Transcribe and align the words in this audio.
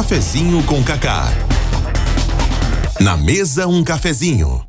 Cafezinho 0.00 0.64
com 0.64 0.82
Cacá. 0.82 1.24
Na 3.02 3.18
mesa 3.18 3.66
um 3.66 3.84
cafezinho. 3.84 4.66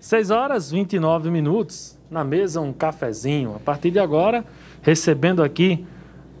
6 0.00 0.30
horas 0.30 0.70
29 0.70 1.30
minutos. 1.30 1.98
Na 2.10 2.24
mesa 2.24 2.62
um 2.62 2.72
cafezinho. 2.72 3.54
A 3.54 3.58
partir 3.58 3.90
de 3.90 3.98
agora, 3.98 4.46
recebendo 4.80 5.42
aqui 5.42 5.86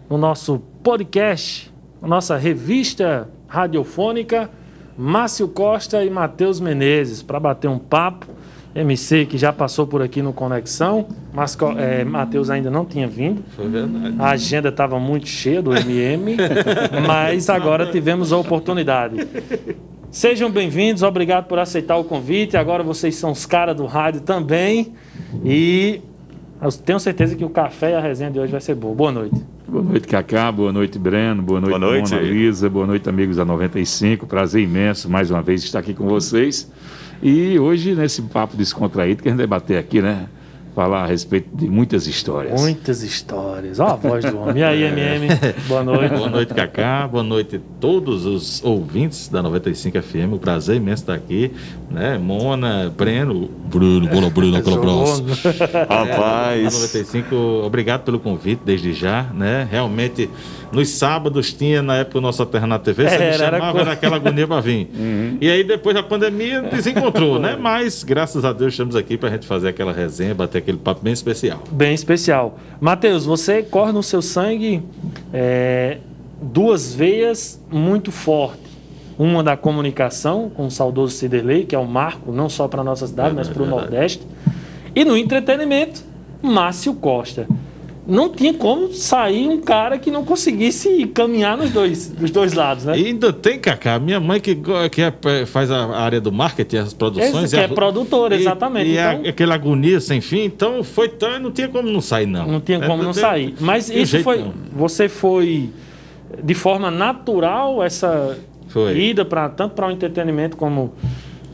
no 0.08 0.16
nosso 0.16 0.60
podcast, 0.82 1.70
nossa 2.00 2.38
revista 2.38 3.28
radiofônica, 3.46 4.50
Márcio 4.96 5.46
Costa 5.46 6.02
e 6.02 6.08
Matheus 6.08 6.58
Menezes, 6.58 7.22
para 7.22 7.38
bater 7.38 7.68
um 7.68 7.78
papo. 7.78 8.28
MC 8.74 9.26
que 9.26 9.36
já 9.36 9.52
passou 9.52 9.86
por 9.86 10.00
aqui 10.00 10.22
no 10.22 10.32
Conexão, 10.32 11.06
mas 11.32 11.56
é, 11.76 12.04
Matheus 12.04 12.50
ainda 12.50 12.70
não 12.70 12.84
tinha 12.84 13.08
vindo. 13.08 13.42
Foi 13.56 13.68
verdade. 13.68 14.14
A 14.18 14.30
agenda 14.30 14.68
estava 14.68 14.98
muito 14.98 15.28
cheia 15.28 15.60
do 15.60 15.74
MM, 15.74 16.36
mas 17.06 17.50
agora 17.50 17.86
tivemos 17.90 18.32
a 18.32 18.36
oportunidade. 18.36 19.26
Sejam 20.10 20.50
bem-vindos, 20.50 21.02
obrigado 21.02 21.46
por 21.46 21.58
aceitar 21.58 21.96
o 21.96 22.04
convite. 22.04 22.56
Agora 22.56 22.82
vocês 22.82 23.16
são 23.16 23.32
os 23.32 23.46
caras 23.46 23.76
do 23.76 23.86
rádio 23.86 24.20
também. 24.20 24.92
E 25.44 26.00
eu 26.60 26.70
tenho 26.72 27.00
certeza 27.00 27.34
que 27.34 27.44
o 27.44 27.50
café 27.50 27.92
e 27.92 27.94
a 27.94 28.00
resenha 28.00 28.30
de 28.30 28.38
hoje 28.38 28.52
vai 28.52 28.60
ser 28.60 28.74
boa. 28.74 28.94
Boa 28.94 29.12
noite. 29.12 29.40
Boa 29.68 29.84
noite, 29.84 30.08
Cacá. 30.08 30.50
Boa 30.50 30.72
noite, 30.72 30.98
Breno. 30.98 31.42
Boa 31.42 31.60
noite, 31.60 31.78
Boa 31.78 31.78
noite. 31.78 32.12
Mona 32.12 32.22
Lisa. 32.22 32.68
Boa 32.68 32.86
noite, 32.86 33.08
amigos 33.08 33.36
da 33.36 33.44
95. 33.44 34.26
Prazer 34.26 34.62
imenso 34.62 35.08
mais 35.08 35.30
uma 35.30 35.42
vez 35.42 35.62
estar 35.62 35.78
aqui 35.78 35.94
com 35.94 36.08
vocês. 36.08 36.70
E 37.22 37.58
hoje, 37.58 37.94
nesse 37.94 38.22
papo 38.22 38.56
descontraído 38.56 39.22
que 39.22 39.28
a 39.28 39.30
gente 39.30 39.38
vai 39.38 39.46
bater 39.46 39.76
aqui, 39.78 40.00
né? 40.00 40.26
Falar 40.74 41.02
a 41.02 41.06
respeito 41.06 41.48
de 41.52 41.68
muitas 41.68 42.06
histórias. 42.06 42.58
Muitas 42.58 43.02
histórias. 43.02 43.80
Ó, 43.80 43.88
a 43.88 43.96
voz 43.96 44.24
do 44.24 44.38
homem. 44.38 44.58
E 44.58 44.64
aí, 44.64 44.82
MM? 44.88 45.26
Boa 45.66 45.82
noite. 45.84 46.14
Boa 46.14 46.30
noite, 46.30 46.54
Cacá. 46.54 47.08
Boa 47.08 47.24
noite 47.24 47.56
a 47.56 47.60
todos 47.80 48.24
os 48.24 48.62
ouvintes 48.64 49.28
da 49.28 49.42
95 49.42 50.00
FM. 50.00 50.32
O 50.32 50.38
prazer 50.38 50.76
imenso 50.76 51.02
estar 51.02 51.14
aqui. 51.14 51.50
Né? 51.90 52.16
Mona, 52.18 52.90
Breno. 52.96 53.50
Bruno, 53.68 54.06
bola, 54.08 54.30
Bruno, 54.30 54.56
aquela 54.58 54.76
abraço. 54.76 55.24
Rapaz. 55.88 56.72
95, 56.72 57.34
obrigado 57.66 58.02
pelo 58.04 58.20
convite 58.20 58.62
desde 58.64 58.92
já, 58.92 59.24
né? 59.34 59.66
Realmente, 59.70 60.30
nos 60.72 60.88
sábados 60.90 61.52
tinha, 61.52 61.82
na 61.82 61.96
época, 61.96 62.18
o 62.18 62.20
Nossa 62.20 62.44
Terra 62.46 62.66
na 62.66 62.78
TV, 62.78 63.08
você 63.08 63.14
Era, 63.14 63.18
me 63.24 63.30
era 63.42 63.58
chamava, 63.58 63.72
co- 63.72 63.78
era 63.80 63.92
aquela 63.92 64.16
agonia 64.16 64.46
pra 64.46 64.60
vir. 64.60 64.88
E 65.40 65.50
aí, 65.50 65.64
depois 65.64 65.94
da 65.94 66.02
pandemia, 66.02 66.60
desencontrou, 66.70 67.38
né? 67.38 67.56
Mas, 67.58 68.02
graças 68.04 68.44
a 68.44 68.52
Deus, 68.52 68.72
estamos 68.74 68.94
aqui 68.94 69.16
pra 69.16 69.30
gente 69.30 69.46
fazer 69.46 69.68
aquela 69.68 69.92
resenha, 69.92 70.34
bater 70.34 70.58
aquele 70.58 70.78
papo 70.78 71.02
bem 71.02 71.12
especial. 71.12 71.62
Bem 71.70 71.94
especial. 71.94 72.58
Matheus, 72.80 73.24
você 73.24 73.62
corre 73.62 73.92
no 73.92 74.02
seu 74.02 74.20
sangue 74.22 74.82
é, 75.32 75.98
duas 76.40 76.94
veias 76.94 77.60
muito 77.70 78.10
fortes. 78.12 78.70
Uma 79.18 79.42
da 79.42 79.54
comunicação, 79.56 80.48
com 80.48 80.66
o 80.66 80.70
saudoso 80.70 81.14
Ciderley, 81.14 81.64
que 81.64 81.74
é 81.74 81.78
um 81.78 81.84
marco 81.84 82.32
não 82.32 82.48
só 82.48 82.66
para 82.66 82.80
a 82.80 82.84
nossa 82.84 83.06
cidade, 83.06 83.34
mas 83.34 83.48
para 83.48 83.62
o. 83.62 83.66
Nordeste. 83.66 84.26
E 84.94 85.04
no 85.04 85.14
entretenimento, 85.16 86.02
Márcio 86.42 86.94
Costa. 86.94 87.46
Não 88.10 88.28
tinha 88.28 88.52
como 88.52 88.92
sair 88.92 89.48
um 89.48 89.58
cara 89.60 89.96
que 89.98 90.10
não 90.10 90.24
conseguisse 90.24 91.06
caminhar 91.14 91.56
nos 91.56 91.70
dois, 91.70 92.08
dos 92.08 92.30
dois 92.32 92.52
lados, 92.52 92.84
né? 92.84 92.98
E 92.98 93.06
ainda 93.06 93.32
tem, 93.32 93.56
Cacá, 93.58 93.98
minha 94.00 94.18
mãe 94.18 94.40
que, 94.40 94.58
que 94.90 95.00
é- 95.00 95.46
faz 95.46 95.70
a 95.70 95.96
área 95.96 96.20
do 96.20 96.32
marketing, 96.32 96.76
as 96.78 96.92
produções. 96.92 97.44
Esse 97.44 97.54
que 97.54 97.60
é 97.62 97.66
a- 97.66 97.68
produtor, 97.68 98.32
e- 98.32 98.36
exatamente. 98.36 98.90
E, 98.90 98.98
a- 98.98 99.14
Então- 99.14 99.30
aquela 99.30 99.54
agonia 99.54 100.00
sem 100.00 100.20
fim, 100.20 100.40
então 100.44 100.82
foi 100.82 101.08
tão. 101.08 101.38
Não 101.38 101.52
tinha 101.52 101.68
como 101.68 101.88
não 101.88 102.00
sair, 102.00 102.26
não. 102.26 102.46
Não 102.48 102.60
tinha 102.60 102.78
É, 102.78 102.86
como 102.86 103.00
não 103.02 103.12
tem- 103.12 103.20
sair. 103.22 103.54
Mas 103.60 103.88
isso 103.88 104.20
foi. 104.24 104.38
não. 104.38 104.52
Você 104.74 105.08
foi 105.08 105.70
de 106.42 106.54
forma 106.54 106.90
natural 106.90 107.82
essa 107.82 108.36
Foi. 108.68 108.98
ida 108.98 109.24
para 109.24 109.48
tanto 109.48 109.74
para 109.76 109.86
o 109.86 109.90
entretenimento 109.92 110.56
como 110.56 110.92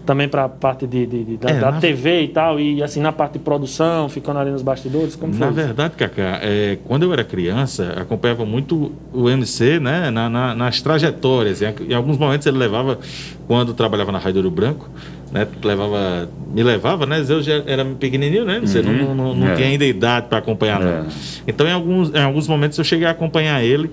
também 0.07 0.29
para 0.29 0.45
a 0.45 0.49
parte 0.49 0.87
de, 0.87 1.05
de- 1.05 1.25
de- 1.25 1.37
da, 1.37 1.51
É, 1.51 1.61
da 1.61 1.73
TV 1.73 2.23
e 2.23 2.29
tal, 2.29 2.59
e 2.61 2.83
assim 2.83 3.01
na 3.01 3.13
parte 3.13 3.35
de 3.35 3.39
produção, 3.41 4.09
ficando 4.09 4.39
ali 4.39 4.51
nos 4.51 4.63
bastidores, 4.63 5.17
como 5.17 5.35
Na 5.35 5.47
foi? 5.47 5.55
verdade, 5.65 5.95
Cacá, 5.97 6.39
é, 6.43 6.79
quando 6.87 7.03
eu 7.03 7.13
era 7.13 7.25
criança, 7.25 7.93
acompanhava 8.01 8.47
muito 8.47 8.93
o 9.13 9.29
MC 9.29 9.79
né, 9.81 10.11
na- 10.11 10.31
na- 10.31 10.55
nas 10.55 10.81
trajetórias. 10.81 11.61
Em, 11.61 11.75
em 11.91 11.95
alguns 11.95 12.17
momentos 12.17 12.47
ele 12.47 12.57
levava, 12.57 12.99
quando 13.47 13.75
trabalhava 13.75 14.13
na 14.13 14.19
Rádio 14.19 14.39
Ouro 14.39 14.51
Branco, 14.51 14.89
né, 15.33 15.47
levava, 15.65 16.31
me 16.55 16.63
levava, 16.63 17.05
né? 17.05 17.23
Eu 17.29 17.43
já 17.43 17.63
era 17.67 17.85
pequenininho, 17.85 18.45
né? 18.45 18.61
Você 18.61 18.81
não, 18.81 18.93
não, 18.93 19.15
não- 19.15 19.35
não 19.35 19.49
É. 19.49 19.55
tinha 19.57 19.67
ainda 19.69 19.85
idade 19.85 20.29
para 20.29 20.39
acompanhar, 20.39 20.79
não. 20.81 20.89
É. 20.89 21.05
Então, 21.49 21.67
em 21.67 21.73
alguns, 21.73 22.15
em 22.15 22.23
alguns 22.23 22.47
momentos, 22.47 22.79
eu 22.79 22.85
cheguei 22.85 23.07
a 23.07 23.11
acompanhar 23.11 23.63
ele 23.63 23.91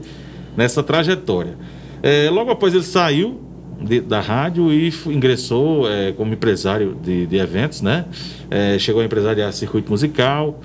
nessa 0.55 0.83
trajetória. 0.83 1.55
É, 2.03 2.29
logo 2.29 2.51
após 2.51 2.73
ele 2.73 2.83
saiu 2.83 3.41
de- 3.83 4.01
da 4.01 4.19
rádio 4.19 4.71
e 4.71 4.93
ingressou 5.07 5.89
é, 5.89 6.11
como 6.13 6.33
empresário 6.33 6.95
de, 7.03 7.25
de 7.27 7.37
eventos, 7.37 7.81
né? 7.81 8.05
É, 8.49 8.77
chegou 8.79 9.01
a 9.01 9.05
empresariar 9.05 9.51
circuito 9.53 9.91
musical. 9.91 10.59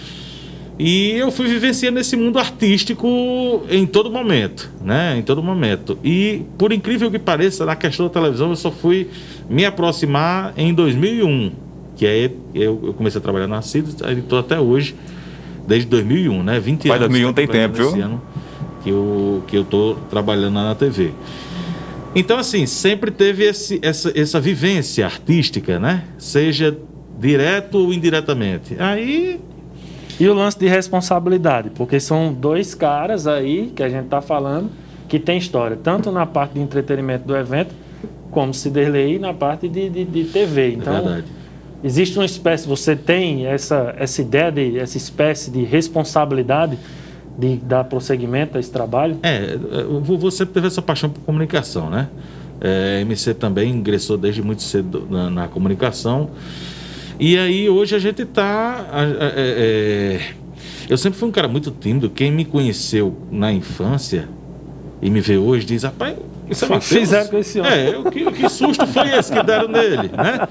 E 0.79 1.11
eu 1.11 1.33
fui 1.33 1.49
vivenciando 1.49 1.99
esse 1.99 2.17
mundo 2.17 2.39
artístico 2.39 3.63
em 3.69 3.85
todo 3.85 4.09
momento, 4.11 4.71
né? 4.81 5.17
Em 5.19 5.23
todo 5.23 5.43
momento. 5.43 5.99
E, 6.05 6.43
por 6.57 6.73
incrível 6.73 7.11
que 7.11 7.19
pareça, 7.19 7.67
na 7.67 7.75
questão 7.75 8.07
da 8.07 8.13
televisão, 8.13 8.51
eu 8.51 8.57
só 8.57 8.71
fui 8.71 9.09
me 9.51 9.65
aproximar 9.65 10.53
em 10.57 10.73
2001. 10.73 11.51
Que 11.97 12.07
aí 12.07 12.31
eu, 12.55 12.81
eu 12.85 12.95
comecei 12.95 13.19
a 13.19 13.23
trabalhar 13.23 13.49
na 13.49 13.61
CID, 13.61 13.97
aí 14.05 14.19
estou 14.21 14.39
até 14.39 14.61
hoje, 14.61 14.95
desde 15.67 15.89
2001, 15.89 16.43
né? 16.45 16.61
20 16.61 16.87
Mas 16.87 16.97
anos. 16.99 17.09
2001 17.09 17.33
tem 17.33 17.47
tempo, 17.49 17.77
viu? 17.77 18.05
ano 18.05 18.23
que 18.85 18.91
eu, 18.91 19.43
que 19.49 19.57
eu 19.57 19.65
tô 19.65 19.97
trabalhando 20.09 20.55
na 20.55 20.77
TV. 20.77 21.11
Então, 22.19 22.37
assim, 22.37 22.67
sempre 22.67 23.13
teve 23.13 23.45
esse, 23.45 23.79
essa, 23.81 24.13
essa 24.19 24.41
vivência 24.41 25.05
artística, 25.05 25.79
né? 25.79 26.03
Seja 26.19 26.77
direto 27.17 27.79
ou 27.79 27.93
indiretamente. 27.93 28.75
Aí 28.77 29.41
E 30.19 30.29
o 30.29 30.35
lance 30.35 30.59
de 30.59 30.67
responsabilidade, 30.67 31.71
porque 31.71 32.01
são 32.01 32.33
dois 32.33 32.75
caras 32.75 33.29
aí 33.29 33.73
que 33.75 33.85
a 33.85 33.89
gente 33.89 34.07
está 34.07 34.21
falando 34.21 34.69
que 35.09 35.21
tem 35.21 35.39
história, 35.39 35.79
tanto 35.81 36.11
na 36.11 36.27
parte 36.27 36.55
de 36.55 36.61
entretenimento 36.61 37.25
do 37.25 37.37
evento, 37.37 37.73
como 38.33 38.53
Ciderley 38.53 39.21
na 39.21 39.33
parte 39.33 39.69
de, 39.69 39.89
de, 39.89 40.05
de 40.05 40.25
TV. 40.25 40.73
Então, 40.73 40.97
é 40.97 41.01
verdade. 41.01 41.27
Existe 41.85 42.19
uma 42.19 42.27
espécie, 42.27 42.67
você 42.67 42.97
tem 42.97 43.47
essa, 43.47 43.95
essa 43.97 44.21
ideia 44.21 44.51
de 44.51 44.77
essa 44.81 44.97
espécie 44.97 45.53
de 45.53 45.63
responsabilidade 45.63 46.77
de 47.39 47.57
dar 47.57 47.85
prosseguimento 47.85 48.57
a 48.57 48.61
esse 48.61 48.71
trabalho? 48.71 49.19
É, 49.23 49.57
vovô 50.03 50.31
sempre 50.31 50.55
teve 50.55 50.67
essa 50.67 50.83
paixão 50.83 51.09
por 51.09 51.21
comunicação, 51.21 51.89
né? 51.89 52.09
É, 52.61 53.01
MC 53.03 53.33
também 53.35 53.71
ingressou 53.71 54.19
desde 54.19 54.43
muito 54.43 54.63
cedo 54.63 55.07
na, 55.09 55.31
na 55.31 55.47
comunicação. 55.49 56.31
E 57.21 57.39
aí 57.39 57.69
hoje 57.69 57.95
a 57.95 57.99
gente 58.01 58.25
tá. 58.25 58.87
a- 58.93 59.03
é, 59.05 59.33
é, 59.37 60.21
eu 60.91 60.99
sempre 60.99 61.19
fui 61.19 61.29
um 61.29 61.33
cara 61.33 61.47
muito 61.47 61.71
tímido. 61.71 62.11
Quem 62.11 62.33
me 62.33 62.45
conheceu 62.45 63.17
na 63.31 63.53
infância 63.53 64.29
e 65.01 65.09
me 65.09 65.21
vê 65.21 65.37
hoje 65.37 65.65
diz, 65.65 65.85
rapaz, 65.85 66.17
isso 66.51 66.65
é 66.65 66.69
Matheus?" 66.69 66.89
fizeram 66.89 67.29
com 67.31 67.39
esse 67.39 67.61
homem. 67.61 67.73
É, 67.73 67.99
o 67.99 68.05
que, 68.11 68.31
que 68.33 68.49
susto 68.49 68.87
foi 68.87 69.09
esse 69.17 69.33
que 69.33 69.43
deram 69.43 69.69
nele, 69.69 70.09
né? 70.09 70.49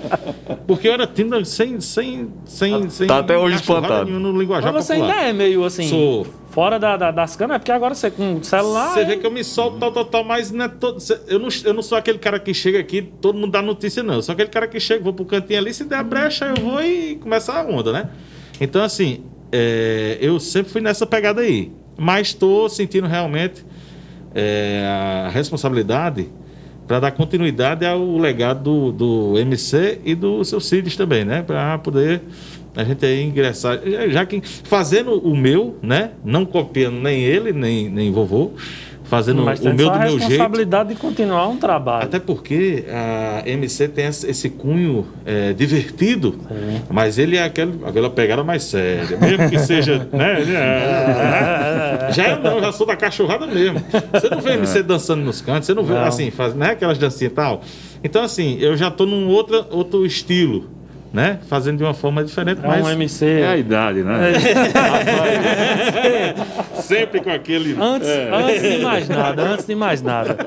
Porque 0.66 0.88
eu 0.88 0.94
era 0.94 1.08
tímido 1.08 1.44
sem. 1.46 1.80
sem, 1.80 2.30
sem, 2.46 2.90
sem 2.90 3.08
Tá 3.08 3.19
até 3.19 3.38
hoje 3.38 3.56
espantado. 3.56 4.06
nenhuma 4.06 4.31
no 4.31 4.40
linguajar 4.40 4.74
Mas 4.74 4.86
você 4.86 4.96
popular. 4.96 5.16
ainda 5.18 5.30
é 5.30 5.34
meio 5.34 5.63
assim, 5.63 5.88
Sou. 5.88 6.25
fora 6.50 6.78
da, 6.78 6.97
da- 6.97 7.12
das 7.12 7.36
câmeras, 7.36 7.59
porque 7.59 7.72
agora 7.72 7.96
você 7.96 8.12
com 8.12 8.36
o 8.36 8.44
celular. 8.44 8.94
Você 8.94 9.06
vê 9.06 9.18
que 9.18 9.25
eu 9.25 9.31
me 9.31 9.44
solto 9.44 9.78
tal, 9.80 9.91
tal, 9.91 10.06
tal, 10.06 10.24
mas 10.24 10.52
não 10.52 10.66
é 10.66 10.68
todo, 10.68 11.00
cê- 11.00 11.19
eu, 11.28 11.40
não, 11.40 11.47
eu 11.63 11.74
não 11.74 11.81
sou 11.81 11.97
aquele 11.97 12.18
cara 12.18 12.40
que 12.40 12.53
chega 12.53 12.80
aqui, 12.80 13.02
todo 13.02 13.38
mundo 13.38 13.52
dá 13.52 13.62
notícia, 13.62 14.03
não. 14.03 14.16
Eu 14.16 14.22
sou 14.22 14.34
aquele 14.34 14.50
cara 14.50 14.68
que 14.68 14.80
chega, 14.80 15.03
vou 15.03 15.13
pro 15.13 15.25
cantinho 15.25 15.59
ali, 15.59 15.74
se 15.74 15.84
der 15.86 15.97
a 15.97 16.03
brecha, 16.03 16.46
eu 16.46 16.62
vou 16.63 16.81
e 16.84 17.16
começa 17.16 17.53
a 17.53 17.63
onda, 17.63 17.91
né? 17.94 18.09
Então, 18.59 18.84
assim, 18.84 19.24
é, 19.52 20.18
eu 20.19 20.40
sempre 20.40 20.72
fui 20.72 20.81
nessa 20.81 21.06
pegada 21.06 21.41
aí. 21.41 21.72
Mas 22.00 22.28
estou 22.28 22.68
sentindo 22.69 23.07
realmente 23.07 23.66
é, 24.39 24.84
a 25.25 25.30
responsabilidade 25.30 26.30
para 26.88 27.00
dar 27.00 27.12
continuidade 27.12 27.86
ao 27.86 28.18
legado 28.18 28.62
do, 28.63 28.92
do 29.34 29.39
MC 29.39 30.00
e 30.06 30.13
do 30.16 30.44
seu 30.45 30.60
Cides 30.62 30.95
também, 30.95 31.25
né? 31.25 31.42
Para 31.42 31.78
poder 31.80 32.22
a 32.75 32.84
gente 32.84 33.04
aí 33.04 33.24
ingressar, 33.24 33.80
já- 34.10 34.25
que 34.25 34.39
fazendo 34.44 35.13
o 35.19 35.36
meu, 35.36 35.75
né? 35.81 36.12
Não 36.24 36.45
copiando 36.45 37.00
nem 37.01 37.24
ele, 37.24 37.51
nem, 37.51 37.89
nem 37.89 38.12
vovô, 38.12 38.51
fazendo 39.07 39.44
mas 39.44 39.59
o 39.59 39.74
meu 39.74 39.89
do 39.89 40.00
meu 40.00 40.09
jeito. 40.09 40.27
responsabilidade 40.27 40.89
de 40.89 40.95
continuar 40.95 41.48
um 41.48 41.57
trabalho. 41.57 42.06
Até 42.06 42.19
porque 42.19 42.86
a 42.89 43.48
MC 43.48 43.88
tem 43.88 44.06
esse 44.06 44.50
cunho 44.50 45.07
é, 45.25 45.54
divertido, 45.54 46.36
mas 46.89 47.18
ele 47.18 47.38
é 47.38 47.44
aquele, 47.44 47.80
aquela 47.86 48.09
pegada 48.09 48.44
mais 48.44 48.63
séria, 48.63 49.18
mesmo 49.18 49.50
que 49.50 49.59
seja. 49.59 50.07
né, 50.12 50.39
né, 50.45 52.12
já 52.12 52.30
eu 52.30 52.39
não, 52.39 52.59
já 52.59 52.71
sou 52.71 52.86
da 52.86 52.95
cachorrada 52.95 53.48
mesmo. 53.48 53.81
Você 54.12 54.30
não 54.30 54.42
vê 54.42 54.54
MC 54.54 54.83
dançando 54.83 55.24
nos 55.24 55.42
cantos, 55.42 55.65
você 55.68 55.74
não 55.74 55.83
vê 55.83 55.94
Não. 55.94 56.04
assim, 56.04 56.30
faz, 56.30 56.54
né, 56.54 56.71
aquelas 56.71 56.98
dancinhas 56.98 57.31
e 57.31 57.36
tal. 57.36 57.62
Então, 58.04 58.24
assim, 58.24 58.57
eu 58.59 58.75
já 58.77 58.92
tô 58.92 59.06
num 59.06 59.27
outra, 59.30 59.65
outro 59.71 60.06
estilo. 60.06 60.76
Né? 61.18 61.40
Fazendo 61.50 61.80
de 61.80 61.84
uma 61.84 61.96
forma 61.96 62.24
diferente, 62.24 62.62
É 62.64 62.68
mas 62.68 62.86
um 62.86 62.92
MC. 62.92 63.25
É 63.25 63.48
a 63.48 63.58
idade, 63.58 64.04
né? 64.04 64.34
sempre 66.80 67.19
com 67.22 67.31
aquele. 67.31 67.75
Antes, 67.81 68.08
É. 68.08 68.30
antes 68.31 68.62
de 68.62 68.78
mais 68.84 69.10
nada, 69.10 69.42
antes 69.42 69.66
de 69.66 69.74
mais 69.74 70.02
nada. 70.04 70.38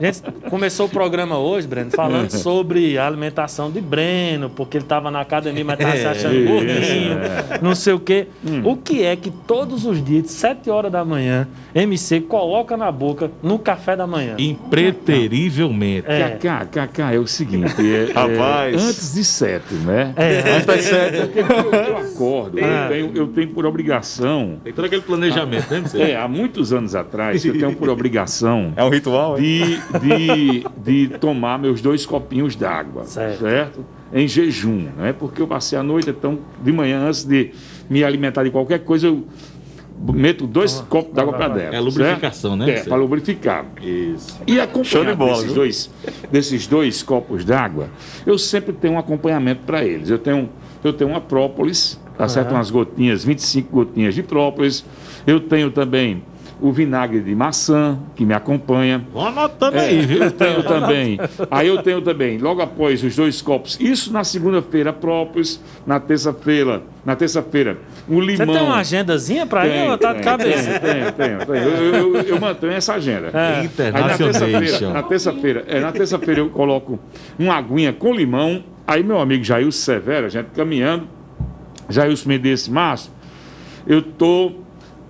A 0.00 0.04
gente 0.04 0.22
começou 0.50 0.86
o 0.86 0.88
programa 0.88 1.38
hoje, 1.38 1.66
Breno, 1.66 1.90
falando 1.92 2.30
sobre 2.30 2.98
a 2.98 3.06
alimentação 3.06 3.70
de 3.70 3.80
Breno, 3.80 4.50
porque 4.50 4.76
ele 4.76 4.84
estava 4.84 5.10
na 5.10 5.20
academia, 5.20 5.64
mas 5.64 5.78
estava 5.78 5.96
se 5.96 6.06
achando 6.06 6.34
Isso, 6.34 6.52
gordinho, 6.52 7.18
não 7.62 7.74
sei 7.74 7.92
o 7.92 8.00
quê. 8.00 8.26
O 8.64 8.76
que 8.76 9.04
é 9.04 9.14
que 9.14 9.30
todos 9.30 9.86
os 9.86 10.04
dias, 10.04 10.24
de 10.24 10.30
7 10.30 10.68
horas 10.68 10.90
da 10.90 11.04
manhã, 11.04 11.46
MC 11.74 12.20
coloca 12.22 12.76
na 12.76 12.90
boca 12.90 13.30
no 13.42 13.58
café 13.58 13.94
da 13.96 14.06
manhã? 14.06 14.34
Impreterivelmente. 14.38 16.06
É. 16.08 16.30
Cacá, 16.38 16.66
Cacá, 16.66 17.12
é 17.12 17.18
o 17.18 17.26
seguinte, 17.26 17.74
é, 17.80 18.10
é, 18.10 18.12
Rapaz. 18.12 18.82
antes 18.82 19.14
de 19.14 19.24
sete, 19.24 19.74
né? 19.74 20.07
É, 20.16 20.52
Antes 20.54 20.66
das 20.66 20.80
sete. 20.84 21.16
Porque 21.20 21.38
eu, 21.40 21.72
eu 21.72 21.96
acordo, 21.98 22.58
Ah. 22.62 22.88
eu, 22.90 22.90
tenho, 22.90 23.16
eu 23.16 23.26
tenho 23.28 23.48
por 23.48 23.66
obrigação, 23.66 24.60
Tem 24.64 24.72
todo 24.72 24.84
aquele 24.84 25.02
planejamento, 25.02 25.70
né? 25.70 25.82
é, 26.10 26.16
há 26.16 26.26
muitos 26.28 26.72
anos 26.72 26.94
atrás, 26.94 27.44
eu 27.44 27.52
tenho 27.58 27.74
por 27.74 27.88
obrigação 27.88 28.72
É 28.76 28.84
um 28.84 28.88
ritual, 28.88 29.36
é? 29.36 29.40
de, 29.40 29.78
de, 30.00 30.64
de 31.08 31.18
tomar 31.18 31.58
meus 31.58 31.80
dois 31.80 32.04
copinhos 32.06 32.54
d'água, 32.56 33.04
Certo. 33.04 33.40
certo. 33.40 33.84
Em 34.12 34.26
jejum, 34.26 34.88
né? 34.96 35.12
Porque 35.18 35.42
eu 35.42 35.46
passei 35.46 35.78
a 35.78 35.82
noite, 35.82 36.08
então, 36.10 36.38
de 36.62 36.72
manhã, 36.72 37.00
antes 37.06 37.24
de 37.24 37.50
me 37.90 38.02
alimentar 38.02 38.42
de 38.42 38.50
qualquer 38.50 38.78
coisa, 38.80 39.06
eu 39.06 39.26
meto 40.00 40.46
dois 40.46 40.80
copos 40.88 41.12
d'água 41.12 41.32
para 41.32 41.48
dentro. 41.48 41.74
É 41.74 41.80
lubrificação, 41.80 42.56
certo? 42.56 42.66
né? 42.66 42.78
É, 42.78 42.82
para 42.84 42.96
lubrificar. 42.96 43.66
Isso. 43.82 44.40
E 44.46 44.60
acompanhado 44.60 44.88
Show 44.88 45.04
de 45.04 45.14
bola, 45.14 45.32
desses, 45.32 45.46
viu? 45.46 45.54
dois, 45.54 45.90
desses 46.30 46.66
dois 46.66 47.02
copos 47.02 47.44
d'água, 47.44 47.88
eu 48.26 48.38
sempre 48.38 48.72
tenho 48.72 48.94
um 48.94 48.98
acompanhamento 48.98 49.62
para 49.66 49.84
eles. 49.84 50.08
Eu 50.08 50.18
tenho, 50.18 50.48
eu 50.82 50.92
tenho 50.92 51.10
uma 51.10 51.20
própolis, 51.20 52.00
tá 52.16 52.28
certo? 52.28 52.52
Umas 52.52 52.70
gotinhas, 52.70 53.24
25 53.24 53.70
gotinhas 53.70 54.14
de 54.14 54.22
própolis. 54.22 54.84
Eu 55.26 55.40
tenho 55.40 55.70
também 55.70 56.22
o 56.60 56.72
vinagre 56.72 57.20
de 57.20 57.34
maçã, 57.34 57.98
que 58.16 58.24
me 58.24 58.34
acompanha. 58.34 59.04
Vão 59.12 59.26
anotando 59.28 59.76
É, 59.76 59.86
aí, 59.86 60.00
viu? 60.04 60.24
Eu 60.24 60.30
tenho 60.32 60.62
também. 60.64 61.18
Aí 61.50 61.68
eu 61.68 61.82
tenho 61.82 62.00
também, 62.02 62.36
logo 62.38 62.60
após 62.60 63.02
os 63.04 63.14
dois 63.14 63.40
copos, 63.40 63.78
isso 63.80 64.12
na 64.12 64.24
segunda-feira, 64.24 64.92
própolis, 64.92 65.62
na 65.86 66.00
terça-feira, 66.00 66.82
na 67.04 67.14
terça-feira, 67.14 67.78
um 68.08 68.16
você 68.20 68.26
limão. 68.36 68.54
tem 68.56 68.64
uma 68.64 68.76
agendazinha 68.78 69.46
para 69.46 69.66
ir 69.68 69.88
ou 69.90 69.96
tá 69.98 70.12
de 70.12 70.22
cabeça? 70.22 70.80
Tenho, 70.80 71.12
tenho, 71.12 71.38
tenho. 71.46 71.58
Eu, 71.62 71.70
eu, 71.94 72.14
eu- 72.16 72.22
eu 72.22 72.40
mantenho 72.40 72.72
essa 72.72 72.94
agenda. 72.94 73.28
É. 73.28 73.32
Na 73.32 73.64
Internacional. 73.64 74.16
terça-feira, 74.18 74.92
na 74.92 75.02
terça-feira, 75.02 75.64
é, 75.68 75.80
na 75.80 75.92
terça-feira 75.92 76.40
eu 76.40 76.50
coloco 76.50 76.98
uma 77.38 77.54
aguinha 77.54 77.92
com 77.92 78.12
limão. 78.12 78.64
Aí 78.86 79.02
meu 79.04 79.20
amigo 79.20 79.44
Jailson 79.44 79.70
Severo, 79.84 80.26
a 80.26 80.28
gente 80.28 80.46
caminhando, 80.56 81.06
Jailson 81.88 82.28
me 82.28 82.38
disse, 82.38 82.70
Márcio, 82.70 83.12
eu 83.86 84.02
tô 84.02 84.52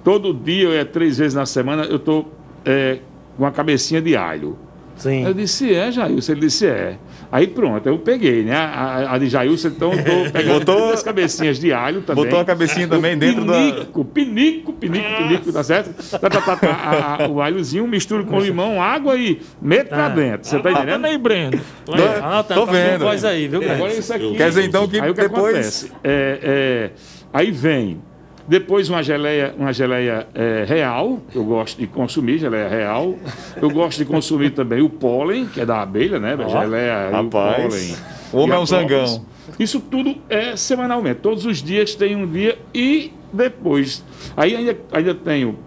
todo 0.08 0.32
dia, 0.32 0.70
é 0.70 0.84
três 0.86 1.18
vezes 1.18 1.34
na 1.34 1.44
semana, 1.44 1.84
eu 1.84 1.98
tô 1.98 2.24
é, 2.64 3.00
com 3.36 3.42
uma 3.42 3.52
cabecinha 3.52 4.00
de 4.00 4.16
alho. 4.16 4.58
Sim. 4.96 5.22
Eu 5.26 5.34
disse, 5.34 5.72
é, 5.72 5.92
Jailson. 5.92 6.32
Ele 6.32 6.40
disse, 6.40 6.66
é. 6.66 6.96
Aí 7.30 7.46
pronto, 7.46 7.86
eu 7.86 7.98
peguei, 7.98 8.42
né? 8.42 8.56
A, 8.56 9.12
a 9.14 9.18
de 9.18 9.28
Jailson, 9.28 9.68
então 9.68 9.92
eu 9.92 10.02
tô 10.02 10.32
pegando 10.32 10.60
Botou- 10.64 10.86
duas 10.88 11.02
cabecinhas 11.02 11.58
de 11.60 11.74
alho 11.74 12.00
também. 12.00 12.24
Botou 12.24 12.40
a 12.40 12.44
cabecinha 12.46 12.88
também 12.88 13.18
dentro 13.18 13.44
da. 13.44 13.52
Pinico, 13.52 14.02
pinico, 14.06 14.72
pinico, 14.72 15.06
pinico, 15.18 15.52
tá 15.52 15.62
certo? 15.62 15.92
Tá, 16.18 16.18
tá, 16.30 16.40
tá, 16.40 16.56
tá, 16.56 16.68
a- 16.70 17.24
a- 17.24 17.28
o 17.28 17.42
alhozinho, 17.42 17.86
misturo 17.86 18.24
com 18.24 18.40
limão, 18.40 18.80
água 18.82 19.14
e 19.14 19.40
meto 19.60 19.88
pra 19.90 20.06
Ah. 20.06 20.08
dentro. 20.08 20.48
Você 20.48 20.58
tá 20.58 20.72
entendendo? 20.72 21.04
aí, 21.04 21.18
Breno. 21.18 21.60
Ah, 22.22 22.42
tá 22.42 22.54
Tô 22.54 22.62
a 22.62 22.64
sua 22.66 22.72
vendo. 22.72 23.00
voz 23.04 23.24
aí, 23.26 23.46
viu, 23.46 23.60
Breno? 23.60 23.74
Agora 23.74 23.92
isso 23.92 24.12
aqui. 24.14 24.34
Quer 24.36 24.48
dizer, 24.48 24.64
então, 24.64 24.88
que 24.88 24.98
aí 24.98 25.10
o 25.10 25.14
que 25.14 25.20
depois- 25.20 25.44
acontece? 25.54 25.92
É, 26.02 26.38
é, 26.42 26.90
aí 27.30 27.50
vem 27.50 28.00
depois 28.48 28.88
uma 28.88 29.02
geleia, 29.02 29.54
uma 29.58 29.74
geleia 29.74 30.26
é, 30.34 30.64
real, 30.66 31.20
eu 31.34 31.44
gosto 31.44 31.78
de 31.78 31.86
consumir 31.86 32.38
geleia 32.38 32.66
real. 32.66 33.14
Eu 33.60 33.68
gosto 33.68 33.98
de 33.98 34.06
consumir 34.06 34.50
também 34.50 34.80
o 34.80 34.88
pólen, 34.88 35.46
que 35.46 35.60
é 35.60 35.66
da 35.66 35.82
abelha, 35.82 36.18
né? 36.18 36.32
A 36.32 36.48
geleia 36.48 37.08
e 37.08 37.08
o 37.10 37.12
Rapaz, 37.12 37.62
pólen. 37.62 37.96
o 38.32 38.36
homem 38.38 38.56
é 38.56 38.58
um 38.58 38.64
zangão. 38.66 39.26
Isso 39.58 39.80
tudo 39.80 40.16
é 40.30 40.56
semanalmente. 40.56 41.20
Todos 41.20 41.44
os 41.44 41.62
dias 41.62 41.94
tem 41.94 42.16
um 42.16 42.26
dia 42.26 42.58
e 42.72 43.12
depois. 43.30 44.02
Aí 44.34 44.56
ainda, 44.56 44.78
ainda 44.92 45.14
tenho 45.14 45.58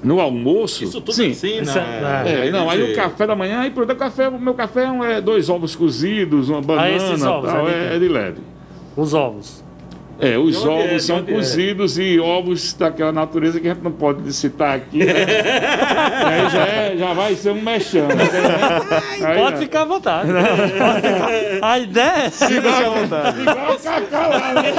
no 0.00 0.20
almoço. 0.20 0.84
Isso 0.84 1.00
tudo 1.00 1.14
sim, 1.14 1.32
assim, 1.32 1.62
Isso 1.62 1.76
né? 1.76 2.22
é- 2.26 2.46
é, 2.48 2.50
não, 2.52 2.70
aí 2.70 2.92
o 2.92 2.94
café 2.94 3.26
da 3.26 3.34
manhã, 3.34 3.60
aí 3.60 3.70
pronto, 3.70 3.92
o 3.92 3.96
café, 3.96 4.28
o 4.28 4.38
meu 4.38 4.54
café 4.54 4.84
é 4.84 5.12
é 5.14 5.20
dois 5.20 5.48
ovos 5.48 5.74
cozidos, 5.74 6.48
uma 6.48 6.60
banana, 6.60 6.90
esses 6.90 7.24
ovos, 7.24 7.50
tal, 7.50 7.68
é 7.68 7.72
de 7.72 7.76
é, 7.76 7.96
é 7.96 7.98
de 7.98 8.08
leve. 8.08 8.38
Os 8.96 9.14
ovos. 9.14 9.64
É, 10.20 10.38
os 10.38 10.56
onde 10.64 10.68
ovos 10.68 10.92
é? 10.92 10.98
São 11.00 11.16
onde 11.18 11.32
é? 11.32 11.34
cozidos 11.34 11.98
e 11.98 12.18
ovos 12.20 12.72
daquela 12.74 13.12
natureza 13.12 13.58
que 13.60 13.68
a 13.68 13.74
gente 13.74 13.82
não 13.82 13.92
pode 13.92 14.32
citar 14.32 14.76
aqui, 14.76 14.98
né? 14.98 15.12
Aí 16.24 16.50
já, 16.50 16.66
é- 16.66 16.96
já 16.96 17.12
vai 17.12 17.34
ser 17.34 17.50
um 17.50 17.60
mexão. 17.60 18.06
né? 18.08 18.14
Aí, 19.24 19.38
Pode 19.38 19.58
ficar 19.58 19.82
à 19.82 19.84
vontade. 19.84 20.28
Pode 20.32 21.02
ficar. 21.02 21.68
A 21.70 21.78
ideia 21.78 22.12
é 22.12 22.26
essa. 22.26 22.46
Fica 22.48 22.68
à 22.68 22.88
vontade. 22.90 23.40
Igual 23.40 23.74
o 23.74 23.78
Cacau 23.78 24.30
lá, 24.30 24.52
né? 24.54 24.72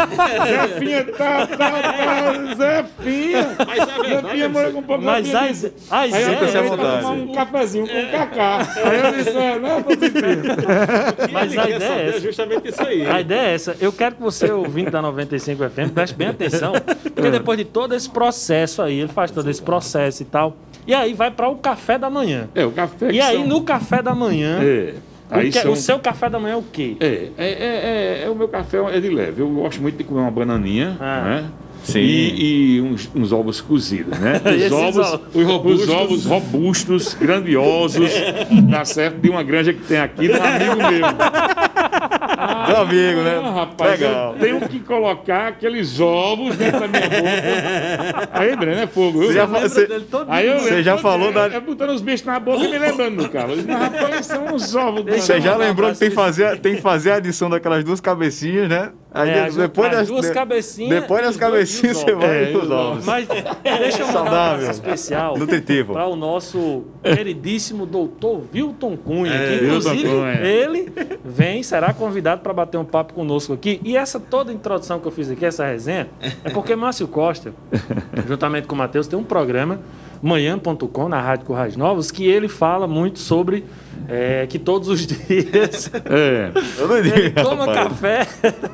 Zefinha, 0.48 1.04
tá, 1.06 1.48
tá, 1.48 1.58
tá, 1.58 2.56
Zefinha. 2.56 3.48
Mas 3.68 3.80
é 3.80 3.86
verdade. 4.10 4.28
Zefinha 4.28 4.50
mora 4.50 4.72
com 4.72 4.80
um 4.80 4.84
pouco 4.84 5.04
Mas 5.04 5.36
a, 5.36 5.48
disse, 5.48 5.74
a 5.92 6.00
Aí 6.00 6.12
eu 6.12 6.18
ideia 6.34 6.64
vontade. 6.64 7.02
tomar 7.02 7.12
um 7.14 7.32
cafezinho 7.34 7.88
com 7.88 8.12
cacá. 8.12 8.68
Aí 8.84 9.00
eu 9.00 9.12
disse, 9.24 9.38
é, 9.38 9.60
não, 9.60 9.82
tô 9.84 9.90
sentindo. 9.92 11.32
Mas 11.32 11.58
a 11.58 11.70
ideia 11.70 11.94
é 11.94 12.10
essa. 12.10 12.20
justamente 12.20 12.70
isso 12.70 12.82
aí. 12.82 13.10
A 13.10 13.22
ideia 13.22 13.42
é 13.50 13.54
essa. 13.54 13.76
Eu 13.80 13.92
quero 13.92 14.16
que 14.16 14.22
você, 14.22 14.52
ouvinte 14.52 14.90
da 14.90 15.02
95 15.25 15.69
FM, 15.69 15.92
preste 15.94 16.16
bem 16.16 16.27
atenção. 16.30 16.74
Porque 17.13 17.30
depois 17.31 17.57
de 17.57 17.66
todo 17.66 17.94
esse 17.94 18.10
processo 18.10 18.81
aí, 18.81 19.00
ele 19.00 19.10
faz 19.12 19.31
todo 19.31 19.50
esse 19.50 19.62
processo 19.62 20.22
e 20.22 20.25
tal. 20.25 20.56
E 20.88 20.94
aí 20.94 21.13
vai 21.13 21.31
para 21.31 21.50
o 21.50 21.56
café 21.56 21.98
da 21.98 22.10
manhã. 22.10 22.48
É, 22.54 22.66
o 22.66 22.72
café 22.72 23.12
E 23.12 23.19
aí 23.19 23.38
são- 23.38 23.48
no 23.48 23.62
café 23.63 24.01
da 24.01 24.13
manhã, 24.13 24.60
É, 24.62 24.94
o, 25.31 25.39
que- 25.42 25.51
são... 25.54 25.72
o 25.72 25.75
seu 25.75 25.98
café 26.00 26.30
da 26.30 26.39
manhã 26.39 26.54
é 26.54 26.57
o 26.57 26.62
quê? 26.63 26.95
É, 27.00 27.06
é, 27.06 27.30
é, 27.38 27.48
é, 27.48 28.24
é, 28.25 28.30
o 28.30 28.36
meu 28.36 28.48
café 28.48 28.77
é 28.95 29.00
de 29.00 29.10
leve. 29.10 29.42
Eu 29.42 29.50
gosto 29.50 29.81
muito 29.81 29.98
de 29.98 30.04
comer 30.04 30.22
uma 30.22 30.31
bananinha, 30.31 30.95
Ah. 31.00 31.22
né? 31.24 31.45
Sim. 31.86 32.00
E, 32.00 32.76
e 32.78 32.82
uns, 32.82 33.10
uns 33.16 33.32
ovos 33.32 33.62
cozidos, 33.62 34.18
né? 34.20 34.42
Os 34.66 34.72
ovos, 34.72 35.20
os, 35.34 35.46
robustos. 35.46 35.90
ovos 35.90 36.26
robustos, 36.26 37.14
grandiosos, 37.14 38.12
tá 38.72 38.84
certo? 38.86 39.18
De 39.20 39.30
uma 39.30 39.44
granja 39.44 39.72
que 39.74 39.82
tem 39.82 40.00
aqui, 40.00 40.28
de 40.28 40.34
um 40.34 40.44
amigo 40.44 40.76
meu. 40.78 41.06
Meu 42.68 42.78
amigo, 42.82 43.22
né? 43.22 43.42
Ah, 43.44 43.52
rapaz, 43.52 44.00
Legal. 44.00 44.34
eu 44.34 44.40
tenho 44.40 44.70
que 44.70 44.80
colocar 44.80 45.48
aqueles 45.50 46.00
ovos 46.00 46.56
dentro 46.56 46.80
da 46.80 46.88
minha 46.88 47.02
boca. 47.10 48.30
Aí, 48.34 48.56
Breno, 48.56 48.82
é 48.82 48.88
fogo. 48.88 49.20
viu? 49.20 49.28
Você 49.30 49.34
já, 49.34 49.44
Eu 49.44 49.48
você- 49.48 49.88
Aí 50.28 50.48
eu 50.48 50.60
Você 50.60 50.84
já 50.84 50.98
falou 50.98 51.32
da- 51.32 51.46
É 51.48 51.60
botando 51.60 51.92
os 51.92 52.02
bichos 52.02 52.26
na 52.26 52.40
boca 52.40 52.64
e 52.64 52.68
me 52.70 52.78
lembrando 52.78 53.24
do 53.24 53.30
cara. 53.30 53.51
Eu 53.54 53.63
Mas, 53.68 53.77
rapaz, 53.80 54.25
são 54.25 54.46
uns 54.54 54.75
ovos. 54.75 55.04
você 55.06 55.39
já 55.39 55.56
lembrou 55.56 55.92
que 55.92 56.00
tem 56.00 56.10
que, 56.10 56.15
fazer, 56.15 56.60
tem 56.60 56.75
que 56.75 56.82
fazer 56.82 57.12
a 57.12 57.15
adição 57.15 57.50
daquelas 57.50 57.84
duas 57.84 58.01
cabecinhas, 58.01 58.68
né? 58.70 58.89
Aí 59.15 59.29
É, 59.29 59.50
depois 59.50 59.89
as 59.91 59.98
das 60.00 60.07
duas 60.10 60.29
cabecinhas 60.29 61.01
Depois 61.01 61.22
das 61.24 61.38
cabecinhas 61.38 61.98
você 61.98 62.13
vai 62.13 62.51
É, 62.53 62.57
os 62.57 62.69
ovos. 62.69 63.05
Mas 63.05 63.27
deixa 63.63 64.01
eu 64.01 64.07
mandar 64.07 64.22
um 64.24 64.53
abraço 64.55 64.72
especial 64.72 65.38
Nutritivo. 65.38 65.93
para 65.93 66.05
o 66.05 66.15
nosso 66.17 66.84
queridíssimo 67.01 67.86
doutor 67.86 68.43
Wilton 68.53 68.98
Cunha, 68.98 69.34
É, 69.34 69.57
que 69.57 69.65
inclusive 69.65 70.03
Cunha. 70.03 70.34
ele 70.41 70.91
vem, 71.24 71.63
será 71.63 71.93
convidado 71.93 72.41
para 72.41 72.51
bater 72.53 72.77
um 72.77 72.84
papo 72.86 73.13
conosco 73.13 73.53
aqui. 73.53 73.79
E 73.86 73.95
essa 73.95 74.19
toda 74.19 74.51
introdução 74.51 75.00
que 75.00 75.07
eu 75.07 75.12
fiz 75.12 75.31
aqui, 75.31 75.45
essa 75.45 75.65
resenha, 75.65 76.10
é 76.43 76.50
porque 76.50 76.75
Márcio 76.75 77.07
Costa, 77.07 77.53
juntamente 78.27 78.67
com 78.67 78.75
o 78.75 78.77
Matheus, 78.77 79.07
tem 79.07 79.17
um 79.17 79.24
programa, 79.24 79.79
manhã.com, 80.25 81.08
na 81.10 81.22
Rádio 81.22 81.46
Currais 81.46 81.75
Novos, 81.77 82.12
que 82.12 82.27
ele 82.27 82.48
fala 82.48 82.88
muito 82.88 83.20
sobre 83.20 83.63
é, 84.10 84.46
que 84.48 84.58
todos 84.60 84.88
os 84.89 85.05
dias 85.08 85.91
É. 86.05 86.51
Ele 87.00 87.12
digo, 87.29 87.44
toma 87.44 87.65
rapaz. 87.65 87.88
café 87.88 88.27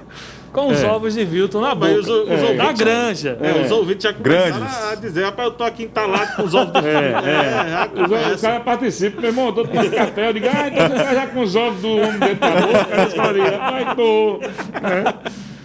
com 0.52 0.68
os 0.68 0.84
ovos 0.84 1.14
de 1.14 1.22
Wilton 1.24 1.62
na 1.62 1.74
boca. 1.76 1.92
Os, 1.94 2.08
os 2.10 2.30
É. 2.30 2.54
Da 2.56 2.72
granja. 2.74 3.38
É, 3.42 3.62
os 3.64 3.72
ouvintes 3.72 4.04
já 4.04 4.14
começaram 4.14 4.60
Grandes. 4.60 4.84
a 4.92 4.96
dizer, 4.96 5.24
rapaz, 5.24 5.48
eu 5.50 5.54
tô 5.56 5.64
aqui 5.64 5.84
entalado 5.84 6.36
com 6.36 6.44
os 6.44 6.54
ovos 6.54 6.74
do 6.74 6.80
É, 6.88 7.12
é. 7.12 7.70
já 7.70 7.90
Os, 7.94 8.02
o 8.02 8.08
começa. 8.10 8.48
cara 8.48 8.60
participa, 8.62 9.22
meu 9.22 9.30
irmão, 9.30 9.46
eu 9.48 9.54
tô 9.54 9.64
tomando 9.66 9.92
café. 9.92 10.30
Eu 10.30 10.34
digo, 10.34 10.48
ah, 10.48 10.68
então 10.68 10.90
você 10.90 11.16
já 11.16 11.28
com 11.28 11.42
os 11.42 11.56
ovos 11.56 11.82
do 11.82 11.90
homem 11.90 12.20
dentro 12.20 12.36
da 12.40 12.50
boca. 12.62 12.88
Aí 12.92 13.08
os 13.08 13.14
caras 13.14 13.36
dizem, 13.44 13.58
vai, 13.60 13.96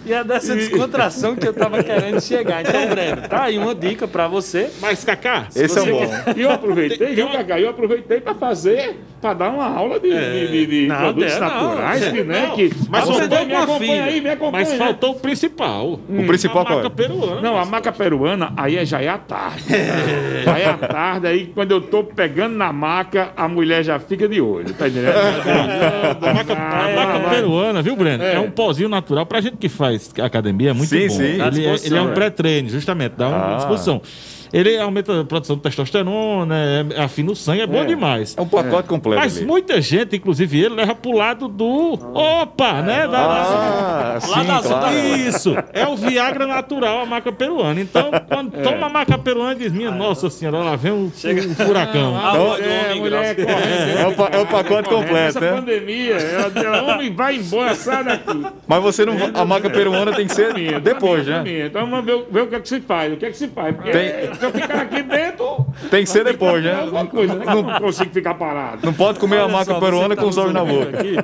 E 0.07 0.13
é 0.13 0.23
dessa 0.23 0.55
descontração 0.55 1.35
que 1.35 1.45
eu 1.47 1.53
tava 1.53 1.83
querendo 1.83 2.21
chegar. 2.21 2.61
Então, 2.61 2.87
Breno, 2.87 3.27
tá 3.27 3.43
aí 3.43 3.57
uma 3.57 3.75
dica 3.75 4.07
pra 4.07 4.27
você. 4.27 4.69
Mas, 4.79 5.03
Cacá, 5.03 5.47
Esse 5.53 5.77
é 5.77 5.81
o 5.81 5.85
bom. 5.85 5.99
quer- 6.07 6.37
E 6.37 6.41
eu 6.41 6.51
aproveitei, 6.51 7.13
viu, 7.15 7.29
Cacá? 7.29 7.59
Eu 7.59 7.69
aproveitei 7.69 8.21
para 8.21 8.33
fazer 8.35 8.97
para 9.21 9.33
dar 9.33 9.49
uma 9.49 9.65
aula 9.67 9.99
de, 9.99 10.09
de, 10.09 10.47
de- 10.47 10.65
de 10.67 10.87
Não, 10.87 10.95
produtos 10.97 11.31
é, 11.33 11.39
não. 11.39 11.47
naturais, 11.47 12.07
que, 12.07 12.23
né? 12.23 12.45
Não, 12.47 12.55
que, 12.55 12.71
mas 12.89 13.03
Ah, 13.03 13.05
você 13.05 13.23
uma 13.23 13.79
filha. 13.79 14.03
aí, 14.03 14.21
me 14.21 14.29
acompanha. 14.29 14.65
Mas 14.65 14.73
faltou 14.77 15.11
o 15.11 15.15
principal. 15.19 15.99
O 16.07 16.23
principal 16.27 16.61
a 16.61 16.65
qual 16.65 16.79
é? 16.79 16.81
marca 16.83 16.89
peruana. 16.95 17.41
Não, 17.41 17.57
a 17.57 17.65
maca 17.65 17.91
peruana, 17.91 18.53
aí 18.55 18.77
é 18.77 18.85
já 18.85 19.01
é 19.01 19.07
à 19.07 19.17
tarde. 19.17 19.63
Já 20.45 20.57
é 20.59 20.65
à 20.69 20.73
tarde, 20.77 21.27
aí 21.27 21.47
quando 21.47 21.71
eu 21.71 21.81
tô 21.81 22.03
pegando 22.03 22.55
na 22.55 22.71
maca, 22.71 23.29
a 23.35 23.47
mulher 23.47 23.83
já 23.83 23.99
fica 23.99 24.27
de 24.27 24.39
olho, 24.39 24.73
tá 24.73 24.87
entendendo? 24.87 25.13
A 25.15 26.33
maca, 26.33 26.53
a 26.53 26.95
maca 26.95 27.19
vai. 27.19 27.35
peruana, 27.35 27.81
viu, 27.81 27.95
Breno? 27.95 28.23
É. 28.23 28.35
É. 28.35 28.39
um 28.39 28.51
pozinho 28.51 28.89
natural. 28.89 29.25
Pra 29.25 29.41
gente 29.41 29.57
que 29.57 29.69
faz 29.69 30.11
academia, 30.21 30.69
é 30.69 30.73
muito 30.73 30.89
Sim, 30.89 31.07
bom. 31.07 31.13
sim. 31.15 31.23
Ele, 31.23 31.41
é, 31.41 31.49
disposição, 31.49 31.87
ele 31.87 31.97
é 31.97 32.01
um 32.01 32.11
é. 32.11 32.13
pré-treino, 32.13 32.69
justamente, 32.69 33.13
dá 33.17 33.27
uma 33.29 33.53
Ah. 33.53 33.55
disposição. 33.57 34.01
Ele 34.53 34.77
aumenta 34.77 35.21
a 35.21 35.25
produção 35.25 35.55
de 35.55 35.61
testosterona, 35.63 36.55
é- 36.55 37.01
afina 37.01 37.31
o 37.31 37.35
sangue, 37.35 37.61
é 37.61 37.67
bom 37.67 37.85
demais. 37.85 38.35
É 38.37 38.41
um 38.41 38.47
pacote 38.47 38.87
completo 38.87 39.19
Mas 39.21 39.37
ali. 39.37 39.45
muita 39.45 39.81
gente, 39.81 40.15
inclusive 40.15 40.59
ele, 40.59 40.75
leva 40.75 40.95
pro 40.95 41.11
lado 41.11 41.47
do 41.47 41.93
opa, 42.13 42.81
né? 42.81 43.07
Da, 43.07 43.17
Ah, 43.27 44.19
sim, 44.19 44.31
Lá 44.31 44.43
da 44.43 44.59
claro. 44.61 44.95
Isso, 44.97 45.55
é 45.73 45.85
o 45.87 45.95
Viagra 45.95 46.47
natural, 46.47 47.01
a 47.01 47.05
maca 47.05 47.31
peruana. 47.31 47.79
Então, 47.81 48.09
quando 48.27 48.51
toma 48.63 48.87
a 48.87 48.89
maca 48.89 49.17
peruana, 49.17 49.55
diz: 49.55 49.71
Minha 49.71 49.91
nossa 49.91 50.29
senhora, 50.29 50.57
lá 50.59 50.75
vem 50.75 50.91
um, 50.91 51.05
um 51.05 51.55
furacão. 51.55 52.15
Ah, 52.17 52.31
Então, 52.33 52.55
É, 52.57 52.93
mulher. 52.95 53.35
É 53.39 54.07
o, 54.07 54.13
pa- 54.13 54.29
é 54.31 54.37
o 54.39 54.45
pacote 54.45 54.89
completo, 54.89 55.15
Essa 55.37 55.39
né? 55.39 55.51
pandemia, 55.51 56.15
ela, 56.15 56.51
ela, 56.55 56.93
homem, 56.93 57.13
vai 57.13 57.35
embora, 57.37 57.75
sai 57.75 58.03
daqui. 58.03 58.45
Mas 58.67 58.81
você 58.83 59.05
não. 59.05 59.15
A 59.33 59.45
maca 59.45 59.69
peruana 59.69 60.13
tem 60.13 60.27
que 60.27 60.33
ser 60.33 60.53
depois, 60.79 61.25
né? 61.27 61.43
Então 61.65 61.85
vamos 61.89 62.05
ver, 62.05 62.41
o 62.41 62.47
que 62.47 62.55
é 62.55 62.59
que 62.59 62.69
se 62.69 62.79
faz. 62.81 63.13
O 63.13 63.17
que 63.17 63.25
é 63.25 63.29
que 63.31 63.37
se 63.37 63.47
faz? 63.47 63.75
Porque 63.75 63.91
Tem- 63.91 64.46
eu 64.47 64.61
ficar 64.61 64.81
aqui 64.81 65.03
dentro. 65.03 65.65
Tem 65.89 66.03
que 66.03 66.09
ser 66.09 66.23
depois, 66.23 66.63
né? 66.63 66.75
coisa, 67.09 67.35
né? 67.35 67.45
Não 67.45 67.79
consigo 67.79 68.11
ficar 68.11 68.33
parado. 68.33 68.85
Não 68.85 68.93
pode 68.93 69.19
comer 69.19 69.39
a 69.39 69.47
maca 69.47 69.79
peruana 69.79 70.15
que 70.15 70.21
com 70.21 70.29
os 70.29 70.35
tá 70.35 70.41
olhos 70.41 70.53
na 70.53 70.63
boca. 70.63 70.99
aqui, 70.99 71.15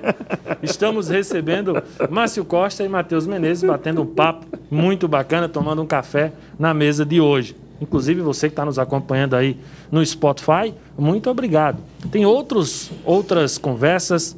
estamos 0.62 1.10
recebendo 1.10 1.82
Márcio 2.10 2.46
Costa 2.46 2.84
e 2.84 2.90
Matheus 2.90 3.28
Menezes 3.28 3.64
batendo 3.64 4.02
um 4.02 4.06
papo 4.06 4.46
muito 4.70 5.08
bacana, 5.08 5.50
tomando 5.50 5.82
um 5.82 5.88
café 5.88 6.32
na 6.58 6.74
mesa 6.74 7.06
de 7.06 7.20
hoje. 7.20 7.56
Inclusive 7.82 8.22
você 8.22 8.48
que 8.48 8.54
está 8.54 8.64
nos 8.64 8.80
acompanhando 8.80 9.36
aí 9.36 9.58
no 9.92 10.06
Spotify, 10.06 10.74
muito 10.98 11.30
obrigado. 11.30 11.80
Tem 12.12 12.26
outros, 12.26 12.92
outras 13.04 13.58
conversas 13.58 14.38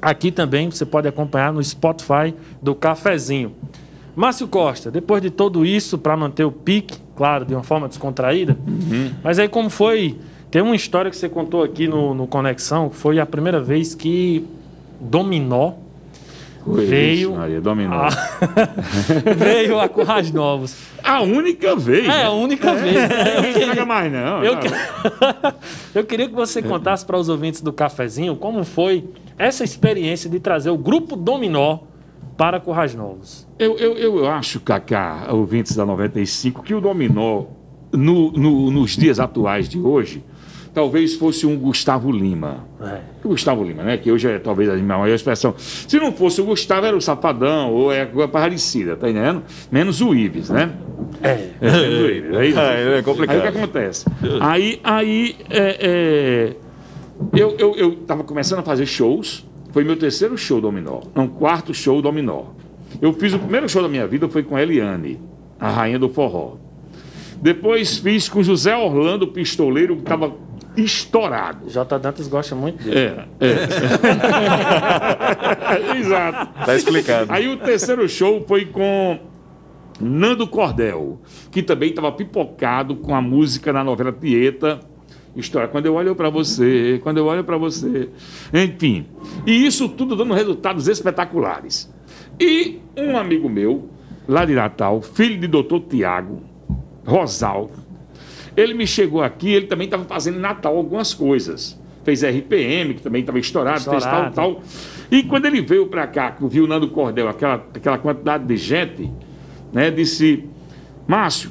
aqui 0.00 0.32
também, 0.32 0.68
você 0.68 0.84
pode 0.84 1.06
acompanhar 1.06 1.52
no 1.52 1.62
Spotify 1.62 2.34
do 2.60 2.74
Cafezinho. 2.74 3.54
Márcio 4.14 4.46
Costa, 4.46 4.90
depois 4.90 5.22
de 5.22 5.30
tudo 5.30 5.64
isso, 5.64 5.96
para 5.98 6.16
manter 6.16 6.44
o 6.44 6.52
pique, 6.52 6.98
claro, 7.16 7.44
de 7.44 7.54
uma 7.54 7.62
forma 7.62 7.88
descontraída, 7.88 8.56
mas 9.22 9.38
aí 9.38 9.48
como 9.48 9.70
foi. 9.70 10.16
Tem 10.50 10.60
uma 10.60 10.76
história 10.76 11.10
que 11.10 11.16
você 11.16 11.30
contou 11.30 11.62
aqui 11.62 11.88
no, 11.88 12.12
no 12.14 12.26
Conexão, 12.26 12.90
foi 12.90 13.18
a 13.18 13.24
primeira 13.24 13.58
vez 13.58 13.94
que 13.94 14.44
Dominó 15.00 15.72
Veio- 16.64 17.30
Ixi, 17.30 17.38
Maria, 17.38 17.60
dominou. 17.60 17.98
a... 17.98 18.08
veio 19.36 19.80
a 19.80 19.88
Currais 19.88 20.30
Novos. 20.30 20.76
A 21.02 21.20
única 21.20 21.74
vez. 21.74 22.06
É 22.08 22.22
a 22.24 22.30
única 22.30 22.72
vez. 22.74 22.94
né? 22.94 23.08
Eu 23.36 23.42
Não 23.42 23.52
queria- 23.52 23.84
mais, 23.86 24.12
não. 24.12 24.44
Eu, 24.44 24.58
que- 24.58 24.68
Eu 25.98 26.04
queria 26.04 26.28
que 26.28 26.34
você 26.34 26.62
contasse 26.62 27.04
para 27.04 27.16
os 27.18 27.28
ouvintes 27.28 27.60
do 27.62 27.72
Cafezinho 27.72 28.36
como 28.36 28.62
foi 28.62 29.04
essa 29.36 29.64
experiência 29.64 30.30
de 30.30 30.38
trazer 30.38 30.70
o 30.70 30.78
grupo 30.78 31.16
Dominó 31.16 31.78
para 32.36 32.58
Currais 32.60 32.94
Novos. 32.94 33.46
Eu, 33.58 33.76
eu, 33.76 33.96
eu 33.98 34.26
acho, 34.28 34.60
Cacá, 34.60 35.28
ouvintes 35.30 35.76
da 35.76 35.84
95, 35.86 36.62
que 36.62 36.74
o 36.74 36.80
dominó, 36.80 37.44
no, 37.92 38.32
no- 38.32 38.70
nos 38.70 38.96
dias 38.96 39.20
atuais 39.20 39.68
de 39.68 39.78
hoje, 39.78 40.24
talvez 40.74 41.14
fosse 41.14 41.46
um 41.46 41.56
Gustavo 41.58 42.10
Lima. 42.10 42.64
É. 42.80 43.00
O 43.22 43.28
Gustavo 43.28 43.62
Lima, 43.62 43.82
né? 43.82 43.98
Que 43.98 44.10
hoje 44.10 44.26
é 44.28 44.38
talvez 44.38 44.68
a 44.70 44.74
minha 44.74 44.98
maior 44.98 45.14
expressão. 45.14 45.54
Se 45.58 45.98
não 45.98 46.10
fosse 46.12 46.40
o 46.40 46.44
Gustavo, 46.46 46.86
era 46.86 46.96
o 46.96 47.00
Safadão, 47.00 47.70
ou 47.72 47.92
é 47.92 48.02
a 48.02 48.28
parecida, 48.28 48.96
tá 48.96 49.10
entendendo? 49.10 49.42
Menos 49.70 50.00
o 50.00 50.14
Ives, 50.14 50.48
né? 50.48 50.72
É. 51.22 51.48
É, 51.60 51.70
menos 51.70 52.00
o 52.00 52.10
Ives. 52.10 52.36
Aí, 52.36 52.54
É, 52.56 52.98
é 52.98 53.02
complicado. 53.02 53.36
Aí 53.42 53.48
o 53.48 53.52
que 53.52 53.58
acontece? 53.58 54.06
Aí, 54.40 54.80
aí 54.82 55.36
é, 55.50 55.76
é, 55.80 56.56
eu, 57.38 57.54
eu, 57.58 57.74
eu 57.76 57.94
tava 57.96 58.24
começando 58.24 58.60
a 58.60 58.62
fazer 58.62 58.86
shows. 58.86 59.46
Foi 59.72 59.82
meu 59.84 59.96
terceiro 59.96 60.36
show 60.36 60.60
dominó. 60.60 61.00
Não, 61.14 61.26
quarto 61.26 61.72
show 61.72 62.00
dominó. 62.02 62.44
Eu 63.00 63.12
fiz 63.14 63.32
o 63.32 63.38
primeiro 63.38 63.68
show 63.68 63.82
da 63.82 63.88
minha 63.88 64.06
vida, 64.06 64.28
foi 64.28 64.42
com 64.42 64.54
a 64.54 64.62
Eliane, 64.62 65.18
a 65.58 65.70
rainha 65.70 65.98
do 65.98 66.08
forró. 66.08 66.56
Depois 67.40 67.98
fiz 67.98 68.28
com 68.28 68.42
José 68.42 68.76
Orlando 68.76 69.26
Pistoleiro, 69.26 69.96
que 69.96 70.02
estava 70.02 70.32
estourado. 70.76 71.68
J. 71.68 71.98
Dantas 71.98 72.28
gosta 72.28 72.54
muito 72.54 72.84
dele. 72.84 72.98
É, 72.98 73.26
é. 73.40 73.66
Exato. 75.98 76.64
Tá 76.64 76.76
explicado. 76.76 77.32
Aí 77.32 77.48
o 77.48 77.56
terceiro 77.56 78.08
show 78.08 78.44
foi 78.46 78.66
com 78.66 79.18
Nando 80.00 80.46
Cordel, 80.46 81.20
que 81.50 81.62
também 81.62 81.90
estava 81.90 82.12
pipocado 82.12 82.96
com 82.96 83.14
a 83.14 83.20
música 83.20 83.72
na 83.72 83.82
novela 83.82 84.12
Tieta. 84.12 84.80
História, 85.34 85.68
quando 85.68 85.86
eu 85.86 85.94
olho 85.94 86.14
para 86.14 86.28
você, 86.28 87.00
quando 87.02 87.18
eu 87.18 87.26
olho 87.26 87.42
para 87.42 87.56
você. 87.56 88.08
Enfim. 88.52 89.06
E 89.46 89.66
isso 89.66 89.88
tudo 89.88 90.14
dando 90.14 90.34
resultados 90.34 90.88
espetaculares. 90.88 91.92
E 92.38 92.80
um 92.96 93.16
amigo 93.16 93.48
meu, 93.48 93.88
lá 94.28 94.44
de 94.44 94.54
Natal, 94.54 95.00
filho 95.00 95.38
de 95.40 95.46
doutor 95.46 95.80
Tiago, 95.80 96.42
Rosal, 97.06 97.70
ele 98.56 98.74
me 98.74 98.86
chegou 98.86 99.22
aqui, 99.22 99.50
ele 99.50 99.66
também 99.66 99.86
estava 99.86 100.04
fazendo 100.04 100.36
em 100.36 100.40
Natal 100.40 100.76
algumas 100.76 101.14
coisas. 101.14 101.80
Fez 102.04 102.22
RPM, 102.22 102.94
que 102.94 103.02
também 103.02 103.20
estava 103.20 103.38
estourado, 103.38 103.80
fez 103.80 104.04
tal, 104.04 104.28
Estourado. 104.28 104.34
tal. 104.34 104.62
E 105.10 105.22
quando 105.22 105.46
ele 105.46 105.62
veio 105.62 105.86
para 105.86 106.06
cá, 106.06 106.32
que 106.32 106.46
viu 106.46 106.64
o 106.64 106.66
Nando 106.66 106.88
Cordel, 106.88 107.28
aquela, 107.28 107.54
aquela 107.54 107.96
quantidade 107.96 108.44
de 108.44 108.56
gente, 108.56 109.10
né, 109.72 109.90
disse: 109.90 110.44
Márcio, 111.06 111.50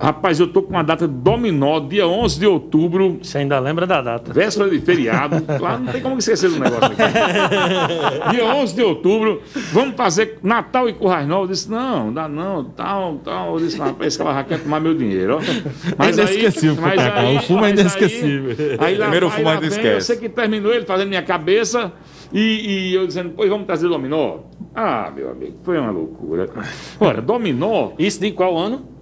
rapaz, 0.00 0.38
eu 0.40 0.46
tô 0.48 0.62
com 0.62 0.70
uma 0.70 0.82
data 0.82 1.06
dominó, 1.08 1.80
dia 1.80 2.06
11 2.06 2.38
de 2.38 2.46
outubro, 2.46 3.18
Você 3.22 3.38
ainda 3.38 3.58
lembra 3.58 3.86
da 3.86 4.00
data? 4.00 4.32
véspera 4.32 4.70
de 4.70 4.80
feriado. 4.80 5.44
Lá 5.60 5.78
não 5.78 5.86
tem 5.92 6.00
como 6.00 6.18
esquecer 6.18 6.50
do 6.50 6.58
negócio 6.58 6.84
aqui. 6.84 6.96
Dia 8.30 8.44
11 8.44 8.74
de 8.74 8.82
outubro, 8.82 9.42
vamos 9.72 9.96
fazer 9.96 10.38
Natal 10.42 10.88
e 10.88 10.92
Currais 10.92 11.26
Novos. 11.26 11.48
Eu 11.48 11.54
disse, 11.54 11.70
não, 11.70 12.12
dá 12.12 12.28
não, 12.28 12.64
tal, 12.64 13.16
tal. 13.24 13.54
Eu 13.54 13.58
disse, 13.64 13.78
rapaz, 13.78 14.08
esse 14.14 14.18
cara 14.18 14.44
quer 14.44 14.60
tomar 14.60 14.80
meu 14.80 14.94
dinheiro. 14.94 15.38
ó. 15.38 16.04
É 16.04 16.10
inesquecível, 16.10 16.76
mas 16.80 16.98
aí- 17.00 17.36
o 17.36 17.42
fumo 17.42 17.58
é 17.64 17.70
mas 17.70 17.80
inesquecível. 17.80 18.56
Aí, 18.78 18.92
aí 18.92 18.94
lá 18.98 19.04
Primeiro 19.06 19.30
fumo 19.30 19.48
ainda 19.48 19.66
esquece. 19.66 19.88
Eu 19.94 20.00
sei 20.00 20.16
que 20.16 20.28
terminou 20.28 20.72
ele 20.72 20.84
fazendo 20.84 21.08
minha 21.08 21.22
cabeça 21.22 21.92
e, 22.32 22.90
e 22.90 22.94
eu 22.94 23.06
dizendo, 23.06 23.32
pois 23.36 23.48
vamos 23.48 23.66
trazer 23.66 23.88
dominó. 23.88 24.38
Ah, 24.74 25.10
meu 25.14 25.30
amigo, 25.30 25.56
foi 25.62 25.78
uma 25.78 25.90
loucura. 25.90 26.48
Ora, 27.00 27.20
dominó, 27.20 27.90
Isso 27.98 28.20
de 28.20 28.30
qual 28.32 28.56
ano? 28.56 28.97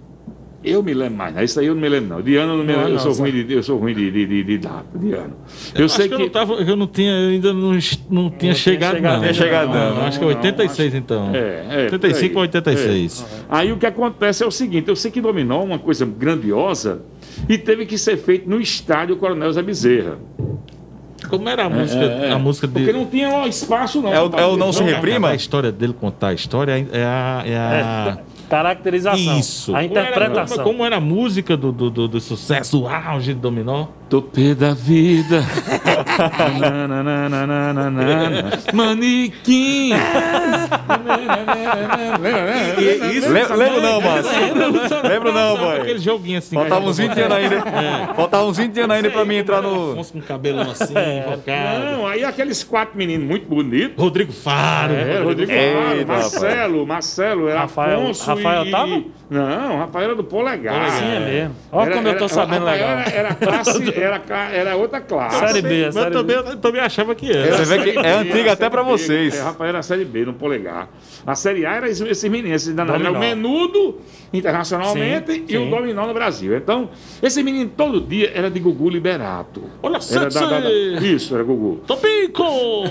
Eu 0.71 0.83
me 0.83 0.93
lembro 0.93 1.17
mais, 1.17 1.33
não. 1.35 1.43
Isso 1.43 1.59
aí 1.59 1.67
eu 1.67 1.73
não 1.75 1.81
me 1.81 1.89
lembro, 1.89 2.09
não. 2.15 2.21
De 2.21 2.35
ano 2.35 2.53
eu, 2.53 2.57
não 2.57 2.63
me 2.63 2.71
Não, 2.71 2.79
lembro, 2.79 2.91
eu 2.91 2.95
não, 2.95 3.13
sou 3.13 3.13
ruim 3.13 3.31
de, 3.31 3.53
eu 3.53 3.63
sou 3.63 3.77
ruim 3.77 3.93
de, 3.93 4.11
de, 4.11 4.25
de, 4.25 4.43
de 4.43 4.57
data, 4.57 4.85
de 4.97 5.13
ano. 5.13 5.33
Eu, 5.75 5.85
Acho 5.85 5.95
sei 5.95 6.07
que, 6.07 6.15
que. 6.15 6.21
eu 6.21 6.25
não, 6.25 6.29
tava, 6.29 6.53
eu 6.55 6.75
não 6.75 6.87
tinha, 6.87 7.13
ainda 7.29 7.53
não, 7.53 7.77
não 8.09 8.29
tinha 8.29 8.53
chegado, 8.53 8.95
chegado, 8.95 9.13
não. 9.15 9.21
tinha 9.21 9.33
chegado, 9.33 9.73
não. 9.73 10.01
Acho 10.05 10.19
que 10.19 10.25
é 10.25 10.27
86, 10.27 10.95
então. 10.95 11.31
É, 11.33 11.65
é, 11.69 11.83
85 11.91 12.33
por 12.33 12.37
ou 12.39 12.43
aí. 12.43 12.47
86. 12.47 13.25
Aí 13.49 13.71
o 13.71 13.77
que 13.77 13.85
acontece 13.85 14.43
é 14.43 14.47
o 14.47 14.51
seguinte: 14.51 14.87
eu 14.89 14.95
sei 14.95 15.09
que 15.11 15.21
dominó 15.21 15.61
é 15.61 15.63
uma 15.65 15.79
coisa 15.79 16.05
grandiosa 16.05 17.01
e 17.47 17.57
teve 17.57 17.85
que 17.85 17.97
ser 17.97 18.17
feito 18.17 18.49
no 18.49 18.59
estádio 18.59 19.15
Coronel 19.17 19.51
Zé 19.51 19.61
Bezerra. 19.61 20.17
Como 21.29 21.49
era 21.49 21.65
a 21.65 21.69
música, 21.69 21.99
É, 22.03 22.29
é. 22.29 22.31
a 22.31 22.37
música 22.39 22.67
Porque 22.67 22.85
dele? 22.85 22.97
não 22.99 23.05
tinha 23.05 23.47
espaço, 23.47 24.01
não. 24.01 24.13
É 24.13 24.21
o- 24.21 24.31
é 24.37 24.45
o 24.45 24.55
Não 24.55 24.71
Se 24.71 24.81
Não, 24.81 24.87
Reprima? 24.87 25.29
A 25.29 25.35
história 25.35 25.71
dele 25.71 25.93
contar 25.93 26.27
a 26.29 26.33
história 26.33 26.71
é 26.91 27.03
a. 27.03 27.43
É 27.45 27.57
a... 27.57 28.17
Caracterização. 28.49 29.39
Isso. 29.39 29.75
A 29.75 29.81
Como 29.83 29.97
era- 29.97 30.05
interpretação. 30.07 30.63
Como 30.63 30.85
era 30.85 30.97
a 30.97 31.01
música 31.01 31.55
do, 31.57 31.71
do, 31.71 31.89
do, 31.89 32.07
do 32.07 32.19
sucesso, 32.21 32.81
o 32.83 32.87
auge 32.87 33.33
do 33.33 33.39
dominó? 33.41 33.87
Topê 34.09 34.55
da 34.55 34.73
vida. 34.73 35.43
Manequim. 38.73 39.91
Le- 42.21 43.55
Lembro 43.55 43.81
não, 43.81 44.01
Márcio. 44.01 44.31
Lembro 45.03 45.33
não, 45.33 45.57
boy. 45.57 45.81
Aquele 45.81 45.99
joguinho 45.99 46.37
assim. 46.39 46.55
Faltava 46.55 46.85
a 46.85 46.89
uns 46.89 46.97
gente 46.97 47.09
20 47.15 47.19
anos 47.21 47.37
ainda. 47.37 48.13
Faltava 48.15 48.45
uns 48.45 48.57
20 48.57 48.79
anos 48.79 48.95
ainda 48.95 49.09
pra 49.09 49.25
mim 49.25 49.35
entrar 49.35 49.61
no. 49.61 49.91
Afonso 49.91 50.13
com 50.13 50.21
cabelão 50.21 50.71
assim, 50.71 50.93
invocado. 50.93 51.85
Não, 51.97 52.07
aí 52.07 52.23
aqueles 52.23 52.63
quatro 52.63 52.97
meninos 52.97 53.27
muito 53.27 53.47
bonitos. 53.47 54.01
Rodrigo 54.01 54.31
Faro. 54.31 54.93
É, 54.93 55.19
Rodrigo 55.21 55.51
Eita, 55.51 55.77
Faro. 55.83 56.07
Marcelo, 56.07 56.87
Marcelo, 56.87 57.47
era 57.49 57.59
Rafael- 57.61 58.01
Afonso 58.01 58.23
Rafael 58.37 58.65
e... 58.65 58.71
tava? 58.71 59.03
Não, 59.29 59.77
Rafael 59.79 60.05
era 60.05 60.15
do 60.15 60.23
polegar. 60.23 60.89
Sim, 60.91 61.05
é 61.15 61.19
mesmo. 61.19 61.55
Olha 61.71 61.91
como 61.91 62.07
eu 62.07 62.17
tô 62.17 62.29
sabendo 62.29 62.65
Rafael 62.65 62.95
legal. 62.95 62.99
Era, 62.99 63.09
era 63.29 63.35
classe, 63.35 63.93
era, 63.99 64.21
era 64.53 64.75
outra 64.77 65.01
classe. 65.01 65.39
Série 65.39 65.61
B, 65.61 65.85
Mas 65.85 65.93
série 65.93 66.15
eu 66.15 66.23
B. 66.23 66.33
também, 66.33 66.51
eu 66.53 66.57
também 66.57 66.81
achava 66.81 67.13
que 67.15 67.29
era. 67.29 67.47
Era 67.47 67.57
Você 67.57 67.65
vê 67.77 67.91
que 67.91 67.99
é 67.99 68.11
antiga 68.13 68.53
até 68.53 68.69
pra 68.69 68.83
B. 68.83 68.89
vocês. 68.91 69.35
É, 69.35 69.41
Rafael 69.41 69.69
era 69.69 69.79
a 69.79 69.83
Série 69.83 70.05
B, 70.05 70.25
no 70.25 70.33
polegar. 70.33 70.87
A 71.25 71.35
Série 71.35 71.65
A 71.65 71.73
era 71.75 71.89
esses, 71.89 72.23
meninos. 72.23 72.67
Era 72.67 73.11
o 73.11 73.19
menudo 73.19 73.99
internacionalmente 74.33 75.31
Sim, 75.33 75.45
e 75.49 75.57
o 75.57 75.63
sim. 75.65 75.69
dominó 75.69 76.07
no 76.07 76.13
Brasil. 76.13 76.55
Então, 76.55 76.89
esse 77.21 77.43
menino 77.43 77.69
todo 77.75 77.99
dia 77.99 78.31
era 78.33 78.49
de 78.49 78.59
Gugu 78.59 78.89
Liberato. 78.89 79.63
Olha, 79.83 79.99
Era 80.11 80.29
da- 80.29 80.39
da- 80.39 80.59
da-! 80.61 80.69
Isso, 80.69 81.35
era 81.35 81.43
Gugu. 81.43 81.81
Topico! 81.85 82.45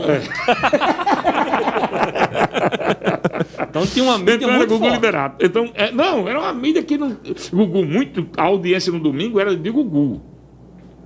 Então 3.69 3.87
tinha 3.87 4.05
uma 4.05 4.19
mídia 4.19 4.35
Então 4.37 4.49
era 4.49 4.59
muito 4.59 4.71
Gugu 4.71 4.85
forte. 4.85 4.95
Liberato. 4.95 5.45
Então, 5.45 5.71
é, 5.75 5.91
não, 5.93 6.27
era 6.29 6.41
uma 6.41 6.53
mídia 6.55 6.83
que 6.83 6.97
não. 6.97 7.17
Gugu, 7.53 7.85
muito. 7.85 8.27
A 8.37 8.45
audiência 8.45 8.91
no 8.91 8.99
domingo 8.99 9.39
era 9.39 9.55
de 9.55 9.71
Gugu. 9.71 10.23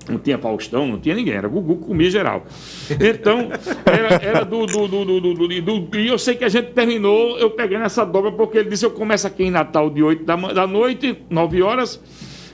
Não 0.08 0.18
tinha 0.18 0.38
Faustão, 0.38 0.86
não 0.86 0.98
tinha 0.98 1.14
ninguém, 1.14 1.34
era 1.34 1.46
Gugu 1.46 1.76
que 1.76 1.86
comia 1.86 2.10
geral. 2.10 2.44
Então, 2.90 3.48
era, 3.84 4.14
era 4.22 4.44
do, 4.44 4.66
do, 4.66 4.88
do, 4.88 5.96
E 5.96 6.08
eu 6.08 6.18
sei 6.18 6.34
que 6.34 6.44
a 6.44 6.48
gente 6.48 6.72
terminou 6.72 7.38
eu 7.38 7.50
pegando 7.50 7.84
essa 7.84 8.04
dobra, 8.04 8.32
porque 8.32 8.58
ele 8.58 8.70
disse: 8.70 8.84
eu 8.84 8.90
começo 8.90 9.26
aqui 9.26 9.44
em 9.44 9.50
Natal 9.50 9.90
de 9.90 10.02
8 10.02 10.24
da, 10.24 10.36
da 10.36 10.66
noite, 10.66 11.18
9 11.28 11.62
horas, 11.62 12.02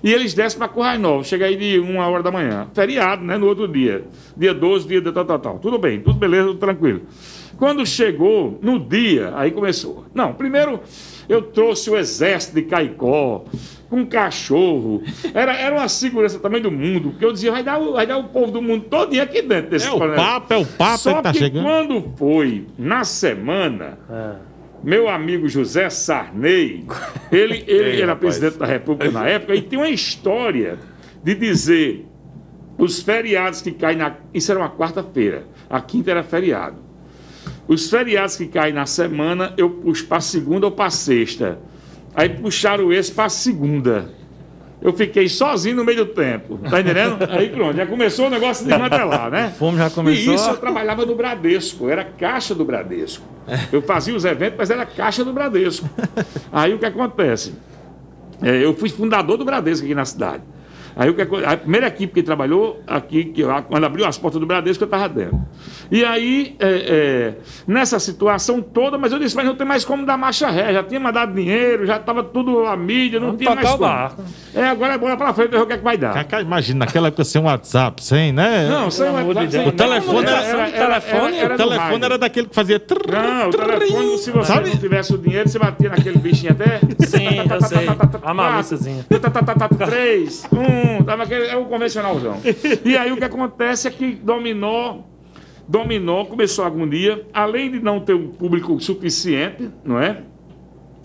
e 0.03 0.13
eles 0.13 0.35
descem 0.35 0.59
para 0.59 0.69
Currais 0.69 1.01
Novos. 1.01 1.29
Chega 1.29 1.47
aí 1.47 1.57
de 1.57 1.79
1 1.79 1.99
hora 1.99 2.23
da 2.23 2.31
manhã. 2.31 2.69
Feriado, 2.75 3.25
né? 3.25 3.39
No 3.39 3.47
outro 3.47 3.67
dia. 3.67 4.05
Dia 4.37 4.53
12, 4.53 4.87
dia 4.87 5.01
de 5.01 5.13
tal, 5.13 5.25
tal, 5.25 5.39
tal. 5.39 5.59
Tudo 5.59 5.79
bem, 5.79 6.01
tudo 6.01 6.19
beleza, 6.19 6.49
tudo 6.49 6.59
tranquilo. 6.59 7.03
Quando 7.59 7.87
chegou 7.87 8.59
no 8.63 8.79
dia, 8.79 9.33
aí 9.35 9.51
começou. 9.51 10.05
Não, 10.15 10.33
primeiro 10.35 10.81
eu 11.29 11.43
trouxe 11.43 11.89
o 11.91 11.97
exército 11.97 12.55
de 12.55 12.63
Caicó, 12.63 13.45
com 13.89 14.05
cachorro. 14.07 15.03
Era, 15.33 15.57
era 15.57 15.75
uma 15.75 15.89
segurança 15.89 16.39
também 16.39 16.61
do 16.61 16.71
mundo, 16.71 17.11
porque 17.11 17.25
eu 17.25 17.33
dizia, 17.33 17.51
vai 17.53 17.63
dar, 17.63 17.79
o- 17.79 17.95
vai 17.95 18.07
dar 18.07 18.19
o 18.19 18.25
povo 18.25 18.53
do 18.53 18.61
mundo 18.63 18.85
todo 18.91 19.19
aqui 19.21 19.43
dentro 19.43 19.71
desse 19.71 19.87
É 19.87 19.91
o 19.93 19.97
planeta. 19.97 20.21
papo, 20.23 20.53
é 20.55 20.57
o 20.59 20.67
papo 20.67 20.99
Só 20.99 21.15
que 21.15 21.23
tá 21.23 21.33
que 21.33 21.39
chegando. 21.39 21.65
quando 21.65 22.13
foi 22.17 22.67
na 22.79 23.05
semana, 23.05 23.99
É. 24.11 24.35
meu 24.85 25.09
amigo 25.09 25.49
José 25.49 25.89
Sarney, 25.89 26.85
ele, 27.33 27.65
ele 27.67 27.91
Ei, 27.91 28.03
era 28.03 28.13
rapaz. 28.13 28.37
presidente 28.37 28.59
da 28.59 28.67
República 28.67 29.11
na 29.13 29.27
época, 29.29 29.55
e 29.55 29.63
tem 29.63 29.79
uma 29.79 29.89
história 29.89 30.79
de 31.25 31.35
dizer 31.35 32.07
os 32.79 33.01
feriados 33.01 33.63
que 33.63 33.71
caem 33.73 33.97
na. 33.99 34.15
Isso 34.35 34.51
era 34.53 34.61
uma 34.61 34.71
quarta-feira, 34.71 35.45
a 35.71 35.81
quinta 35.81 36.11
era 36.11 36.23
feriado. 36.23 36.86
Os 37.69 37.91
feriados 37.91 38.37
que 38.37 38.47
caem 38.47 38.73
na 38.73 38.87
semana, 38.87 39.53
eu 39.57 39.69
puxo 39.69 40.07
para 40.07 40.21
segunda 40.21 40.67
ou 40.67 40.73
para 40.73 40.91
sexta. 40.91 41.59
Aí 42.15 42.29
puxaram 42.29 42.93
esse 42.93 43.13
para 43.13 43.29
segunda. 43.29 44.09
Eu 44.81 44.93
fiquei 44.93 45.29
sozinho 45.29 45.77
no 45.77 45.85
meio 45.85 46.05
do 46.05 46.13
tempo. 46.13 46.59
Tá 46.59 46.81
entendendo? 46.81 47.19
Aí 47.31 47.49
pronto, 47.49 47.77
já 47.77 47.87
começou 47.87 48.27
o 48.27 48.31
negócio 48.31 48.65
de 48.65 48.71
desmantelar, 48.71 49.31
né? 49.31 49.53
Fome 49.59 49.79
já 49.79 49.91
começou. 49.91 50.33
E 50.33 50.37
isso 50.37 50.49
eu 50.49 50.57
trabalhava 50.57 51.05
no 51.05 51.15
Bradesco, 51.15 51.89
era 51.89 52.05
caixa 52.05 52.55
do 52.55 52.65
Bradesco. 52.65 53.25
Eu 53.73 53.83
fazia 53.83 54.15
os 54.15 54.25
eventos, 54.25 54.57
mas 54.59 54.71
era 54.71 54.85
caixa 54.85 55.25
do 55.25 55.33
Bradesco. 55.33 55.89
Aí 56.53 56.75
o 56.75 56.79
que 56.79 56.87
acontece? 56.87 57.55
É, 58.43 58.65
eu 58.65 58.75
fui 58.75 58.89
fundador 58.89 59.37
do 59.39 59.45
Bradesco 59.45 59.85
aqui 59.85 59.95
na 59.95 60.05
cidade. 60.05 60.43
Aí 60.99 61.11
o 61.11 61.15
que 61.15 61.21
aco- 61.23 61.37
a 61.45 61.57
primeira 61.59 61.89
equipe 61.89 62.15
que 62.15 62.23
trabalhou 62.23 62.81
aqui, 62.87 63.25
que 63.25 63.43
eu- 63.43 63.51
quando 63.69 63.85
abriu 63.85 64.07
as 64.07 64.17
portas 64.17 64.41
do 64.41 64.47
Bradesco, 64.47 64.83
eu 64.83 64.87
estava 64.87 65.07
dentro. 65.09 65.39
E 65.91 66.03
aí, 66.05 66.57
é, 66.59 66.69
é, 66.69 67.35
nessa 67.67 67.99
situação 68.01 68.63
toda, 68.63 68.97
mas 68.97 69.13
eu 69.13 69.19
disse, 69.19 69.37
mas 69.37 69.45
não 69.45 69.55
tem 69.55 69.67
mais 69.67 69.85
como 69.85 70.07
dar 70.07 70.17
marcha 70.17 70.49
ré, 70.51 70.73
já 70.73 70.83
tinha 70.83 70.99
mandado 70.99 71.35
dinheiro, 71.35 71.85
já 71.85 71.97
estava 71.99 72.23
tudo 72.25 72.65
a 72.67 72.75
mídia, 72.77 73.21
não 73.21 73.27
Vamos 73.29 73.43
tinha 73.43 73.55
mais 73.55 73.71
tocar 73.71 73.75
o 73.77 73.79
como. 73.79 73.91
barco. 73.91 74.23
É, 74.55 74.69
agora 74.69 74.95
é 74.95 74.99
bola 74.99 75.17
para 75.19 75.35
frente, 75.35 75.51
ver 75.51 75.61
o 75.61 75.67
que 75.67 75.75
é 75.75 75.79
que 75.79 75.85
vai 75.85 75.99
dar. 75.99 76.27
Imagina, 76.41 76.87
naquela 76.87 77.09
época 77.09 77.25
sem 77.25 77.43
WhatsApp, 77.43 78.03
sem, 78.03 78.33
né? 78.33 78.67
Não, 78.69 78.91
sem 78.91 79.05
WhatsApp, 79.11 79.51
sem- 79.53 79.69
O 79.69 79.73
telefone 79.73 80.27
era- 80.27 80.39
telefone- 80.73 81.45
o 81.45 81.49
do 81.51 81.57
telefone 81.57 82.05
era 82.05 82.19
daquele 82.19 82.47
que 82.49 82.55
fazia. 82.55 82.81
trrr, 82.81 83.13
Não, 83.13 83.49
o 83.49 83.51
trrr, 83.51 83.67
telefone, 83.79 84.19
se 84.19 84.31
você 84.31 84.53
sabe? 84.53 84.71
não 84.71 84.77
tivesse 84.77 85.13
o 85.15 85.19
dinheiro, 85.19 85.47
você 85.49 85.59
batia 85.59 85.91
naquele 85.91 86.19
bichinho 86.19 86.53
até. 86.53 86.79
Sim, 87.07 87.27
eu 87.51 87.61
sei. 87.61 87.87
A 88.25 88.33
malíciazinha. 88.35 89.05
Tá, 89.09 89.31
tá, 89.31 89.43
tá, 89.43 89.69
tá, 89.69 89.87
Três, 89.87 90.47
um, 90.53 90.86
tava 91.05 91.25
aquele, 91.25 91.47
é 91.47 91.57
o 91.57 91.67
convencionalzão. 91.67 92.41
E 92.85 92.97
aí 92.97 93.13
o 93.13 93.17
que 93.17 93.25
acontece 93.25 93.89
é 93.89 93.91
que 93.91 94.13
Dominó, 94.15 94.99
Dominó 95.69 96.25
começou 96.25 96.65
a 96.65 96.69
agonia, 96.69 97.27
além 97.33 97.71
de 97.71 97.81
não 97.81 98.01
ter 98.01 98.15
um 98.15 98.29
público 98.29 98.79
suficiente, 98.81 99.71
não 99.85 100.01
é? 100.01 100.23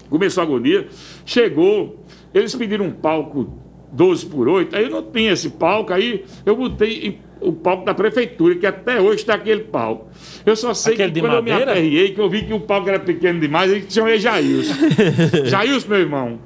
Começou 0.09 0.41
a 0.41 0.45
agonia, 0.45 0.87
chegou, 1.25 2.03
eles 2.33 2.53
pediram 2.55 2.85
um 2.85 2.91
palco 2.91 3.57
12 3.91 4.25
por 4.27 4.47
8, 4.47 4.75
aí 4.75 4.83
eu 4.83 4.89
não 4.89 5.03
tinha 5.03 5.31
esse 5.31 5.49
palco, 5.51 5.93
aí 5.93 6.25
eu 6.45 6.55
botei 6.55 7.19
o 7.41 7.51
palco 7.51 7.83
da 7.85 7.93
prefeitura, 7.93 8.55
que 8.55 8.65
até 8.65 9.01
hoje 9.01 9.17
está 9.21 9.33
aquele 9.33 9.61
palco. 9.61 10.07
Eu 10.45 10.55
só 10.55 10.73
sei 10.73 10.93
Aquele 10.93 11.11
que 11.11 11.19
quando 11.19 11.33
eu 11.33 11.43
me 11.43 11.49
madeira? 11.49 11.71
aperriei, 11.71 12.13
que 12.13 12.21
eu 12.21 12.29
vi 12.29 12.43
que 12.43 12.53
o 12.53 12.59
palco 12.59 12.87
era 12.87 12.99
pequeno 12.99 13.39
demais, 13.39 13.71
aí 13.71 13.85
chamei 13.89 14.19
Jailson. 14.19 14.73
Jailson, 15.45 15.87
meu 15.89 15.99
irmão, 15.99 16.39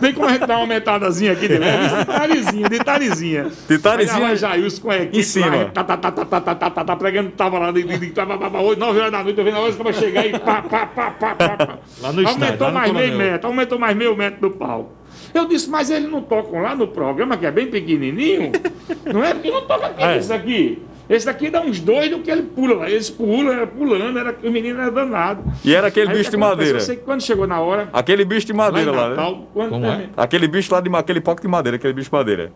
tem 0.00 0.12
como 0.12 0.26
a 0.26 0.32
gente 0.32 0.46
dar 0.46 0.54
uma 0.54 0.60
aumentadazinha 0.60 1.32
aqui 1.32 1.48
de 1.48 1.58
leve? 1.58 1.96
De 1.98 2.04
tarizinha, 2.06 2.68
de 2.68 2.78
tarizinha. 2.78 3.46
De 3.68 3.78
tarizinha 3.78 4.26
Aí 4.28 4.36
Jailson 4.36 4.82
com 4.82 4.90
a 4.90 4.96
equipe 4.96 5.18
em 5.18 5.22
cima. 5.22 5.56
lá, 5.56 5.64
tá, 5.66 5.84
tá, 5.84 5.96
tá, 5.96 6.12
tá, 6.12 6.24
tá, 6.24 6.40
tá, 6.40 6.54
tá, 6.54 6.70
tá, 6.70 6.84
tá, 6.84 6.96
pregando, 6.96 7.30
tava 7.30 7.58
lá, 7.58 7.70
de, 7.72 7.82
de, 7.82 7.98
de, 7.98 8.06
pá, 8.08 8.26
pá, 8.26 8.38
pá, 8.38 8.50
pá, 8.50 8.58
oito, 8.60 8.78
nove 8.78 8.98
horas 9.00 9.12
da 9.12 9.22
noite, 9.24 9.38
eu 9.38 9.44
vendo 9.44 9.56
a 9.56 9.60
hora 9.60 9.72
que 9.72 9.82
vai 9.82 9.92
chegar 9.92 10.26
e 10.26 10.38
pá, 10.38 10.62
pá, 10.62 10.86
pá, 10.86 11.10
pá, 11.10 11.34
pá, 11.34 11.56
pá. 11.56 11.78
Lá 12.00 12.12
no 12.12 12.22
estádio, 12.22 12.44
Aumentou 12.44 12.66
lá 12.66 12.72
no 12.72 12.78
mais 12.78 12.92
meio 12.92 13.16
metro, 13.18 13.48
aumentou 13.48 13.78
mais 13.78 13.96
meio 13.96 14.16
metro 14.16 14.48
do 14.48 14.56
palco. 14.56 14.92
Eu 15.38 15.46
disse, 15.46 15.68
mas 15.68 15.90
eles 15.90 16.10
não 16.10 16.22
tocam 16.22 16.60
lá 16.62 16.74
no 16.74 16.88
programa, 16.88 17.36
que 17.36 17.46
é 17.46 17.50
bem 17.50 17.66
pequenininho? 17.66 18.52
Não 19.12 19.22
é? 19.24 19.34
Porque 19.34 19.50
não 19.50 19.62
toca 19.66 19.86
aqui, 19.86 20.02
É. 20.02 20.16
esse 20.16 20.28
daqui. 20.28 20.82
Esse 21.08 21.26
daqui 21.26 21.48
dá 21.50 21.60
uns 21.60 21.78
dois 21.78 22.10
do 22.10 22.18
que 22.20 22.30
ele 22.30 22.42
pula 22.42 22.74
lá. 22.74 22.90
Eles 22.90 23.08
pulam, 23.08 23.52
era 23.52 23.66
pulando, 23.66 24.18
era, 24.18 24.34
o 24.42 24.50
menino 24.50 24.80
era 24.80 24.90
danado. 24.90 25.44
E 25.64 25.72
era 25.74 25.86
aquele 25.86 26.10
Aí 26.10 26.16
bicho 26.18 26.30
de 26.30 26.36
madeira. 26.36 26.78
Eu 26.78 26.80
sei 26.80 26.96
que 26.96 27.02
quando 27.04 27.20
chegou 27.22 27.46
na 27.46 27.60
hora, 27.60 27.88
Aquele 27.92 28.24
bicho 28.24 28.46
de 28.46 28.52
lá 28.52 28.68
em 28.68 28.70
madeira 28.72 28.90
lá, 28.90 29.02
né? 29.10 29.16
Natal, 29.16 29.48
quando 29.54 29.70
Como 29.70 29.86
é? 29.86 30.08
Aquele 30.16 30.48
bicho 30.48 30.72
lá 30.74 30.80
de 30.80 30.90
aquele 30.96 31.20
palco 31.20 31.40
de 31.40 31.46
madeira, 31.48 31.76
aquele 31.76 31.92
bicho 31.92 32.10
de 32.10 32.16
madeira. 32.16 32.52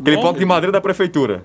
Aquele 0.00 0.16
palco 0.18 0.38
de 0.40 0.44
madeira 0.44 0.72
da 0.72 0.80
prefeitura. 0.80 1.44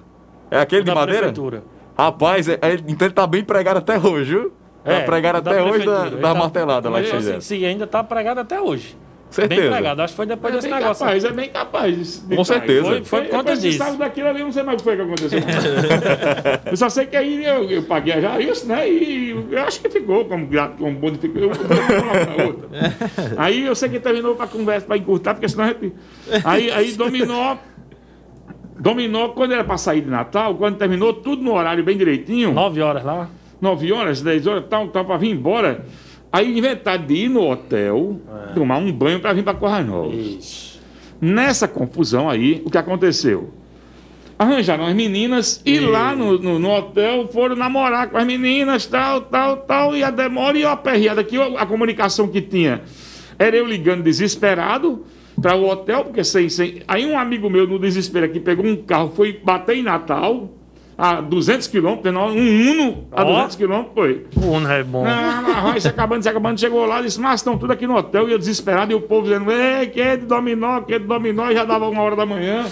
É 0.49 0.59
aquele 0.59 0.81
de 0.81 0.87
Da 0.87 0.95
madeira? 0.95 1.19
prefeitura. 1.27 1.63
Rapaz, 1.95 2.47
é- 2.49 2.57
é- 2.61 2.73
então 2.87 3.05
ele 3.07 3.13
tá 3.13 3.27
bem 3.27 3.43
pregado 3.43 3.77
até 3.77 3.99
hoje, 3.99 4.31
viu? 4.33 4.51
Tá 4.83 5.01
pregado 5.01 5.41
da 5.41 5.51
até 5.51 5.61
hoje 5.61 5.85
da, 5.85 5.91
prefeitura. 5.91 6.21
da 6.21 6.33
tá- 6.33 6.39
martelada 6.39 6.89
lá 6.89 7.01
que 7.01 7.11
fizeram. 7.11 7.37
assim, 7.37 7.57
Sim, 7.59 7.65
ainda 7.65 7.85
tá 7.85 8.03
pregado 8.03 8.39
até 8.39 8.59
hoje. 8.59 8.97
Certeza. 9.29 9.61
Bem 9.61 9.69
pregado. 9.71 10.01
Acho 10.01 10.13
que 10.13 10.17
foi 10.17 10.25
depois 10.25 10.53
É 10.53 10.57
desse 10.57 10.69
bem 10.69 10.79
negócio. 10.79 11.05
capaz, 11.05 11.23
é 11.23 11.31
bem 11.31 11.49
capaz. 11.49 11.95
desse 11.97 12.21
Com 12.21 12.27
detalhe. 12.29 12.45
certeza. 12.45 12.83
Foi- 12.83 13.03
foi 13.03 13.21
por 13.21 13.29
conta 13.29 13.55
disso. 13.55 13.77
saiu 13.77 13.97
daquilo 13.97 14.27
ali, 14.27 14.39
eu 14.39 14.45
não 14.45 14.51
sei 14.51 14.63
mais 14.63 14.75
o 14.75 14.77
que 14.77 14.83
foi 14.83 14.95
que 14.95 15.01
aconteceu. 15.03 15.39
eu 16.71 16.77
só 16.77 16.89
sei 16.89 17.05
que 17.05 17.15
aí 17.15 17.45
eu, 17.45 17.63
eu 17.69 17.83
paguei 17.83 18.13
a 18.13 18.21
Jailson, 18.21 18.67
né? 18.67 18.89
E 18.89 19.29
eu 19.51 19.61
acho 19.63 19.81
que 19.81 19.89
ficou 19.89 20.25
como 20.25 20.47
grato, 20.47 20.77
como 20.77 20.97
bom 20.97 21.11
de 21.11 21.19
ficou. 21.19 21.43
Eu 21.43 21.49
outra. 22.47 22.69
Aí 23.37 23.65
eu 23.65 23.75
sei 23.75 23.89
que 23.89 23.99
terminou 23.99 24.35
para 24.35 24.47
conversa, 24.47 24.85
para 24.87 24.97
encurtar, 24.97 25.33
porque 25.35 25.47
senão 25.47 25.65
a 25.65 25.67
gente. 25.67 25.93
Aí, 26.43 26.71
aí 26.71 26.91
dominou. 26.93 27.57
Dominou, 28.79 29.29
quando 29.33 29.51
era 29.53 29.63
para 29.63 29.77
sair 29.77 30.01
de 30.01 30.09
Natal, 30.09 30.55
quando 30.55 30.77
terminou, 30.77 31.13
tudo 31.13 31.43
no 31.43 31.53
horário 31.53 31.83
bem 31.83 31.97
direitinho. 31.97 32.53
Nove 32.53 32.81
horas 32.81 33.03
lá. 33.03 33.29
9 33.61 33.91
horas, 33.91 34.21
10 34.21 34.47
horas, 34.47 34.63
tal, 34.69 34.87
tal, 34.87 35.03
para 35.03 35.17
vir 35.17 35.31
embora. 35.31 35.83
Aí 36.31 36.57
inventaram 36.57 37.05
de 37.05 37.13
ir 37.13 37.29
no 37.29 37.49
hotel, 37.49 38.19
tomar 38.53 38.77
um 38.77 38.91
banho 38.91 39.19
para 39.19 39.33
vir 39.33 39.43
para 39.43 39.57
Corra 39.57 39.81
Nova. 39.81 40.13
Ixi. 40.13 40.79
Nessa 41.19 41.67
confusão 41.67 42.29
aí, 42.29 42.61
o 42.65 42.69
que 42.69 42.77
aconteceu? 42.77 43.49
Arranjaram 44.37 44.85
as 44.85 44.95
meninas 44.95 45.61
e 45.65 45.79
lá 45.79 46.15
no, 46.15 46.39
no, 46.39 46.59
no 46.59 46.69
hotel 46.69 47.27
foram 47.27 47.57
namorar 47.57 48.09
com 48.09 48.17
as 48.17 48.25
meninas, 48.25 48.85
tal, 48.85 49.21
tal, 49.21 49.57
tal, 49.57 49.97
e 49.97 50.03
a 50.03 50.09
demora 50.09 50.57
e 50.57 50.63
a 50.63 50.71
aperreada 50.71 51.19
aqui, 51.19 51.37
a 51.37 51.65
comunicação 51.65 52.27
que 52.27 52.41
tinha 52.41 52.81
era 53.37 53.55
eu 53.55 53.65
ligando 53.65 54.03
desesperado 54.03 55.05
para 55.41 55.55
o 55.55 55.67
hotel, 55.67 56.05
porque 56.05 56.23
sem, 56.23 56.49
sem. 56.49 56.81
Aí 56.87 57.05
um 57.05 57.17
amigo 57.17 57.49
meu, 57.49 57.65
no 57.65 57.79
desespero 57.79 58.25
aqui, 58.25 58.39
pegou 58.39 58.65
um 58.65 58.75
carro, 58.75 59.11
foi 59.15 59.39
bater 59.43 59.77
em 59.77 59.83
Natal, 59.83 60.49
a 60.99 61.21
200 61.21 61.65
quilômetros, 61.67 62.13
um 62.13 62.71
Uno 62.71 63.07
a 63.13 63.23
Ó. 63.23 63.31
200 63.35 63.55
quilômetros, 63.55 63.93
foi. 63.95 64.25
O 64.35 64.47
Uno 64.47 64.69
é 64.69 64.83
bom. 64.83 65.05
Não, 65.05 65.63
vai 65.63 65.79
se 65.79 65.87
acabando, 65.87 66.21
se 66.21 66.27
acabando. 66.27 66.59
Chegou 66.59 66.85
lá, 66.85 67.01
disse, 67.01 67.17
mas 67.21 67.39
estão 67.39 67.57
tudo 67.57 67.71
aqui 67.71 67.87
no 67.87 67.95
hotel. 67.95 68.27
E 68.27 68.33
eu 68.33 68.37
desesperado, 68.37 68.91
e 68.91 68.95
o 68.95 68.99
povo 68.99 69.23
dizendo, 69.23 69.49
ei, 69.49 69.87
que 69.87 70.01
é 70.01 70.17
de 70.17 70.25
dominó, 70.25 70.81
que 70.81 70.93
é 70.93 70.99
de 70.99 71.05
dominó, 71.05 71.49
e 71.49 71.53
já 71.53 71.63
dava 71.63 71.87
uma 71.87 72.01
hora 72.01 72.17
da 72.17 72.25
manhã. 72.25 72.65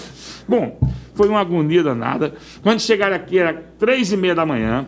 Bom, 0.46 0.78
foi 1.14 1.26
uma 1.26 1.40
agonia 1.40 1.82
danada. 1.82 2.34
Quando 2.62 2.80
chegaram 2.80 3.16
aqui, 3.16 3.38
era 3.38 3.54
três 3.78 4.12
e 4.12 4.16
meia 4.18 4.34
da 4.34 4.44
manhã. 4.44 4.86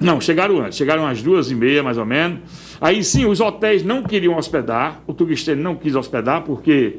Não, 0.00 0.20
chegaram 0.20 0.58
antes, 0.58 0.76
chegaram 0.76 1.06
às 1.06 1.22
duas 1.22 1.52
e 1.52 1.54
meia, 1.54 1.80
mais 1.80 1.96
ou 1.96 2.04
menos. 2.04 2.40
Aí 2.80 3.04
sim, 3.04 3.24
os 3.24 3.40
hotéis 3.40 3.84
não 3.84 4.02
queriam 4.02 4.36
hospedar, 4.36 5.00
o 5.06 5.14
Turistene 5.14 5.62
não 5.62 5.76
quis 5.76 5.94
hospedar, 5.94 6.42
porque 6.42 6.98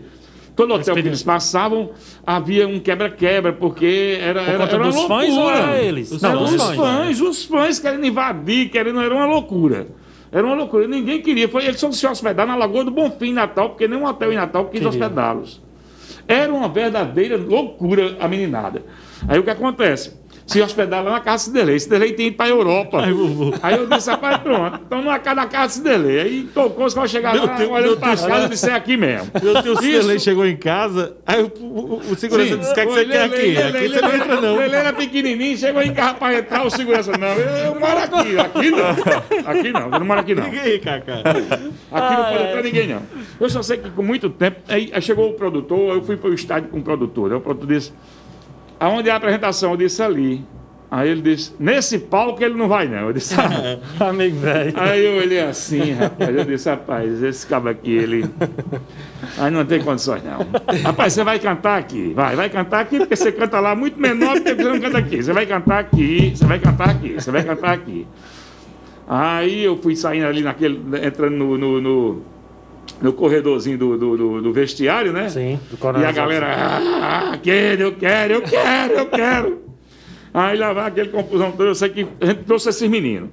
todo 0.58 0.74
hotel 0.74 0.96
que 0.96 1.00
eles 1.02 1.24
passavam 1.24 1.91
havia 2.26 2.67
um 2.67 2.80
quebra-quebra, 2.80 3.54
porque 3.54 4.17
era, 4.20 4.43
Por 4.43 4.50
era, 4.50 4.63
era 4.63 4.84
dos 4.84 5.04
fãs 5.04 5.30
ou 5.30 5.36
loucura. 5.36 5.56
era 5.58 5.82
eles? 5.82 6.22
Não, 6.22 6.34
Não, 6.34 6.43
os 6.43 6.54
os 6.54 6.63
fãs, 6.63 6.76
fãs, 6.76 7.22
os 7.22 7.46
fãs 7.46 7.80
querendo 7.80 8.06
invadir, 8.06 8.70
querendo, 8.70 9.00
era 9.00 9.13
uma 9.13 9.28
loucura. 9.28 9.88
Era 10.32 10.46
uma 10.46 10.56
loucura. 10.56 10.88
Ninguém 10.88 11.22
queria. 11.22 11.48
Foi, 11.48 11.63
eles 11.63 11.80
só 11.80 11.89
se 11.91 12.06
hospedaram 12.06 12.52
na 12.52 12.58
Lagoa 12.58 12.84
do 12.84 12.91
Bonfim, 12.91 13.28
em 13.28 13.34
Natal, 13.34 13.70
porque 13.70 13.88
nenhum 13.88 14.06
hotel 14.06 14.34
em 14.34 14.36
Natal 14.36 14.65
quis 14.65 14.84
hospedá-los. 14.86 15.62
Era 16.28 16.52
uma 16.54 16.67
verdadeira 16.67 17.38
loucura 17.38 18.17
a 18.20 18.28
meninada. 18.28 18.84
Aí 19.28 19.39
o 19.39 19.43
que 19.43 19.50
acontece? 19.50 20.20
Se 20.48 20.62
hospedaram 20.62 21.06
lá 21.06 21.12
na 21.12 21.20
casa 21.20 21.44
de 21.44 21.58
Cidelei. 21.58 21.80
Cidelei 21.80 22.14
tem 22.14 22.28
ido 22.28 22.38
para 22.38 22.46
a 22.46 22.50
Europa. 22.50 23.02
Aí, 23.62 23.76
eu 23.76 23.86
disse, 23.86 24.10
rapaz, 24.10 24.38
pronto. 24.38 24.80
Então 24.86 25.02
na 25.04 25.20
casa 25.20 25.36
da 25.36 25.46
casa 25.46 25.68
de 25.68 25.74
Cidelei. 25.74 26.20
Aí 26.22 26.44
tocou, 26.54 26.86
os 26.86 26.94
caras 26.94 27.12
chegaram 27.12 27.40
Meu 27.40 27.48
lá, 27.48 27.54
Deus, 27.56 27.70
olhando 27.70 27.98
para 27.98 28.12
a 28.12 28.16
Deus. 28.16 28.28
casa 28.28 28.46
e 28.46 28.50
disse, 28.50 28.70
é 28.70 28.74
aqui 28.74 28.96
mesmo. 28.96 29.30
Meu 29.44 29.62
tio. 29.62 29.76
Cidelei 29.78 30.20
chegou 30.20 30.46
em 30.46 30.56
casa, 30.56 31.18
aí 31.26 31.44
o, 31.44 31.52
o, 31.60 32.02
o 32.12 32.16
segurança 32.16 32.54
Sim. 32.54 32.60
disse: 32.60 32.72
o 32.72 32.74
que 32.74 32.80
é 32.80 32.86
você 32.86 33.06
quer 33.06 33.24
aqui? 33.24 33.36
Lele, 33.36 33.78
Aqui 33.78 33.90
você 33.90 34.02
não 34.02 34.16
entra, 34.16 34.42
não. 34.42 34.56
Lele 34.58 34.76
era 34.76 34.94
pequenininho, 34.94 35.58
chegou 35.58 35.82
em 35.82 35.94
casa 35.94 36.14
para 36.14 36.40
entrar, 36.40 36.66
o 36.66 36.70
segurança, 36.70 37.12
não, 37.18 37.28
eu, 37.28 37.50
eu 37.74 37.80
moro 37.80 37.98
aqui, 37.98 38.40
aqui 38.40 38.72
não, 38.72 38.88
aqui 39.52 39.72
não, 39.74 39.82
eu 39.82 40.00
não 40.00 40.06
moro 40.06 40.20
aqui 40.22 40.34
não, 40.34 40.46
Liga 40.46 40.62
aí, 40.62 40.80
Cacá. 40.80 41.20
aqui 41.92 42.16
não 42.16 42.24
pode 42.26 42.44
entrar 42.44 42.64
ninguém 42.64 42.88
não. 42.88 43.02
Eu 43.40 43.50
só 43.50 43.62
sei 43.62 43.78
que 43.78 43.90
com 43.90 44.02
muito 44.02 44.30
tempo, 44.30 44.62
aí, 44.70 44.90
aí 44.94 45.02
chegou 45.02 45.30
o 45.30 45.34
produtor, 45.34 45.96
eu 45.96 46.02
fui 46.04 46.16
para 46.16 46.30
o 46.30 46.34
estádio 46.34 46.70
com 46.70 46.80
o 46.80 46.82
produtor, 46.84 47.32
aí 47.32 47.38
o 47.38 47.42
produtor 47.42 47.68
disse, 47.68 47.92
aonde 48.80 49.10
é 49.10 49.12
a 49.12 49.16
apresentação? 49.16 49.72
Eu 49.72 49.78
disse, 49.78 50.02
ali. 50.02 50.46
Aí 50.90 51.10
ele 51.10 51.22
disse, 51.22 51.54
nesse 51.60 52.00
palco 52.00 52.42
ele 52.42 52.56
não 52.56 52.70
vai 52.70 52.88
não, 52.88 53.08
eu 53.08 53.13
disse, 53.13 53.36
ah. 53.36 53.78
Amigo 54.08 54.38
velho. 54.38 54.74
Aí 54.78 55.06
eu 55.06 55.22
olhei 55.22 55.42
assim, 55.42 55.92
rapaz, 55.92 56.34
eu 56.34 56.46
disse, 56.46 56.70
rapaz, 56.70 57.24
esse 57.24 57.46
cabo 57.46 57.68
aqui, 57.68 57.92
ele. 57.92 58.26
Aí 59.38 59.52
não 59.52 59.66
tem 59.66 59.82
condições, 59.82 60.24
não. 60.24 60.48
Rapaz, 60.84 61.12
você 61.12 61.26
vai 61.26 61.40
cantar 61.40 61.78
aqui, 61.78 62.13
vai, 62.13 62.38
vai 62.38 62.50
cantar 62.50 62.80
aqui, 62.80 63.00
porque 63.00 63.18
você 63.18 63.34
canta 63.34 63.60
lá 63.60 63.76
muito 63.76 64.00
menor 64.00 64.36
do 64.36 64.44
que 64.44 64.56
você 64.56 64.63
não 64.63 64.80
canta 64.80 64.98
aqui. 65.00 65.22
Você 65.22 65.34
vai 65.34 65.46
cantar 65.46 65.80
aqui, 65.80 66.34
você 66.34 66.46
vai 66.46 66.60
cantar 66.60 66.90
aqui, 66.90 67.13
você 67.13 67.32
vai 67.32 67.44
cantar 67.44 67.72
aqui. 67.74 68.08
Aí 69.10 69.63
eu 69.66 69.78
fui 69.78 69.96
saindo 69.96 70.26
ali 70.26 70.42
naquele, 70.42 70.80
entrando 71.06 71.36
no, 71.36 71.58
no, 71.58 71.82
no, 71.82 72.22
no 73.02 73.13
corredorzinho 73.13 73.78
do, 73.78 73.97
do, 73.97 74.17
do- 74.17 74.41
do 74.41 74.54
vestiário, 74.54 75.12
né? 75.13 75.30
Sim, 75.30 75.60
do 75.69 75.78
E 76.00 76.06
a 76.06 76.12
galera, 76.12 76.47
ah, 76.52 77.38
quero, 77.41 77.82
eu 77.82 77.91
quero, 77.95 78.34
eu 78.36 78.41
quero, 78.41 78.93
eu 78.93 79.06
quero. 79.08 79.62
Aí 80.34 80.58
lá 80.58 80.73
vai 80.73 80.88
aquele 80.88 81.10
confusão 81.10 81.52
toda, 81.52 81.69
eu 81.69 81.76
sei 81.76 81.89
que 81.89 82.08
a 82.21 82.26
gente 82.26 82.43
trouxe 82.43 82.69
esses 82.69 82.89
meninos. 82.89 83.30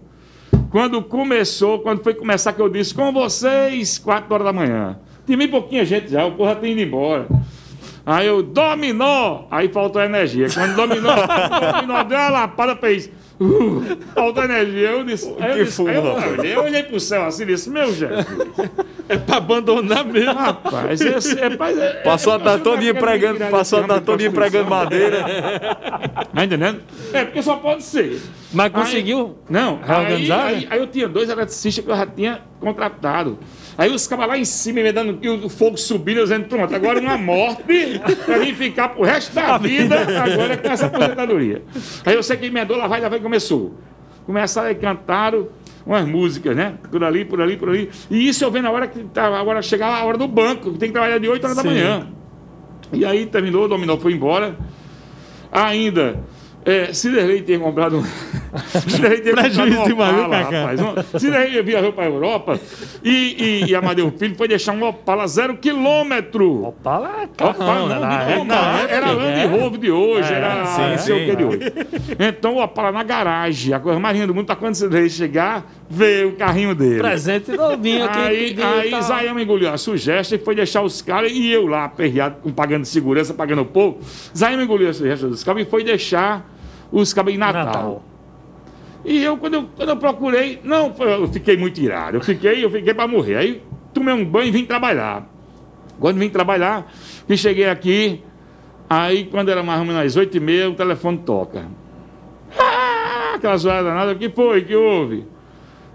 Quando 0.70 1.00
começou, 1.02 1.78
quando 1.80 2.02
foi 2.02 2.14
começar, 2.14 2.52
que 2.52 2.60
eu 2.60 2.68
disse, 2.68 2.94
com 2.94 3.12
vocês, 3.12 3.98
4 3.98 4.32
horas 4.32 4.44
da 4.46 4.52
manhã. 4.52 4.98
Tinha 5.26 5.38
bem 5.38 5.48
pouquinha 5.48 5.84
gente 5.84 6.10
já, 6.10 6.24
o 6.26 6.32
porra 6.32 6.56
tinha 6.56 6.72
ido 6.72 6.80
embora. 6.80 7.26
Aí 8.04 8.26
eu, 8.26 8.42
dominó! 8.42 9.44
Aí 9.50 9.68
faltou 9.68 10.02
energia. 10.02 10.46
Quando 10.52 10.74
dominou, 10.76 11.12
dominó 11.72 12.02
deu 12.04 12.18
uma 12.18 12.28
lapada, 12.28 12.76
fez. 12.76 13.10
Uh, 13.44 13.96
faltou 14.14 14.44
energia. 14.44 14.90
Eu 14.90 15.04
disse, 15.04 15.26
aí 15.38 15.50
eu, 15.50 15.56
Que 15.58 15.64
disse, 15.64 15.88
aí 15.88 15.94
eu, 15.96 16.02
olhei, 16.04 16.56
eu 16.56 16.64
olhei 16.64 16.82
pro 16.82 16.98
céu 17.00 17.24
assim 17.26 17.42
e 17.42 17.46
disse, 17.46 17.68
meu 17.70 17.86
Jesus. 17.92 18.26
É 19.08 19.18
pra 19.18 19.36
abandonar 19.36 20.04
mesmo. 20.04 20.32
Rapaz, 20.32 21.00
esse, 21.00 21.34
rapaz, 21.34 21.76
é, 21.78 21.92
Passou 22.02 22.32
a 22.32 22.36
é, 22.36 22.38
tarde 22.38 22.64
todinha 22.64 22.90
eu 22.90 22.94
quero 22.94 23.06
pregando, 23.06 23.34
virar 23.34 23.50
passou 23.50 23.78
a 23.80 23.82
tarde 23.82 23.92
homem 23.94 24.04
todinha 24.06 24.30
pra 24.30 24.40
pregando 24.42 24.68
solução. 24.68 24.84
madeira. 24.84 25.24
Tá 26.34 26.44
entendendo? 26.44 26.80
É, 27.12 27.24
porque 27.24 27.42
só 27.42 27.56
pode 27.56 27.82
ser. 27.82 28.20
Mas 28.52 28.66
Aí- 28.66 28.70
conseguiu? 28.70 29.36
não, 29.50 29.78
Reorganizar, 29.82 30.46
aí, 30.46 30.52
né? 30.54 30.58
aí, 30.60 30.68
aí 30.70 30.78
eu 30.80 30.86
tinha 30.86 31.06
dois 31.08 31.28
eletricistas 31.28 31.84
que 31.84 31.90
eu 31.90 31.96
já 31.96 32.06
tinha 32.06 32.40
contratado. 32.64 33.38
Aí 33.76 33.90
os 33.90 34.06
caras 34.06 34.26
lá 34.26 34.38
em 34.38 34.44
cima 34.44 34.82
me 34.82 34.92
dando 34.92 35.18
que 35.18 35.28
o 35.28 35.48
fogo 35.48 35.76
subindo, 35.76 36.18
eu 36.18 36.24
dizendo, 36.24 36.46
pronto, 36.46 36.74
agora 36.74 37.00
uma 37.00 37.18
morte 37.18 37.62
pra 38.24 38.38
mim 38.38 38.54
ficar 38.54 38.88
pro 38.88 39.04
resto 39.04 39.34
da 39.34 39.58
vida, 39.58 39.96
agora 40.00 40.56
com 40.56 40.68
essa 40.68 40.86
aposentadoria. 40.86 41.62
Aí 42.04 42.14
eu 42.14 42.22
sei 42.22 42.36
que 42.36 42.46
emendou, 42.46 42.76
lá 42.76 42.86
vai, 42.86 43.00
lá 43.00 43.08
vai, 43.08 43.20
começou. 43.20 43.74
Começaram 44.26 44.70
e 44.70 44.74
cantaram 44.74 45.48
umas 45.86 46.06
músicas, 46.06 46.56
né? 46.56 46.74
Por 46.90 47.04
ali, 47.04 47.24
por 47.24 47.40
ali, 47.40 47.56
por 47.56 47.68
ali. 47.68 47.90
E 48.10 48.28
isso 48.28 48.42
eu 48.44 48.50
vendo 48.50 48.64
na 48.64 48.70
hora 48.70 48.86
que 48.86 49.04
tava, 49.04 49.38
agora 49.38 49.60
chegar 49.60 49.88
a 50.00 50.04
hora 50.04 50.16
do 50.16 50.26
banco, 50.26 50.72
que 50.72 50.78
tem 50.78 50.88
que 50.88 50.94
trabalhar 50.94 51.18
de 51.18 51.28
8 51.28 51.44
horas 51.44 51.56
da 51.56 51.62
Sim. 51.62 51.68
manhã. 51.68 52.08
E 52.92 53.04
aí 53.04 53.26
terminou, 53.26 53.68
dominou, 53.68 53.98
foi 53.98 54.12
embora. 54.12 54.56
Ainda, 55.52 56.24
é, 56.64 56.92
Ciderley 56.92 57.42
tinha 57.42 57.58
comprado 57.58 57.98
um. 57.98 58.04
Ciderley 58.88 59.20
tinha 59.20 59.34
Prejuízo 59.34 59.76
comprado 59.82 60.14
viu, 60.16 60.24
Opala, 60.24 60.42
rapaz. 60.42 60.80
Um- 60.80 61.18
Ciderley 61.18 61.62
viajou 61.62 61.92
para 61.92 62.04
a 62.04 62.06
Europa 62.06 62.60
e, 63.02 63.62
e, 63.64 63.70
e 63.70 63.74
Amadeu 63.74 64.12
Filho 64.16 64.34
foi 64.36 64.48
deixar 64.48 64.72
um 64.72 64.82
Opala 64.82 65.26
zero 65.26 65.56
quilômetro. 65.56 66.64
Opala 66.66 67.22
é 67.22 67.24
Opala, 67.24 67.54
carrão, 67.54 67.88
né? 67.88 67.94
não, 67.94 68.00
não, 68.00 68.20
época, 68.20 68.44
não, 68.44 68.78
era 68.88 69.10
Land 69.12 69.40
é. 69.40 69.46
Rover 69.46 69.80
de 69.80 69.90
hoje, 69.90 70.32
É, 70.32 70.36
era 70.36 70.66
sim, 70.66 70.80
não 70.82 70.98
sei 70.98 71.14
o 71.14 71.18
sim, 71.18 71.24
que 71.26 71.36
de 71.36 71.44
hoje. 71.44 71.72
Então 72.18 72.54
o 72.56 72.62
Opala 72.62 72.92
na 72.92 73.02
garagem, 73.02 73.74
a 73.74 73.80
coisa 73.80 73.98
mais 74.00 74.14
linda 74.14 74.28
do 74.28 74.34
mundo, 74.34 74.46
para 74.46 74.56
quando 74.56 74.74
Ciderley 74.74 75.10
chegar, 75.10 75.66
ver 75.90 76.26
o 76.26 76.32
carrinho 76.32 76.74
dele. 76.74 77.00
Presente 77.00 77.52
novinho 77.52 78.04
aqui. 78.04 78.18
Aí, 78.18 78.48
pediu, 78.48 78.66
aí 78.66 78.90
tá. 78.90 79.00
Zayama 79.02 79.42
engoliu 79.42 79.68
a 79.70 79.76
sugestão 79.76 80.38
e 80.38 80.40
foi 80.42 80.54
deixar 80.54 80.82
os 80.82 81.02
caras, 81.02 81.30
e 81.32 81.50
eu 81.50 81.66
lá, 81.66 81.84
aperreado, 81.84 82.36
com 82.42 82.50
pagando 82.50 82.84
segurança, 82.84 83.34
pagando 83.34 83.64
pouco. 83.64 84.02
Zayama 84.36 84.62
engoliu 84.62 84.88
a 84.88 84.92
sugestão 84.94 85.28
dos 85.28 85.44
caras 85.44 85.62
e 85.62 85.64
foi 85.68 85.84
deixar 85.84 86.53
os 87.00 87.12
cabos 87.12 87.34
em 87.34 87.36
Natal. 87.36 87.64
Natal. 87.64 88.04
E 89.04 89.22
eu 89.22 89.36
quando, 89.36 89.54
eu, 89.54 89.68
quando 89.76 89.88
eu 89.88 89.96
procurei, 89.96 90.60
não, 90.62 90.94
eu 90.98 91.28
fiquei 91.28 91.56
muito 91.56 91.78
irado. 91.80 92.16
Eu 92.16 92.20
fiquei, 92.20 92.64
eu 92.64 92.70
fiquei 92.70 92.94
para 92.94 93.08
morrer. 93.08 93.36
Aí 93.36 93.62
tomei 93.92 94.14
um 94.14 94.24
banho 94.24 94.46
e 94.46 94.50
vim 94.50 94.64
trabalhar. 94.64 95.28
Quando 95.98 96.18
vim 96.18 96.28
trabalhar, 96.28 96.92
e 97.28 97.36
cheguei 97.36 97.68
aqui, 97.68 98.22
aí 98.88 99.26
quando 99.26 99.50
era 99.50 99.62
mais 99.62 99.80
ou 99.80 99.86
menos 99.86 100.02
às 100.02 100.16
oito 100.16 100.36
e 100.36 100.40
meia, 100.40 100.70
o 100.70 100.74
telefone 100.74 101.18
toca. 101.18 101.66
Ah, 102.58 103.34
aquela 103.34 103.56
zoada 103.56 103.84
danada, 103.84 104.12
o 104.12 104.16
que 104.16 104.28
foi? 104.28 104.60
O 104.60 104.64
que 104.64 104.74
houve? 104.74 105.26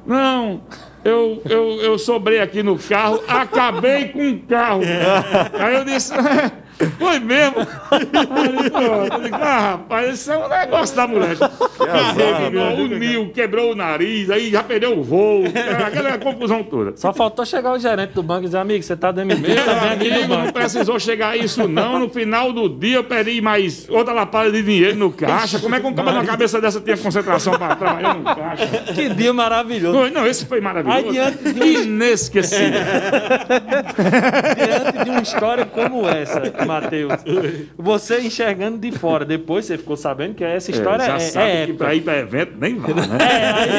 Não, 0.06 0.62
eu, 1.04 1.42
eu, 1.46 1.82
eu 1.82 1.98
sobrei 1.98 2.40
aqui 2.40 2.64
no 2.64 2.78
carro, 2.78 3.22
acabei 3.28 4.10
com 4.10 4.32
o 4.32 4.40
carro. 4.40 4.82
Aí 5.60 5.76
eu 5.76 5.86
disse, 5.86 6.14
foi 6.98 7.20
mesmo? 7.20 7.56
Eu 7.60 9.20
digo, 9.24 9.36
ah, 9.36 9.60
rapaz, 9.72 10.14
isso 10.20 10.32
é 10.32 10.38
um 10.38 10.48
negócio 10.48 10.96
da 10.96 11.08
mulher. 11.08 11.38
Carregou 11.38 12.86
o 12.86 12.88
nil, 12.88 13.32
quebrou 13.34 13.72
o 13.72 13.76
nariz, 13.76 14.30
aí 14.30 14.50
já 14.50 14.64
perdeu 14.64 14.98
o 14.98 15.04
voo, 15.04 15.44
aquela 15.86 16.18
confusão 16.18 16.64
toda. 16.64 16.94
Só 16.96 17.14
faltou 17.14 17.46
chegar 17.46 17.74
o 17.74 17.80
gerente 17.80 18.14
do 18.14 18.24
banco 18.24 18.42
e 18.44 18.46
dizer, 18.46 18.58
amigo, 18.60 18.84
você 18.84 18.96
tá 18.96 19.12
demitido 19.12 19.48
Meu 19.48 19.66
também 19.66 19.90
aqui 19.92 20.10
do 20.10 20.16
amigo, 20.16 20.36
não 20.36 20.52
precisou 20.52 21.00
chegar 21.00 21.30
a 21.32 21.38
isso 21.38 21.68
não. 21.68 22.00
No 22.00 22.10
final 22.10 22.52
do 22.54 22.70
dia 22.70 22.98
eu 22.98 23.04
perdi 23.04 23.42
mais 23.42 23.88
outra 23.90 24.14
lapada 24.14 24.52
de 24.52 24.62
dinheiro 24.62 24.96
no 24.96 25.12
caixa. 25.12 25.60
Como 25.60 25.76
é 25.76 25.80
que 25.80 25.86
um 25.88 25.94
cara 25.94 26.12
na 26.12 26.26
cabeça 26.26 26.60
dessa 26.62 26.80
tinha 26.82 26.98
concentração 26.98 27.54
para 27.58 27.76
trabalhar 27.76 28.16
no 28.16 28.24
caixa? 28.24 28.68
Que 28.94 29.10
dia 29.10 29.34
maravilhoso. 29.34 29.98
Foi, 29.98 30.10
Não, 30.10 30.26
esse 30.28 30.46
foi 30.46 30.62
maravilhoso. 30.62 31.06
Aí, 31.08 31.12
diante 31.12 31.54
de 31.54 31.62
um- 31.62 31.80
Inesquecível. 31.84 32.80
Diante 34.56 35.04
de 35.04 35.10
uma 35.10 35.22
história 35.22 35.66
como 35.66 36.08
essa, 36.08 36.42
Matheus, 36.70 37.14
você 37.78 38.22
enxergando 38.22 38.78
de 38.78 38.92
fora, 38.92 39.26
depois 39.26 39.66
você 39.66 39.78
ficou 39.78 39.98
sabendo 39.98 40.36
que 40.36 40.44
essa 40.44 40.70
história 40.72 41.06
já 41.06 41.16
é, 41.16 41.20
sabe 41.20 41.52
é 41.52 41.66
que 41.66 41.74
para 41.74 41.96
ir 41.96 42.02
para 42.02 42.18
evento 42.20 42.54
nem 42.60 42.76
vá, 42.78 42.94
né? 42.94 43.18
É, 43.20 43.52
aí, 43.52 43.70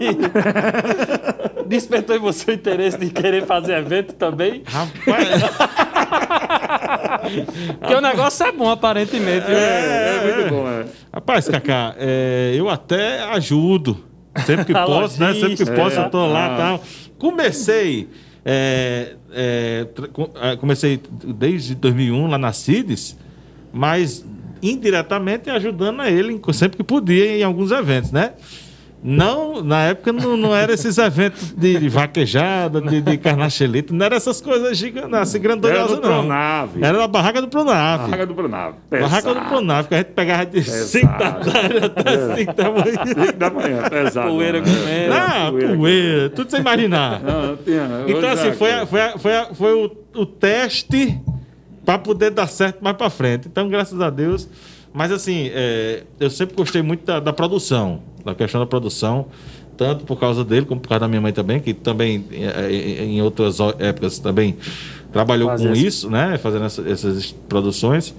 aí 0.00 0.16
despertou 1.66 2.14
em 2.16 2.20
você 2.20 2.50
o 2.50 2.54
interesse 2.54 2.98
de 2.98 3.10
querer 3.10 3.44
fazer 3.46 3.74
evento 3.78 4.12
também? 4.14 4.62
Rapaz, 4.66 5.42
Porque 7.80 7.94
o 7.94 8.00
negócio 8.00 8.46
é 8.46 8.52
bom, 8.52 8.70
aparentemente. 8.70 9.50
É, 9.50 10.20
é 10.20 10.36
muito 10.36 10.48
bom, 10.54 10.68
é. 10.68 10.84
rapaz, 11.12 11.48
Cacá, 11.48 11.94
é, 11.98 12.52
eu 12.56 12.68
até 12.68 13.22
ajudo. 13.24 14.04
Sempre 14.44 14.64
que 14.66 14.72
posso, 14.72 15.20
né? 15.20 15.32
Sempre 15.34 15.56
que 15.56 15.66
posso, 15.66 16.00
eu 16.00 16.10
tô 16.10 16.26
lá 16.26 16.46
Ah. 16.46 16.54
e 16.54 16.56
tal. 16.56 16.82
Comecei. 17.18 18.08
É, 18.44 19.14
é, 19.32 19.86
é, 20.42 20.56
comecei 20.56 21.00
desde 21.24 21.74
2001 21.74 22.26
lá 22.26 22.38
na 22.38 22.52
CIDES, 22.52 23.16
mas 23.72 24.24
indiretamente 24.62 25.50
ajudando 25.50 26.00
a 26.00 26.10
ele 26.10 26.32
em- 26.34 26.52
sempre 26.52 26.76
que 26.76 26.84
podia 26.84 27.36
em 27.38 27.42
alguns 27.42 27.70
eventos, 27.70 28.10
né? 28.12 28.32
Não, 29.06 29.62
na 29.62 29.82
época 29.82 30.14
não, 30.14 30.34
não 30.34 30.56
era 30.56 30.72
esses 30.72 30.96
eventos 30.96 31.52
de, 31.52 31.90
vaquejada, 31.90 32.80
de, 32.80 33.02
de 33.02 33.18
carnachelito, 33.18 33.94
não 33.94 34.06
era 34.06 34.16
essas 34.16 34.40
coisas 34.40 34.78
gigantes, 34.78 35.12
assim, 35.12 35.38
do 35.96 36.08
não. 36.08 36.20
Pronave. 36.20 36.82
Era 36.82 36.96
da 36.96 37.06
barraca 37.06 37.42
do 37.42 37.48
Pronave. 37.48 38.04
Barraca 38.04 38.26
do 38.26 38.34
Pronave. 38.34 38.76
Barraca 38.90 39.28
do 39.28 39.34
Pesado. 39.34 39.48
Pronave, 39.50 39.88
que 39.88 39.94
a 39.94 39.98
gente 39.98 40.06
pegava 40.12 40.46
de 40.46 40.62
5 40.62 41.06
da 41.06 41.12
Pesado. 41.18 41.52
tarde 41.52 41.78
até 41.84 42.34
5 42.36 42.52
da 42.54 42.70
manhã. 42.70 42.84
Cinco 43.06 43.32
da 43.38 43.50
manhã, 43.50 43.88
pesado. 43.90 44.28
Poeira 44.30 44.60
né? 44.62 44.66
comendo. 44.66 45.12
Ah, 45.14 45.50
poeira. 45.50 45.76
poeira, 45.76 46.30
tudo 46.30 46.50
sem 46.50 46.60
imaginar. 46.60 47.20
Não, 47.22 47.46
não 47.48 47.56
tinha. 47.58 47.86
vou 47.86 48.08
Então, 48.08 48.30
assim, 48.30 48.46
uma 48.48 48.54
foi, 48.54 48.72
a- 48.72 48.86
foi, 48.86 49.00
a- 49.02 49.18
foi, 49.18 49.36
a- 49.36 49.54
foi 49.54 49.72
o, 49.74 49.90
o 50.22 50.24
teste 50.24 51.20
para 51.84 51.98
poder 51.98 52.30
dar 52.30 52.46
certo 52.46 52.82
mais 52.82 52.96
para 52.96 53.10
frente. 53.10 53.48
Então, 53.48 53.68
graças 53.68 54.00
a 54.00 54.08
Deus. 54.08 54.48
Mas, 54.94 55.12
assim, 55.12 55.50
é, 55.52 56.04
eu 56.18 56.30
sempre 56.30 56.56
gostei 56.56 56.80
muito 56.80 57.04
da, 57.04 57.20
da 57.20 57.32
produção, 57.34 58.00
da 58.24 58.34
questão 58.34 58.60
da 58.60 58.66
produção, 58.66 59.26
tanto 59.76 60.04
por 60.04 60.18
causa 60.18 60.44
dele, 60.44 60.66
como 60.66 60.80
por 60.80 60.88
causa 60.88 61.00
da 61.00 61.08
minha 61.08 61.20
mãe 61.20 61.32
também, 61.32 61.60
que 61.60 61.74
também, 61.74 62.24
é, 62.32 62.66
é, 62.72 63.04
em 63.04 63.20
outras 63.22 63.58
épocas, 63.78 64.18
também 64.18 64.56
trabalhou 65.12 65.48
com 65.48 65.54
essa- 65.54 65.86
isso, 65.86 66.10
né? 66.10 66.38
Fazendo 66.38 66.64
essa- 66.64 66.88
essas 66.88 67.32
produções. 67.48 68.14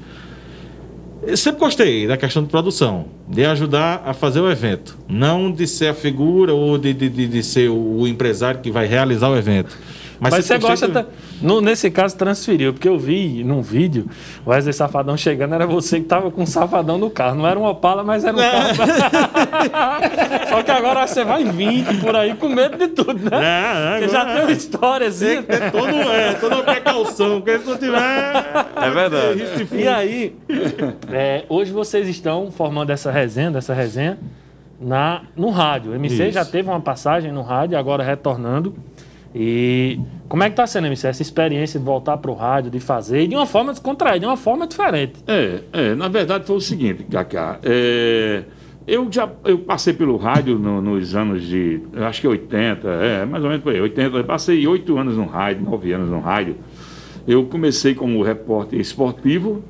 Eu 1.26 1.36
sempre 1.38 1.60
gostei 1.60 2.06
da 2.08 2.18
questão 2.18 2.44
de 2.44 2.50
produção, 2.50 3.06
de 3.28 3.44
ajudar 3.46 4.04
a 4.06 4.14
fazer 4.14 4.40
o 4.42 4.50
evento. 4.52 4.96
Não 5.10 5.52
de 5.52 5.66
ser 5.66 5.88
a 5.88 5.94
figura 5.94 6.54
ou 6.54 6.78
de, 6.78 6.94
de, 6.94 7.10
de, 7.10 7.28
de 7.28 7.44
ser 7.44 7.70
o 7.70 8.06
empresário 8.08 8.60
que 8.62 8.70
vai 8.70 8.86
realizar 8.86 9.30
o 9.30 9.36
evento. 9.36 9.76
Mas, 10.20 10.34
Mas 10.34 10.46
você 10.46 10.58
gosta. 10.58 10.88
ta- 10.90 11.06
no- 11.42 11.60
nesse 11.62 11.92
caso, 11.92 12.16
transferiu, 12.18 12.74
porque 12.74 12.88
eu 12.88 12.98
vi 12.98 13.44
num 13.44 13.62
vídeo 13.62 14.08
o 14.46 14.50
Wesley 14.50 14.74
Safadão 14.74 15.18
chegando, 15.18 15.54
era 15.56 15.68
você 15.68 16.00
que 16.00 16.06
tava 16.06 16.32
com 16.32 16.44
um 16.44 16.46
safadão 16.46 16.98
no 16.98 17.10
carro. 17.10 17.36
Não 17.36 17.48
era 17.48 17.60
um 17.60 17.66
Opala, 17.66 18.04
mas 18.04 18.24
era 18.24 18.36
um 18.36 18.40
carro. 18.40 18.76
Só 20.50 20.64
que 20.64 20.72
agora 20.72 21.06
você 21.06 21.24
vai 21.24 21.44
20 21.44 21.98
por 22.02 22.16
aí 22.16 22.34
com 22.36 22.50
medo 22.50 22.78
de 22.78 22.88
tudo, 22.90 23.30
né? 23.30 23.38
É, 23.42 23.98
Porque 24.00 24.10
já 24.12 24.22
agora- 24.22 24.36
tem 24.36 24.44
uma 24.46 24.52
história 24.52 25.08
assim. 25.08 25.42
Tem 25.44 25.60
que 25.60 25.72
todo, 25.72 25.90
é, 25.90 26.34
toda 26.36 26.56
uma 26.56 26.64
precaução, 26.64 27.42
porque 27.42 27.60
se 27.60 27.70
não 27.70 27.78
tiver. 27.78 27.98
É 28.76 28.90
verdade. 28.90 29.46
E 29.74 29.88
aí, 29.88 30.36
é, 31.12 31.44
hoje 31.50 31.72
vocês 31.72 32.08
estão 32.08 32.52
formando 32.52 32.90
essa 32.90 33.12
resenha, 33.12 33.52
dessa 33.52 33.74
resenha, 33.74 34.18
na, 34.80 35.22
no 35.36 35.50
rádio. 35.50 35.92
O 35.92 35.96
MC 35.96 36.24
Isso. 36.24 36.32
já 36.32 36.46
teve 36.46 36.70
uma 36.70 36.80
passagem 36.82 37.32
no 37.32 37.42
rádio, 37.42 37.78
agora 37.78 38.04
retornando. 38.04 38.76
E 39.38 40.00
como 40.30 40.44
é 40.44 40.50
que 40.50 40.56
tá 40.56 40.66
sendo, 40.66 40.88
MC, 40.88 41.08
essa 41.08 41.22
experiência 41.22 41.78
de 41.78 41.86
voltar 41.86 42.16
pro 42.18 42.34
rádio, 42.34 42.72
de 42.72 42.80
fazer, 42.80 43.24
e 43.24 43.28
de 43.28 43.36
uma 43.36 43.46
forma 43.46 43.72
descontraída, 43.74 44.20
de 44.22 44.26
uma 44.26 44.38
forma 44.38 44.66
diferente. 44.66 45.14
É, 45.28 45.60
é, 45.74 45.96
na 45.96 46.08
verdade 46.08 46.46
foi 46.46 46.56
o 46.56 46.62
seguinte, 46.62 47.04
Cacá. 47.12 47.60
é, 47.64 48.44
eu 48.88 49.08
já 49.12 49.30
eu 49.44 49.58
passei 49.60 49.94
pelo 49.94 50.16
rádio 50.16 50.58
no- 50.58 50.80
nos 50.82 51.16
anos 51.16 51.44
de, 51.44 51.82
acho 52.08 52.22
que 52.22 52.28
80, 52.28 52.88
é, 52.88 53.26
mais 53.26 53.44
ou 53.44 53.50
menos 53.50 53.64
por 53.64 53.74
aí, 53.74 53.82
80. 53.82 54.16
Eu 54.18 54.24
passei 54.24 54.66
oito 54.68 54.98
anos 54.98 55.18
no 55.18 55.26
rádio, 55.26 55.64
nove 55.66 55.92
anos 55.92 56.10
no 56.10 56.20
rádio. 56.22 56.56
Eu 57.28 57.44
comecei 57.46 57.94
como 57.96 58.22
repórter 58.22 58.80
esportivo 58.80 59.64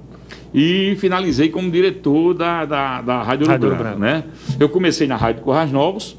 e 0.53 0.95
finalizei 0.99 1.49
como 1.49 1.71
diretor 1.71 2.33
da, 2.33 2.65
da, 2.65 3.01
da 3.01 3.23
Rádio 3.23 3.47
Rádio 3.47 3.75
Branco. 3.75 3.99
né? 3.99 4.25
Eu 4.59 4.67
comecei 4.69 5.07
na 5.07 5.15
Rádio 5.15 5.41
Corrais 5.41 5.71
Novos, 5.71 6.17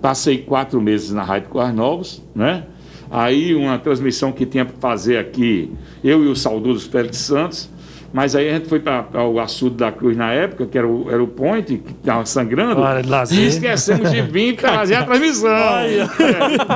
passei 0.00 0.38
quatro 0.38 0.80
meses 0.80 1.10
na 1.10 1.22
Rádio 1.22 1.48
Corrais 1.48 1.74
Novos, 1.74 2.22
né? 2.34 2.64
Aí 3.10 3.54
uma 3.54 3.78
transmissão 3.78 4.30
que 4.30 4.46
tinha 4.46 4.64
para 4.64 4.76
fazer 4.76 5.18
aqui, 5.18 5.72
eu 6.02 6.24
e 6.24 6.28
o 6.28 6.36
saudoso 6.36 6.88
Félix 6.88 7.18
Santos, 7.18 7.68
mas 8.12 8.34
aí 8.34 8.48
a 8.48 8.54
gente 8.54 8.68
foi 8.68 8.80
para 8.80 9.24
o 9.24 9.38
açude 9.38 9.76
da 9.76 9.92
Cruz 9.92 10.16
na 10.16 10.32
época, 10.32 10.66
que 10.66 10.76
era 10.76 10.86
o, 10.86 11.10
era 11.10 11.22
o 11.22 11.28
Point, 11.28 11.78
que 11.78 11.92
estava 11.92 12.24
sangrando, 12.26 12.80
Hora 12.80 13.02
de 13.02 13.08
lazer. 13.08 13.38
e 13.38 13.46
esquecemos 13.46 14.10
de 14.10 14.22
vir 14.22 14.56
para 14.56 14.74
fazer 14.74 14.94
a 14.96 15.04
transmissão. 15.04 15.50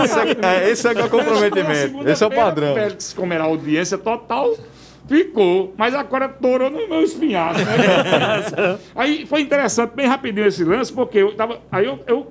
Esse 0.04 0.18
é, 0.18 0.46
é, 0.46 0.70
esse 0.70 0.88
é 0.88 0.92
é 0.92 1.04
o 1.04 1.10
comprometimento. 1.10 2.08
Esse 2.08 2.22
é 2.22 2.26
o 2.26 2.30
padrão. 2.30 2.74
Félix, 2.74 3.12
como 3.12 3.32
era 3.32 3.44
audiência 3.44 3.98
total, 3.98 4.56
ficou. 5.08 5.74
Mas 5.76 5.92
agora 5.94 6.28
torou 6.28 6.70
no 6.70 6.88
meu 6.88 7.02
espinhaço. 7.02 7.60
Né? 7.64 8.78
aí 8.94 9.26
foi 9.26 9.40
interessante, 9.40 9.92
bem 9.94 10.06
rapidinho 10.06 10.46
esse 10.46 10.64
lance, 10.64 10.92
porque 10.92 11.18
eu 11.18 11.34
tava. 11.34 11.58
Aí 11.70 11.87
eu, 11.87 11.98
eu 12.06 12.28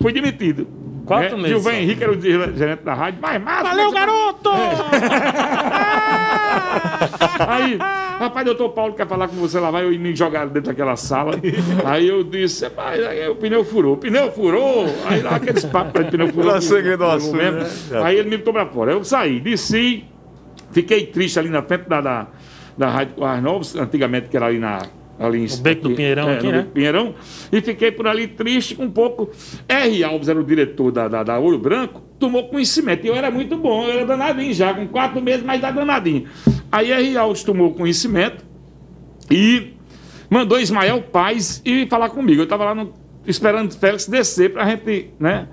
fui 0.00 0.12
demitido. 0.12 0.66
Quatro 1.04 1.36
meses 1.36 1.50
Gilvan 1.50 1.70
só. 1.70 1.76
Henrique 1.76 2.02
era 2.02 2.12
o 2.12 2.20
gerente 2.20 2.82
da 2.84 2.94
rádio. 2.94 3.18
Mas, 3.20 3.42
mas, 3.42 3.62
Valeu, 3.62 3.90
garoto! 3.90 4.50
Aí, 7.46 7.76
rapaz, 8.18 8.46
doutor 8.46 8.70
Paulo 8.70 8.94
quer 8.94 9.06
falar 9.06 9.28
com 9.28 9.36
você 9.36 9.58
lá, 9.58 9.70
vai 9.70 9.84
eu 9.84 9.90
me 9.98 10.14
jogar 10.14 10.46
dentro 10.46 10.70
daquela 10.70 10.96
sala. 10.96 11.34
Aí 11.84 12.08
eu 12.08 12.22
disse, 12.22 12.64
rapaz, 12.64 13.04
aí 13.04 13.28
o 13.28 13.34
pneu 13.34 13.64
furou. 13.64 13.94
O 13.94 13.96
pneu 13.96 14.30
furou. 14.32 14.86
Aí 15.06 15.20
lá 15.22 15.36
aqueles 15.36 15.64
papos 15.64 16.04
de 16.04 16.10
pneu 16.10 16.28
furou. 16.28 16.60
Segredo 16.60 16.98
do 16.98 17.04
Eu 17.04 17.10
assunto, 17.10 17.36
né? 17.36 17.66
Aí 18.02 18.16
ele 18.16 18.30
me 18.30 18.36
botou 18.38 18.52
pra 18.52 18.66
fora. 18.66 18.92
Eu 18.92 19.04
saí, 19.04 19.40
desci, 19.40 20.04
fiquei 20.70 21.06
triste 21.06 21.38
ali 21.38 21.48
na 21.48 21.62
frente 21.62 21.88
da, 21.88 22.00
da, 22.00 22.26
da 22.76 22.88
Rádio 22.88 23.14
Corrais 23.14 23.42
Novos, 23.42 23.76
antigamente 23.76 24.28
que 24.28 24.36
era 24.36 24.46
ali 24.46 24.58
na. 24.58 24.82
Ali 25.18 25.40
em, 25.40 25.46
O 25.46 25.56
Beco 25.58 25.82
do 25.88 25.94
Pinheirão 25.94 26.28
é, 26.30 26.34
aqui, 26.36 26.46
né? 26.48 26.66
Pinheirão, 26.74 27.14
e 27.52 27.60
fiquei 27.60 27.92
por 27.92 28.06
ali 28.08 28.26
triste 28.26 28.74
com 28.74 28.84
um 28.84 28.90
pouco. 28.90 29.30
R. 29.68 30.02
Alves 30.04 30.28
era 30.28 30.40
o 30.40 30.44
diretor 30.44 30.90
da, 30.90 31.06
da, 31.06 31.22
da 31.22 31.38
Ouro 31.38 31.58
Branco, 31.58 32.02
tomou 32.18 32.48
conhecimento. 32.48 33.04
E 33.04 33.08
eu 33.08 33.14
era 33.14 33.30
muito 33.30 33.56
bom, 33.56 33.84
eu 33.84 33.92
era 33.92 34.06
danadinho 34.06 34.52
já, 34.52 34.74
com 34.74 34.86
quatro 34.88 35.20
meses, 35.20 35.44
mas 35.44 35.62
era 35.62 35.72
danadinho. 35.72 36.26
Aí 36.70 36.90
R. 36.90 37.16
Alves 37.16 37.44
tomou 37.44 37.72
conhecimento 37.74 38.44
e 39.30 39.74
mandou 40.28 40.58
Ismael 40.58 41.02
Paz 41.02 41.62
ir 41.64 41.88
falar 41.88 42.08
comigo. 42.08 42.40
Eu 42.40 42.44
estava 42.44 42.64
lá 42.64 42.74
no- 42.74 42.92
esperando 43.26 43.70
o 43.70 43.74
Félix 43.78 44.06
descer 44.08 44.52
para 44.52 44.64
a 44.64 44.66
gente, 44.70 45.10
né? 45.20 45.46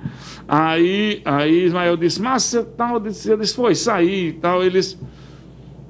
Aí, 0.48 1.22
aí 1.26 1.66
Ismael 1.66 1.96
disse, 1.96 2.20
Márcia, 2.22 2.64
tal, 2.64 2.96
eu 2.96 3.00
disse, 3.02 3.30
eu 3.30 3.38
disse, 3.38 3.54
foi, 3.54 3.76
saí 3.76 4.30
e 4.30 4.34
tal. 4.34 4.64
Eles, 4.64 4.98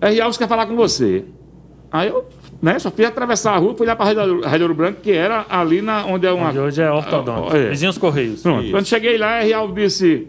R. 0.02 0.20
Alves 0.22 0.38
quer 0.38 0.48
falar 0.50 0.66
com 0.66 0.76
você. 0.76 1.24
Aí 1.92 2.10
eu, 2.10 2.26
né, 2.62 2.78
só 2.78 2.92
fui 2.92 3.06
atravessar 3.06 3.54
a 3.54 3.58
rua, 3.58 3.74
fui 3.76 3.88
lá 3.88 3.96
para 3.96 4.06
a 4.06 4.50
Rádio 4.50 4.64
Ouro 4.64 4.76
Branco, 4.76 5.00
que 5.02 5.12
era 5.12 5.46
ali 5.50 5.82
na, 5.82 6.06
onde 6.06 6.28
é 6.28 6.32
uma... 6.32 6.50
Onde 6.50 6.60
hoje 6.60 6.82
é 6.82 6.92
ortodonte. 6.92 7.56
Ah, 7.56 7.58
é. 7.58 7.70
Vizinhos 7.70 7.98
Correios. 7.98 8.42
Pronto. 8.42 8.64
Isso. 8.64 8.72
Quando 8.72 8.86
cheguei 8.86 9.18
lá, 9.18 9.42
R. 9.42 9.54
Alves 9.54 9.94
disse: 9.94 10.28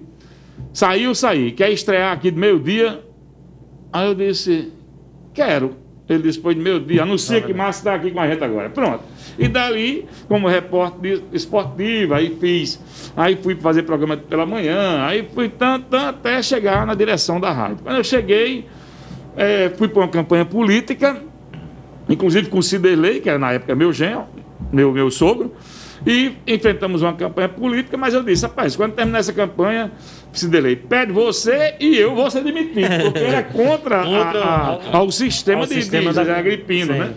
saiu, 0.72 1.14
saí. 1.14 1.50
Quer 1.52 1.70
estrear 1.70 2.12
aqui 2.12 2.30
de 2.30 2.38
meio-dia? 2.38 3.00
Aí 3.92 4.06
eu 4.06 4.14
disse: 4.14 4.72
quero. 5.34 5.76
Ele 6.08 6.22
disse: 6.22 6.38
pois 6.38 6.56
de 6.56 6.62
meio-dia, 6.62 7.02
anuncia 7.02 7.40
que 7.40 7.52
Márcio 7.52 7.80
está 7.80 7.94
aqui 7.94 8.12
com 8.12 8.20
a 8.20 8.28
gente 8.28 8.42
agora. 8.44 8.70
Pronto. 8.70 9.02
E 9.38 9.48
dali, 9.48 10.06
como 10.28 10.46
repórter 10.46 11.22
esportivo, 11.32 12.14
aí 12.14 12.36
fiz. 12.40 12.80
Aí 13.16 13.36
fui 13.36 13.56
fazer 13.56 13.82
programa 13.82 14.16
pela 14.16 14.46
manhã, 14.46 15.02
aí 15.04 15.26
fui 15.34 15.48
tanto, 15.48 15.86
tanto, 15.86 16.06
até 16.06 16.42
chegar 16.42 16.86
na 16.86 16.94
direção 16.94 17.40
da 17.40 17.50
rádio. 17.52 17.78
Quando 17.82 17.96
eu 17.96 18.04
cheguei, 18.04 18.66
eh, 19.36 19.72
fui 19.76 19.88
para 19.88 20.02
uma 20.02 20.08
campanha 20.08 20.44
política, 20.44 21.22
inclusive 22.10 22.48
com 22.50 22.58
o 22.58 22.62
Ciderley, 22.62 23.20
que 23.20 23.30
era 23.30 23.38
na 23.38 23.52
época 23.52 23.74
meu 23.74 23.90
genro, 23.92 24.24
meu, 24.70 24.92
meu 24.92 25.10
sogro, 25.10 25.54
e 26.06 26.32
enfrentamos 26.46 27.02
uma 27.02 27.12
campanha 27.14 27.48
política, 27.48 27.96
mas 27.96 28.12
eu 28.14 28.22
disse, 28.22 28.42
rapaz, 28.44 28.74
quando 28.76 28.92
terminar 28.92 29.18
essa 29.20 29.32
campanha, 29.32 29.90
Ciderley, 30.32 30.76
pede 30.76 31.12
você 31.12 31.74
e 31.80 31.96
eu 31.96 32.14
vou 32.14 32.30
ser 32.30 32.42
demitido, 32.42 32.88
porque 33.04 33.18
era 33.18 33.42
contra, 33.42 34.00
a- 34.02 34.04
Contra 34.04 34.40
a- 34.44 34.66
ao- 34.66 34.96
ao 34.96 35.10
sistema 35.10 35.60
ao 35.60 35.66
de, 35.66 35.74
sistema 35.74 36.10
de, 36.10 36.16
da- 36.16 36.24
de 36.24 36.30
Agripino, 36.30 36.92
né? 36.94 37.12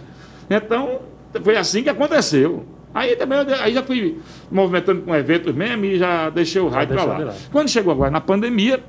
Então, 0.50 1.00
foi 1.44 1.56
assim 1.58 1.82
que 1.84 1.90
aconteceu. 1.90 2.66
Aí 2.94 3.16
também 3.16 3.40
aí 3.62 3.74
já 3.74 3.82
fui 3.82 4.20
movimentando 4.52 5.02
com 5.02 5.16
eventos 5.16 5.56
mesmo 5.56 5.84
e 5.86 5.98
já 5.98 6.30
deixei 6.30 6.62
o 6.62 6.68
rádio 6.68 6.96
para 6.96 7.04
lá. 7.06 7.34
Quando 7.52 7.70
chegou 7.70 7.92
agora 7.92 8.12
na 8.12 8.22
pandemia, 8.22 8.84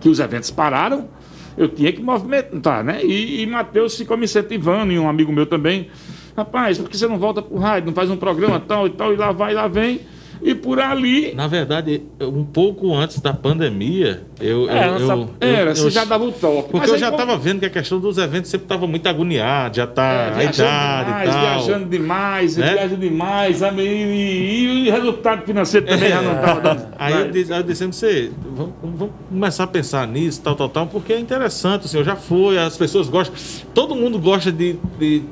que 0.00 0.08
os 0.08 0.18
eventos 0.18 0.50
pararam, 0.50 1.08
eu 1.56 1.68
tinha 1.68 1.92
que 1.92 2.02
movimentar, 2.02 2.82
né? 2.84 3.04
E, 3.04 3.42
e 3.42 3.46
Matheus 3.46 3.96
ficou 3.96 4.16
me 4.16 4.24
incentivando, 4.24 4.92
e 4.92 4.98
um 4.98 5.08
amigo 5.08 5.32
meu 5.32 5.46
também. 5.46 5.88
Rapaz, 6.36 6.78
por 6.78 6.88
que 6.88 6.96
você 6.96 7.06
não 7.06 7.18
volta 7.18 7.42
pro 7.42 7.58
rádio, 7.58 7.86
não 7.86 7.94
faz 7.94 8.10
um 8.10 8.16
programa 8.16 8.58
tal 8.58 8.86
e 8.86 8.90
tal, 8.90 9.12
e 9.12 9.16
lá 9.16 9.32
vai, 9.32 9.52
lá 9.52 9.68
vem. 9.68 10.00
E 10.40 10.54
por 10.54 10.80
ali. 10.80 11.34
Na 11.34 11.46
verdade, 11.46 12.02
um 12.20 12.44
pouco 12.44 12.92
antes 12.94 13.20
da 13.20 13.32
pandemia, 13.32 14.26
eu. 14.42 14.70
É, 14.70 14.88
eu, 14.88 14.98
eu- 14.98 15.28
Era, 15.40 15.70
eu- 15.70 15.76
você 15.76 15.86
eu- 15.86 15.90
já 15.90 16.04
dava 16.04 16.24
o 16.24 16.32
toque. 16.32 16.70
Porque 16.70 16.90
eu 16.90 16.94
aí, 16.94 17.00
já 17.00 17.10
como- 17.10 17.22
estava 17.22 17.38
vendo 17.38 17.60
que 17.60 17.66
a 17.66 17.70
questão 17.70 17.98
dos 18.00 18.18
eventos 18.18 18.50
sempre 18.50 18.64
estava 18.66 18.86
muito 18.86 19.06
agoniado, 19.08 19.76
já 19.76 19.86
tá 19.86 20.02
É, 20.02 20.40
a 20.40 20.44
idade 20.44 20.56
demais, 20.56 21.28
e 21.28 21.32
tal. 21.32 21.40
viajando 21.40 21.84
demais, 21.88 22.56
Né? 22.56 22.72
viaja 22.74 22.96
demais? 22.96 23.62
E, 23.62 23.66
e- 23.80 24.84
e 24.86 24.88
o 24.90 24.92
resultado 24.92 25.42
financeiro 25.46 25.86
também 25.86 26.08
já 26.10 26.22
não 26.22 26.34
estava 26.34 26.60
dando. 26.60 26.86
Aí 26.98 27.12
eu 27.14 27.30
disse, 27.30 27.52
aí 27.52 27.58
eu 27.60 27.62
disse, 27.64 27.86
você, 27.86 28.30
vamos, 28.54 28.72
vamos 28.82 29.14
começar 29.28 29.64
a 29.64 29.66
pensar 29.66 30.06
nisso, 30.06 30.40
tal, 30.42 30.54
tal, 30.54 30.68
tal, 30.68 30.86
porque 30.86 31.12
é 31.12 31.18
interessante, 31.18 31.86
o 31.86 31.88
senhor 31.88 32.04
já 32.04 32.16
foi, 32.16 32.58
as 32.58 32.76
pessoas 32.76 33.08
gostam, 33.08 33.34
todo 33.74 33.94
mundo 33.94 34.18
gosta 34.18 34.50
de, 34.52 34.76
de- 34.98 35.22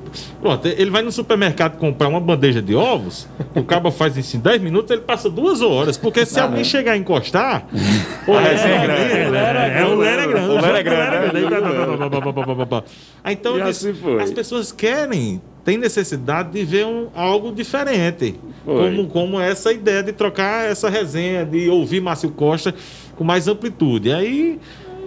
Pronto, 0.41 0.67
ele 0.67 0.91
vai 0.91 1.03
no 1.03 1.13
supermercado 1.13 1.77
comprar 1.77 2.09
uma 2.09 2.19
bandeja 2.21 2.63
de 2.63 2.75
ovos, 2.75 3.29
o 3.55 3.63
cabo 3.63 3.91
faz 3.91 4.17
isso 4.17 4.37
em 4.37 4.41
10 4.41 4.61
minutos, 4.61 4.91
ele 4.91 5.03
passa 5.03 5.29
duas 5.29 5.61
horas, 5.61 5.97
porque 5.99 6.25
se 6.25 6.41
alguém 6.41 6.65
chegar 6.65 6.93
a 6.93 6.97
encostar... 6.97 7.65
Pô, 8.25 8.37
A 8.39 8.41
resenha 8.41 8.75
é 8.77 8.87
grande. 8.87 9.00
É, 9.01 9.79
é, 9.79 9.83
é, 9.83 9.87
o 9.87 9.95
Lera 9.95 10.27
grande. 10.27 10.51
O 10.51 10.61
Lera 10.61 10.83
grande. 10.83 11.39
Então, 13.25 13.63
assim 13.63 13.95
as 14.21 14.31
pessoas 14.31 14.73
querem 14.73 15.41
tem 15.65 15.77
necessidade 15.77 16.53
de 16.53 16.65
ver 16.65 16.87
algo 17.15 17.53
diferente. 17.53 18.35
Como, 19.13 19.41
essa 19.41 19.73
ideia 19.73 20.03
de 20.03 20.13
trocar 20.13 20.69
essa 20.69 20.89
resenha, 20.89 21.45
de 21.45 21.69
ouvir 21.69 22.01
Márcio 22.01 22.31
Costa 22.31 22.75
com 23.17 23.25
mais 23.25 23.49
amplitude. 23.49 24.13
Aí, 24.13 24.59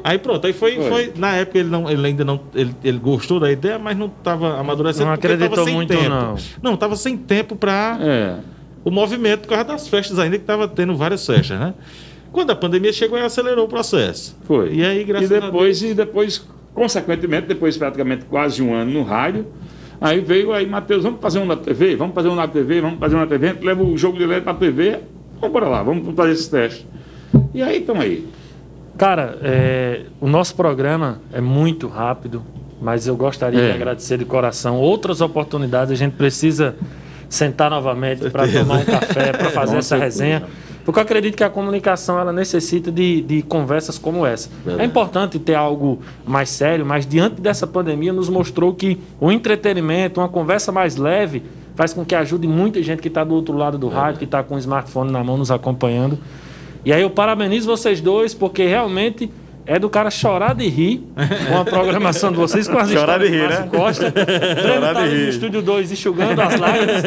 aí 0.04 0.18
pronto, 0.20 0.46
aí 0.46 0.54
foi, 0.54 0.76
foi. 0.76 0.90
foi 0.90 1.14
na 1.16 1.36
época 1.36 1.60
ele, 1.60 1.70
não, 1.70 1.90
ele 1.90 2.06
ainda 2.06 2.24
não. 2.24 2.40
Ele, 2.54 2.76
ele 2.84 2.98
gostou 3.00 3.40
da 3.40 3.52
ideia, 3.52 3.80
mas 3.80 3.98
não 3.98 4.08
estava 4.08 4.60
amadurecendo. 4.60 5.06
Não 5.06 5.14
acreditou 5.14 5.68
muito, 5.68 5.90
tempo. 5.90 6.10
não. 6.10 6.36
Não, 6.62 6.74
estava 6.76 6.96
sem 6.96 7.18
tempo 7.18 7.56
para 7.56 7.98
é. 8.02 8.36
o 8.84 8.92
movimento 8.92 9.42
por 9.42 9.50
causa 9.50 9.66
das 9.66 9.88
festas 9.88 10.20
ainda, 10.20 10.38
que 10.38 10.44
estava 10.44 10.68
tendo 10.68 10.96
várias 10.96 11.26
festas, 11.26 11.60
né? 11.60 11.74
Quando 12.34 12.50
a 12.50 12.56
pandemia 12.56 12.92
chegou, 12.92 13.18
aí 13.18 13.24
acelerou 13.24 13.66
o 13.66 13.68
processo. 13.70 14.36
Foi. 14.44 14.74
E 14.74 14.84
aí, 14.84 15.04
graças 15.06 15.30
e 15.32 15.36
a 15.36 15.40
depois, 15.40 15.82
E 15.82 15.94
depois, 15.94 16.46
consequentemente, 16.74 17.48
depois 17.48 17.78
praticamente 17.78 18.26
quase 18.26 18.62
um 18.62 18.74
ano 18.74 18.92
no 18.92 19.04
rádio, 19.04 19.46
aí 20.02 20.20
veio 20.20 20.52
aí, 20.52 20.68
Matheus, 20.68 21.04
vamos 21.04 21.22
fazer 21.22 21.40
um 21.40 21.46
na 21.46 21.56
TV? 21.56 21.96
Vamos 21.96 22.14
fazer 22.16 22.28
um 22.30 22.36
na 22.36 22.48
TV, 22.48 22.82
vamos 22.82 23.00
fazer 23.00 23.16
um 23.16 23.20
na 23.20 23.28
TV, 23.28 23.48
a 23.48 23.54
gente 23.54 23.64
leva 23.64 23.84
o 23.84 23.98
jogo 23.98 24.18
de 24.18 24.26
leite 24.26 24.44
para 24.44 24.52
a 24.54 24.56
TV, 24.56 25.00
vamos 25.40 25.56
para 25.58 25.70
lá, 25.70 25.84
vamos 25.84 26.14
fazer 26.16 26.32
esse 26.34 26.50
teste. 26.50 26.88
E 27.54 27.62
aí, 27.62 27.80
estamos 27.80 28.02
aí. 28.04 28.28
Cara, 28.98 29.38
é, 29.42 30.02
o 30.20 30.28
nosso 30.28 30.56
programa 30.56 31.22
é 31.32 31.40
muito 31.40 31.88
rápido. 31.88 32.44
mas 32.82 33.08
eu 33.08 33.16
gostaria 33.16 33.62
É. 33.62 33.68
de 33.70 33.76
agradecer 33.76 34.18
de 34.18 34.26
coração. 34.26 34.76
Outras 34.78 35.22
oportunidades 35.22 35.90
a 35.92 35.96
gente 35.96 36.14
precisa 36.18 36.76
sentar 37.30 37.70
novamente 37.72 38.30
para 38.30 38.46
tomar 38.46 38.80
um 38.80 38.84
café, 38.86 39.32
para 39.32 39.50
fazer 39.52 39.78
essa 39.78 39.96
resenha. 39.96 40.44
Porque 40.86 41.00
eu 41.00 41.04
acredito 41.04 41.36
que 41.36 41.44
a 41.44 41.50
comunicação 41.50 42.20
ela 42.20 42.34
necessita 42.34 42.92
de, 42.92 43.22
de 43.22 43.42
conversas 43.42 43.98
como 43.98 44.26
essa. 44.26 44.50
É 44.78 44.84
importante 44.84 45.40
ter 45.40 45.56
algo 45.56 46.00
mais 46.26 46.50
sério, 46.50 46.86
mas 46.86 47.06
diante 47.06 47.40
dessa 47.40 47.66
pandemia 47.66 48.12
nos 48.12 48.30
mostrou 48.30 48.74
que 48.74 49.00
o 49.20 49.32
entretenimento, 49.32 50.20
uma 50.20 50.28
conversa 50.28 50.72
mais 50.72 50.98
leve, 50.98 51.44
faz 51.76 51.94
com 51.94 52.04
que 52.04 52.14
ajude 52.14 52.48
muita 52.48 52.84
gente 52.84 53.02
que 53.02 53.08
está 53.08 53.24
do 53.24 53.34
outro 53.34 53.56
lado 53.56 53.78
do 53.78 53.88
rádio, 53.88 54.20
que 54.20 54.26
está 54.26 54.44
com 54.44 54.56
o 54.56 54.60
smartphone 54.60 55.12
na 55.12 55.24
mão 55.24 55.38
nos 55.38 55.52
acompanhando. 55.52 56.20
E 56.86 56.92
aí 56.92 57.02
eu 57.02 57.10
parabenizo 57.10 57.66
vocês 57.66 58.02
dois, 58.02 58.34
porque 58.34 58.68
realmente 58.68 59.30
é 59.66 59.80
do 59.80 59.90
cara 59.90 60.12
chorar 60.12 60.54
de 60.54 60.68
rir 60.68 61.04
com 61.50 61.58
a 61.58 61.66
programação 61.66 62.32
de 62.32 62.38
vocês, 62.38 62.68
com 62.68 62.78
as 62.78 62.90
Chorar 62.90 63.20
de 63.20 63.28
rir, 63.28 63.48
né? 63.50 63.68
Costa. 63.72 64.12
Breno 64.12 64.82
tá 64.82 64.94
de 64.94 65.00
ali 65.00 65.10
no 65.10 65.24
rir. 65.24 65.30
estúdio 65.30 65.62
2 65.62 65.92
enxugando 65.92 66.40
as 66.40 66.60
lágrimas. 66.60 67.04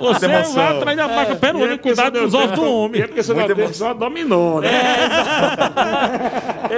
Você 0.00 0.28
vai 0.28 0.42
atrás 0.76 0.96
da 0.96 1.08
máquina 1.08 1.36
peruana, 1.36 1.78
cuidado 1.78 2.18
com 2.18 2.24
os 2.24 2.34
ovos 2.34 2.52
do 2.52 2.64
homem. 2.64 3.02
é 3.02 3.06
porque 3.06 3.22
você 3.22 3.34
não 3.34 3.40
Muita 3.46 3.72
só 3.72 3.92
dominou, 3.94 4.60
né? 4.60 4.70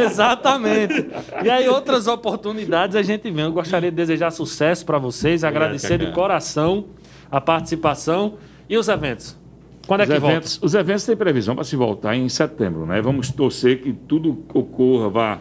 Exatamente. 0.05 1.07
E 1.45 1.51
aí, 1.51 1.69
outras 1.69 2.07
oportunidades 2.07 2.97
a 2.97 3.03
gente 3.03 3.31
vem. 3.31 3.45
Eu 3.45 3.53
gostaria 3.53 3.91
de 3.91 3.97
desejar 3.97 4.31
sucesso 4.31 4.87
para 4.87 4.99
vocês, 4.99 5.45
agradecer 5.45 5.99
de 5.99 6.13
coração 6.13 6.87
a 7.31 7.41
participação 7.41 8.35
e 8.69 8.77
os 8.77 8.89
eventos. 8.89 9.42
Quando 9.87 10.03
é 10.03 10.05
Os 10.05 10.11
que 10.11 10.19
volta? 10.19 10.37
eventos, 10.37 10.61
os 10.63 10.75
eventos 10.75 11.05
têm 11.05 11.17
previsão 11.17 11.55
para 11.55 11.65
se 11.65 11.77
voltar 11.77 12.17
em 12.17 12.29
setembro, 12.29 12.87
né? 12.87 13.01
Vamos 13.03 13.31
torcer 13.31 13.83
que 13.83 13.93
tudo 13.93 14.45
ocorra, 14.55 15.09
vá 15.09 15.39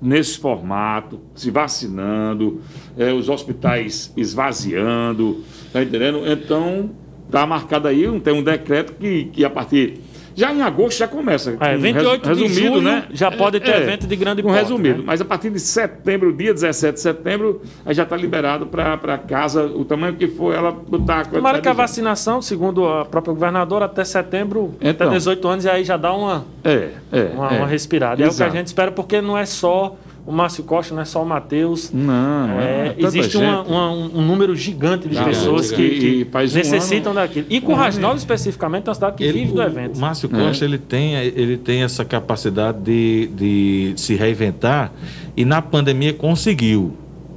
nesse 0.00 0.38
formato, 0.38 1.20
se 1.34 1.50
vacinando, 1.50 2.60
eh, 2.96 3.12
os 3.12 3.28
hospitais 3.28 4.12
esvaziando, 4.16 5.42
tá 5.72 5.82
entendendo? 5.82 6.22
Então, 6.26 6.90
tá 7.30 7.46
marcado 7.46 7.88
aí, 7.88 8.06
tem 8.20 8.32
um 8.32 8.42
decreto 8.42 8.92
que, 8.94 9.24
que 9.24 9.44
a 9.44 9.50
partir. 9.50 10.00
Já 10.38 10.52
em 10.52 10.62
agosto 10.62 10.98
já 10.98 11.08
começa. 11.08 11.56
É, 11.58 11.74
com 11.74 11.80
28 11.82 12.22
de 12.22 12.28
resumido, 12.28 12.54
julho 12.54 12.80
né? 12.82 13.04
já 13.10 13.28
pode 13.30 13.58
ter 13.58 13.70
É, 13.70 13.76
evento 13.82 14.06
de 14.06 14.14
grande 14.14 14.40
com 14.42 14.48
porte, 14.50 14.60
resumido. 14.62 14.98
né? 14.98 15.04
Mas 15.04 15.20
a 15.20 15.24
partir 15.24 15.50
de 15.50 15.58
setembro, 15.58 16.32
dia 16.32 16.54
17 16.54 16.94
de 16.94 17.00
setembro, 17.00 17.60
aí 17.84 17.92
já 17.92 18.04
está 18.04 18.16
liberado 18.16 18.66
para 18.66 19.18
casa, 19.18 19.64
o 19.66 19.84
tamanho 19.84 20.14
que 20.14 20.28
for, 20.28 20.54
ela 20.54 20.70
botar 20.70 21.20
a 21.20 21.24
Tomara 21.24 21.60
que 21.60 21.68
a 21.68 21.72
de- 21.72 21.76
vacinação, 21.76 22.40
segundo 22.40 22.86
a 22.86 23.04
própria 23.04 23.34
governadora, 23.34 23.86
até 23.86 24.04
setembro, 24.04 24.74
Então. 24.80 25.08
até 25.08 25.16
18 25.16 25.48
anos, 25.48 25.64
e 25.64 25.68
aí 25.68 25.82
já 25.82 25.96
dá 25.96 26.12
uma, 26.12 26.44
É, 26.62 26.90
é. 27.12 27.22
uma, 27.34 27.48
é. 27.54 27.58
uma 27.58 27.66
respirada. 27.66 28.20
E 28.22 28.24
é 28.24 28.28
o 28.28 28.34
que 28.34 28.42
a 28.42 28.48
gente 28.48 28.68
espera, 28.68 28.92
porque 28.92 29.20
não 29.20 29.36
é 29.36 29.44
só 29.44 29.96
o 30.28 30.32
Márcio 30.32 30.62
Costa, 30.62 30.94
não 30.94 31.00
é 31.00 31.04
só 31.06 31.22
o 31.22 31.26
Matheus. 31.26 31.90
Não, 31.90 32.50
É, 32.60 32.88
é, 32.88 32.94
existe 32.98 33.36
uma- 33.38 33.62
uma- 33.62 33.90
um 33.90 34.20
número 34.26 34.54
gigante 34.54 35.08
de 35.08 35.14
Gigante, 35.14 35.30
pessoas 35.30 35.72
que, 35.72 35.82
gigante. 35.82 36.00
que 36.00 36.06
E 36.20 36.24
faz 36.26 36.52
um 36.54 36.58
necessitam 36.58 37.12
ano- 37.12 37.20
daquilo. 37.22 37.46
E 37.48 37.60
com 37.62 37.72
Rasnov, 37.72 38.16
especificamente, 38.18 38.86
é 38.86 38.90
uma 38.90 38.94
cidade 38.94 39.16
que 39.16 39.32
vive 39.32 39.52
do 39.52 39.62
evento. 39.62 39.96
O 39.96 40.00
Márcio 40.00 40.28
Costa 40.28 40.64
ele, 40.64 40.76
tem, 40.76 41.14
ele 41.14 41.56
tem 41.56 41.82
essa 41.82 42.04
capacidade 42.04 42.78
de, 42.82 43.28
de 43.34 43.92
se 43.96 44.14
reinventar 44.16 44.92
e 45.36 45.44
na 45.46 45.62
pandemia 45.62 46.12
conseguiu. 46.12 46.92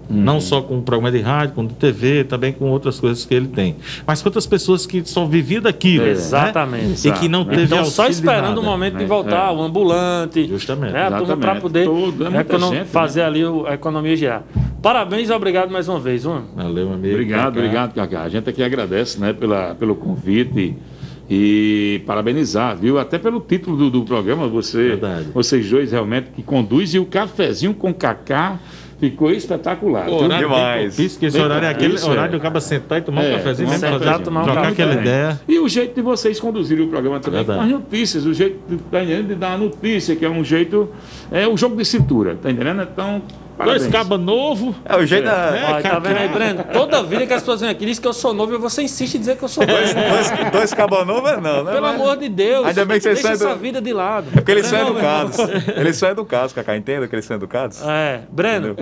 Não 0.10 0.42
só 0.42 0.62
com 0.62 0.80
o 0.80 0.82
programa 0.82 1.12
de 1.16 1.24
rádio, 1.24 1.56
com 1.56 1.66
de 1.66 1.74
TV, 1.74 2.24
também 2.26 2.52
com 2.52 2.70
outras 2.70 3.00
coisas 3.00 3.24
que 3.26 3.34
ele 3.34 3.48
tem. 3.48 3.78
Mas 4.06 4.22
quantas 4.22 4.46
pessoas 4.46 4.86
que 4.86 5.02
só 5.06 5.26
viviam 5.26 5.62
daquilo. 5.62 6.04
né? 6.04 6.12
Exatamente. 6.12 7.08
E 7.08 7.12
que 7.14 7.30
não 7.30 7.46
teve 7.46 7.64
Então, 7.64 7.86
só 7.86 8.08
esperando 8.08 8.50
nada. 8.50 8.60
o 8.60 8.64
momento 8.64 8.98
de 8.98 9.04
É, 9.04 9.08
voltar, 9.08 9.52
é. 9.52 9.56
o 9.56 9.62
ambulante. 9.62 10.46
Justamente. 10.48 10.92
Né, 10.94 11.10
para 11.40 11.56
poder 11.62 11.86
Tudo, 11.86 12.28
é 12.28 12.40
econo- 12.42 12.68
gente, 12.68 12.80
né? 12.80 12.86
fazer 12.86 13.22
ali 13.22 13.46
o- 13.46 13.66
a 13.66 13.74
economia 13.76 14.16
girar. 14.18 14.44
Parabéns 14.82 15.30
e 15.30 15.32
obrigado 15.34 15.70
mais 15.72 15.88
uma 15.88 16.00
vez, 16.00 16.24
viu? 16.24 16.42
Valeu, 16.56 16.86
meu 16.88 16.94
amigo. 16.96 17.14
Obrigado, 17.14 17.44
Cacá. 17.46 17.60
obrigado, 17.60 17.94
Cacá. 17.94 18.22
A 18.24 18.30
gente 18.30 18.50
aqui 18.50 18.64
agradece 18.64 19.20
né, 19.20 19.32
pela, 19.32 19.76
pelo 19.76 19.96
convite 19.96 20.76
e 21.30 22.02
parabenizar, 22.06 22.76
viu? 22.76 23.00
Até 23.00 23.18
pelo 23.18 23.40
título 23.40 23.78
do, 23.78 23.90
do 23.90 24.04
programa, 24.04 24.48
você, 24.48 24.90
Verdade. 24.90 25.28
vocês 25.34 25.70
dois 25.70 25.92
realmente 25.92 26.32
que 26.36 26.44
conduzem 26.44 27.00
o 27.00 27.06
cafezinho 27.06 27.74
com 27.74 27.94
Cacá 27.94 28.60
ficou 29.02 29.32
espetacular. 29.32 30.08
O 30.08 30.18
viu? 30.18 30.26
horário 30.26 30.48
Demais. 30.48 30.96
propício, 30.96 31.20
que 31.20 31.26
esse 31.26 31.36
Bem 31.38 31.46
horário 31.46 31.66
é 31.66 31.70
aquele 31.70 31.88
propício, 31.90 32.10
horário 32.12 32.30
é. 32.30 32.38
do 32.38 32.40
cara 32.42 32.62
sentar 32.62 33.00
e 33.00 33.02
tomar 33.02 33.24
É, 33.26 33.30
um 33.34 33.38
cafezinho, 33.38 33.68
um 33.68 33.72
mesmo 33.72 33.90
fazer- 33.90 34.24
tomar 34.24 34.42
um 34.42 34.44
trocar 34.46 34.62
café. 34.62 34.72
aquela 34.72 34.94
ideia. 34.94 35.42
E 35.48 35.60
o 35.60 35.68
jeito 35.68 35.96
de 35.96 36.02
vocês 36.02 36.40
conduzirem 36.40 36.86
o 36.86 36.88
programa 36.88 37.20
também 37.20 37.42
com 37.44 37.48
Verdade. 37.48 37.74
as 37.74 37.80
notícias, 37.80 38.26
o 38.26 38.34
jeito 38.34 38.60
de, 38.70 38.78
tá 38.78 39.04
de 39.04 39.36
dar 39.36 39.54
a 39.54 39.58
notícia, 39.58 40.16
que 40.16 40.24
é 40.24 40.30
um 40.30 40.44
jeito. 40.44 40.88
É 41.32 41.48
o 41.48 41.58
jogo 41.58 41.76
de 41.76 41.84
cintura, 41.84 42.38
tá 42.42 42.50
entendendo? 42.52 42.84
Então, 42.84 43.22
parabéns. 43.62 43.82
Dois 43.84 43.92
cabas 43.92 44.20
novo. 44.20 44.76
É 44.86 44.96
o 44.98 45.06
jeito 45.06 45.26
da. 45.26 45.56
É, 45.58 45.74
Olha, 45.74 45.84
tá 45.84 46.00
vendo 46.00 46.18
aí, 46.18 46.28
Breno? 46.30 46.64
Toda 46.74 47.04
vida 47.04 47.26
que 47.28 47.34
as 47.34 47.42
pessoas 47.42 47.62
vêm 47.62 47.70
aqui 47.70 47.86
dizem 47.86 48.02
que 48.02 48.08
eu 48.08 48.14
sou 48.14 48.34
novo 48.34 48.54
e 48.54 48.58
você 48.58 48.82
insiste 48.84 49.16
em 49.16 49.20
dizer 49.20 49.38
que 49.38 49.44
eu 49.44 49.48
sou 49.48 49.66
novo. 49.66 49.78
Dois, 49.80 50.52
dois 50.52 50.74
cabanovas, 50.74 51.42
não, 51.42 51.64
né? 51.64 51.72
Pelo 51.72 51.82
Mas- 51.88 51.96
amor 51.96 52.18
de 52.18 52.30
Deus. 52.30 52.66
Ainda 52.68 52.86
bem 52.86 52.98
que 52.98 53.04
vocês 53.04 53.22
Deixa 53.22 53.38
são 53.38 53.50
essa 53.52 53.58
vida 53.60 53.82
de 53.82 53.94
lado. 53.94 54.28
É 54.32 54.36
porque 54.38 54.52
eles 54.52 54.66
são 54.68 54.80
Breno, 54.80 54.92
educados. 55.00 55.38
Eles 55.76 55.96
são 55.96 56.10
educados, 56.10 56.54
Cacá. 56.54 56.76
Entenda 56.76 57.08
que 57.08 57.16
eles 57.16 57.26
são 57.26 57.36
educados? 57.38 57.82
É, 57.86 58.22
Breno, 58.32 58.76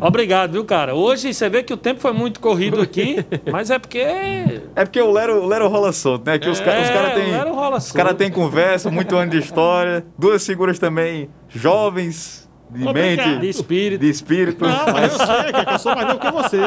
obrigado, 0.00 0.52
viu, 0.52 0.64
cara? 0.64 0.94
Hoje 0.94 1.32
você 1.32 1.48
vê 1.48 1.62
que 1.62 1.72
o 1.72 1.76
tempo 1.76 2.00
foi 2.00 2.12
muito 2.12 2.40
corrido 2.40 2.80
aqui, 2.80 3.24
mas 3.50 3.70
é 3.70 3.78
porque. 3.78 3.98
É 3.98 4.84
porque 4.84 5.00
o 5.00 5.10
Lero, 5.10 5.42
o 5.42 5.46
Lero 5.46 5.68
rola 5.68 5.92
solto, 5.92 6.26
né? 6.26 6.38
Que 6.38 6.48
os, 6.48 6.60
ca- 6.60 6.70
os 6.80 6.88
É, 6.88 6.92
caras 6.92 7.12
o 7.12 7.14
têm. 7.14 7.32
Lero 7.32 7.52
rola 7.54 7.76
Os 7.78 7.92
caras 7.92 8.14
têm 8.14 8.30
conversa, 8.30 8.90
muito 8.90 9.16
ano 9.16 9.30
de 9.30 9.38
história. 9.38 10.04
Duas 10.18 10.44
figuras 10.46 10.78
também 10.78 11.28
jovens, 11.48 12.41
de 12.72 12.92
mente, 12.92 13.36
De 13.38 13.48
espírito. 13.48 14.00
de 14.00 14.10
espírito. 14.10 14.64
Não, 14.64 14.92
mas 14.92 15.12
eu 15.12 15.18
sei, 15.26 15.52
Cacá, 15.52 15.72
eu 15.72 15.78
sou 15.78 15.94
mais 15.94 16.08
novo 16.08 16.20
que 16.20 16.30
você. 16.30 16.58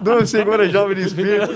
Duas 0.00 0.30
figuras 0.30 0.70
jovens 0.72 0.96
de 0.96 1.02
espírito. 1.06 1.52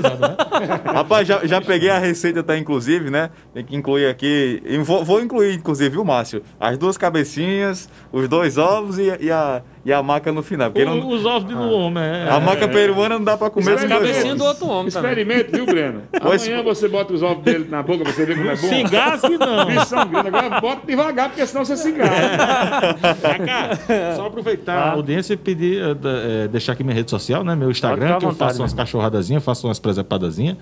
Rapaz, 0.85 1.27
já, 1.29 1.47
já 1.47 1.61
peguei 1.61 1.91
a 1.91 1.99
receita, 1.99 2.43
tá? 2.43 2.57
Inclusive, 2.57 3.11
né? 3.11 3.31
Tem 3.55 3.65
que 3.65 3.77
incluir 3.77 4.07
aqui. 4.07 4.63
Vou, 4.85 5.05
vou 5.05 5.21
incluir, 5.21 5.55
inclusive, 5.55 5.91
viu, 5.91 6.05
Márcio? 6.05 6.43
As 6.59 6.77
duas 6.77 6.97
cabecinhas, 6.99 7.89
os 8.13 8.29
dois 8.29 8.59
ovos 8.59 8.99
e, 8.99 9.17
e 9.21 9.31
a, 9.31 9.63
e 9.87 9.93
a 9.93 10.03
maca 10.03 10.33
no 10.33 10.43
final. 10.43 10.71
Porque 10.71 10.85
O- 10.85 10.95
não- 10.97 11.09
Os 11.09 11.25
ovos 11.25 11.49
de 11.49 11.55
do 11.55 11.71
homem. 11.71 12.03
é. 12.03 12.29
a 12.29 12.41
maca 12.41 12.67
peruana 12.67 13.17
não 13.19 13.25
dá 13.25 13.37
pra 13.37 13.49
comer 13.49 13.75
As 13.75 13.83
os 13.85 13.89
dois 13.89 13.93
cabecinhas 14.01 14.25
ovos. 14.27 14.39
do 14.39 14.45
outro 14.45 14.67
homem 14.67 14.91
também. 14.93 15.11
Experimente, 15.13 15.53
viu, 15.53 15.65
Breno? 15.65 16.03
Pois- 16.21 16.45
Amanhã 16.47 16.63
você 16.65 16.89
bota 16.89 17.13
os 17.15 17.23
ovos 17.23 17.45
dele 17.45 17.67
na 17.71 17.83
boca 17.83 18.03
pra 18.03 18.13
você 18.13 18.27
ver 18.27 18.37
como 18.37 18.51
é 18.51 18.57
bom. 18.57 18.69
Se 18.69 18.75
engasgue, 18.75 19.39
não. 19.39 19.67
Bicho 19.67 19.87
são 19.87 20.07
grandes. 20.09 20.35
Agora 20.35 20.61
bota 20.61 20.87
devagar, 20.87 21.29
porque 21.29 21.47
senão 21.47 21.65
você 21.65 21.77
se 21.77 21.89
engasga. 21.91 22.97
Cacá, 23.23 23.79
só 24.17 24.27
aproveitar 24.27 24.75
a 24.77 24.91
audiência 24.93 25.35
e 25.35 25.37
pedir, 25.37 25.81
eh, 25.83 26.49
deixar 26.49 26.73
aqui 26.73 26.83
minha 26.83 26.95
rede 26.97 27.11
social, 27.11 27.45
né? 27.45 27.55
Meu 27.55 27.71
Instagram, 27.71 28.19
que 28.19 28.25
eu 28.27 28.33
faço 28.35 28.63
umas 28.63 28.73
meu. 28.75 28.83
cachorradazinhas, 28.85 29.45
faço 29.45 29.67
umas 29.69 29.79
presepadazinhas. 29.79 30.57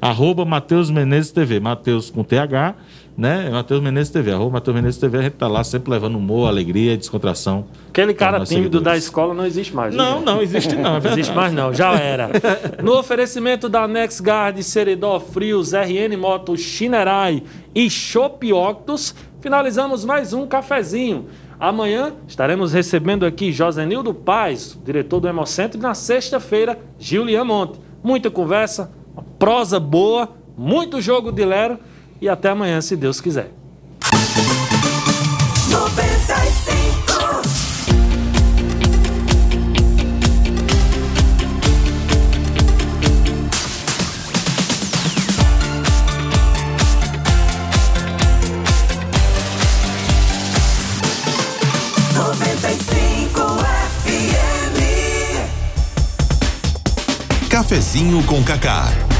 Arroba 0.00 0.44
Matheus 0.44 0.90
Menezes 0.90 1.30
TV. 1.30 1.58
Matheus 1.60 2.10
com 2.10 2.22
TH, 2.22 2.74
né? 3.16 3.48
Matheus 3.50 3.82
Menezes 3.82 4.10
TV. 4.10 4.32
Arroba 4.32 4.52
Matheus 4.52 4.74
Menezes 4.74 5.00
TV. 5.00 5.18
A 5.18 5.22
gente 5.22 5.34
tá 5.34 5.48
lá 5.48 5.64
sempre 5.64 5.90
levando 5.90 6.16
humor, 6.16 6.48
alegria 6.48 6.96
descontração. 6.96 7.66
Aquele 7.88 8.14
cara 8.14 8.44
tímido 8.44 8.80
da 8.80 8.92
seguidores. 8.92 9.04
escola 9.04 9.34
não 9.34 9.46
existe 9.46 9.74
mais. 9.74 9.94
viu, 9.94 10.02
Não, 10.02 10.20
não, 10.20 10.42
existe 10.42 10.76
não. 10.76 10.96
É 10.96 11.00
Não 11.00 11.10
existe 11.10 11.32
mais 11.34 11.52
não, 11.52 11.72
já 11.72 11.94
era. 11.94 12.30
No 12.82 12.98
oferecimento 12.98 13.68
da 13.68 13.86
NexGuard, 13.88 14.62
Seridó 14.62 15.18
Frios, 15.18 15.72
RN 15.72 16.16
Motos, 16.18 16.60
Chinerai 16.60 17.42
e 17.74 17.88
Shop 17.90 18.52
Octus, 18.52 19.14
finalizamos 19.40 20.04
mais 20.04 20.32
um 20.32 20.46
cafezinho. 20.46 21.26
Amanhã 21.58 22.12
estaremos 22.28 22.74
recebendo 22.74 23.24
aqui 23.24 23.50
Josenildo 23.50 24.12
Paz, 24.12 24.78
diretor 24.84 25.20
do 25.20 25.28
Hemocentro, 25.28 25.78
e 25.78 25.82
na 25.82 25.94
sexta-feira, 25.94 26.78
Gilian 26.98 27.44
Monte. 27.44 27.80
Muita 28.02 28.30
conversa, 28.30 28.90
prosa 29.38 29.78
boa, 29.78 30.30
muito 30.56 31.00
jogo 31.00 31.30
de 31.30 31.44
lero 31.44 31.78
e 32.20 32.28
até 32.28 32.50
amanhã, 32.50 32.80
se 32.80 32.96
Deus 32.96 33.20
quiser. 33.20 33.52
Cafezinho 57.66 58.22
com 58.22 58.44
Cacá. 58.44 59.15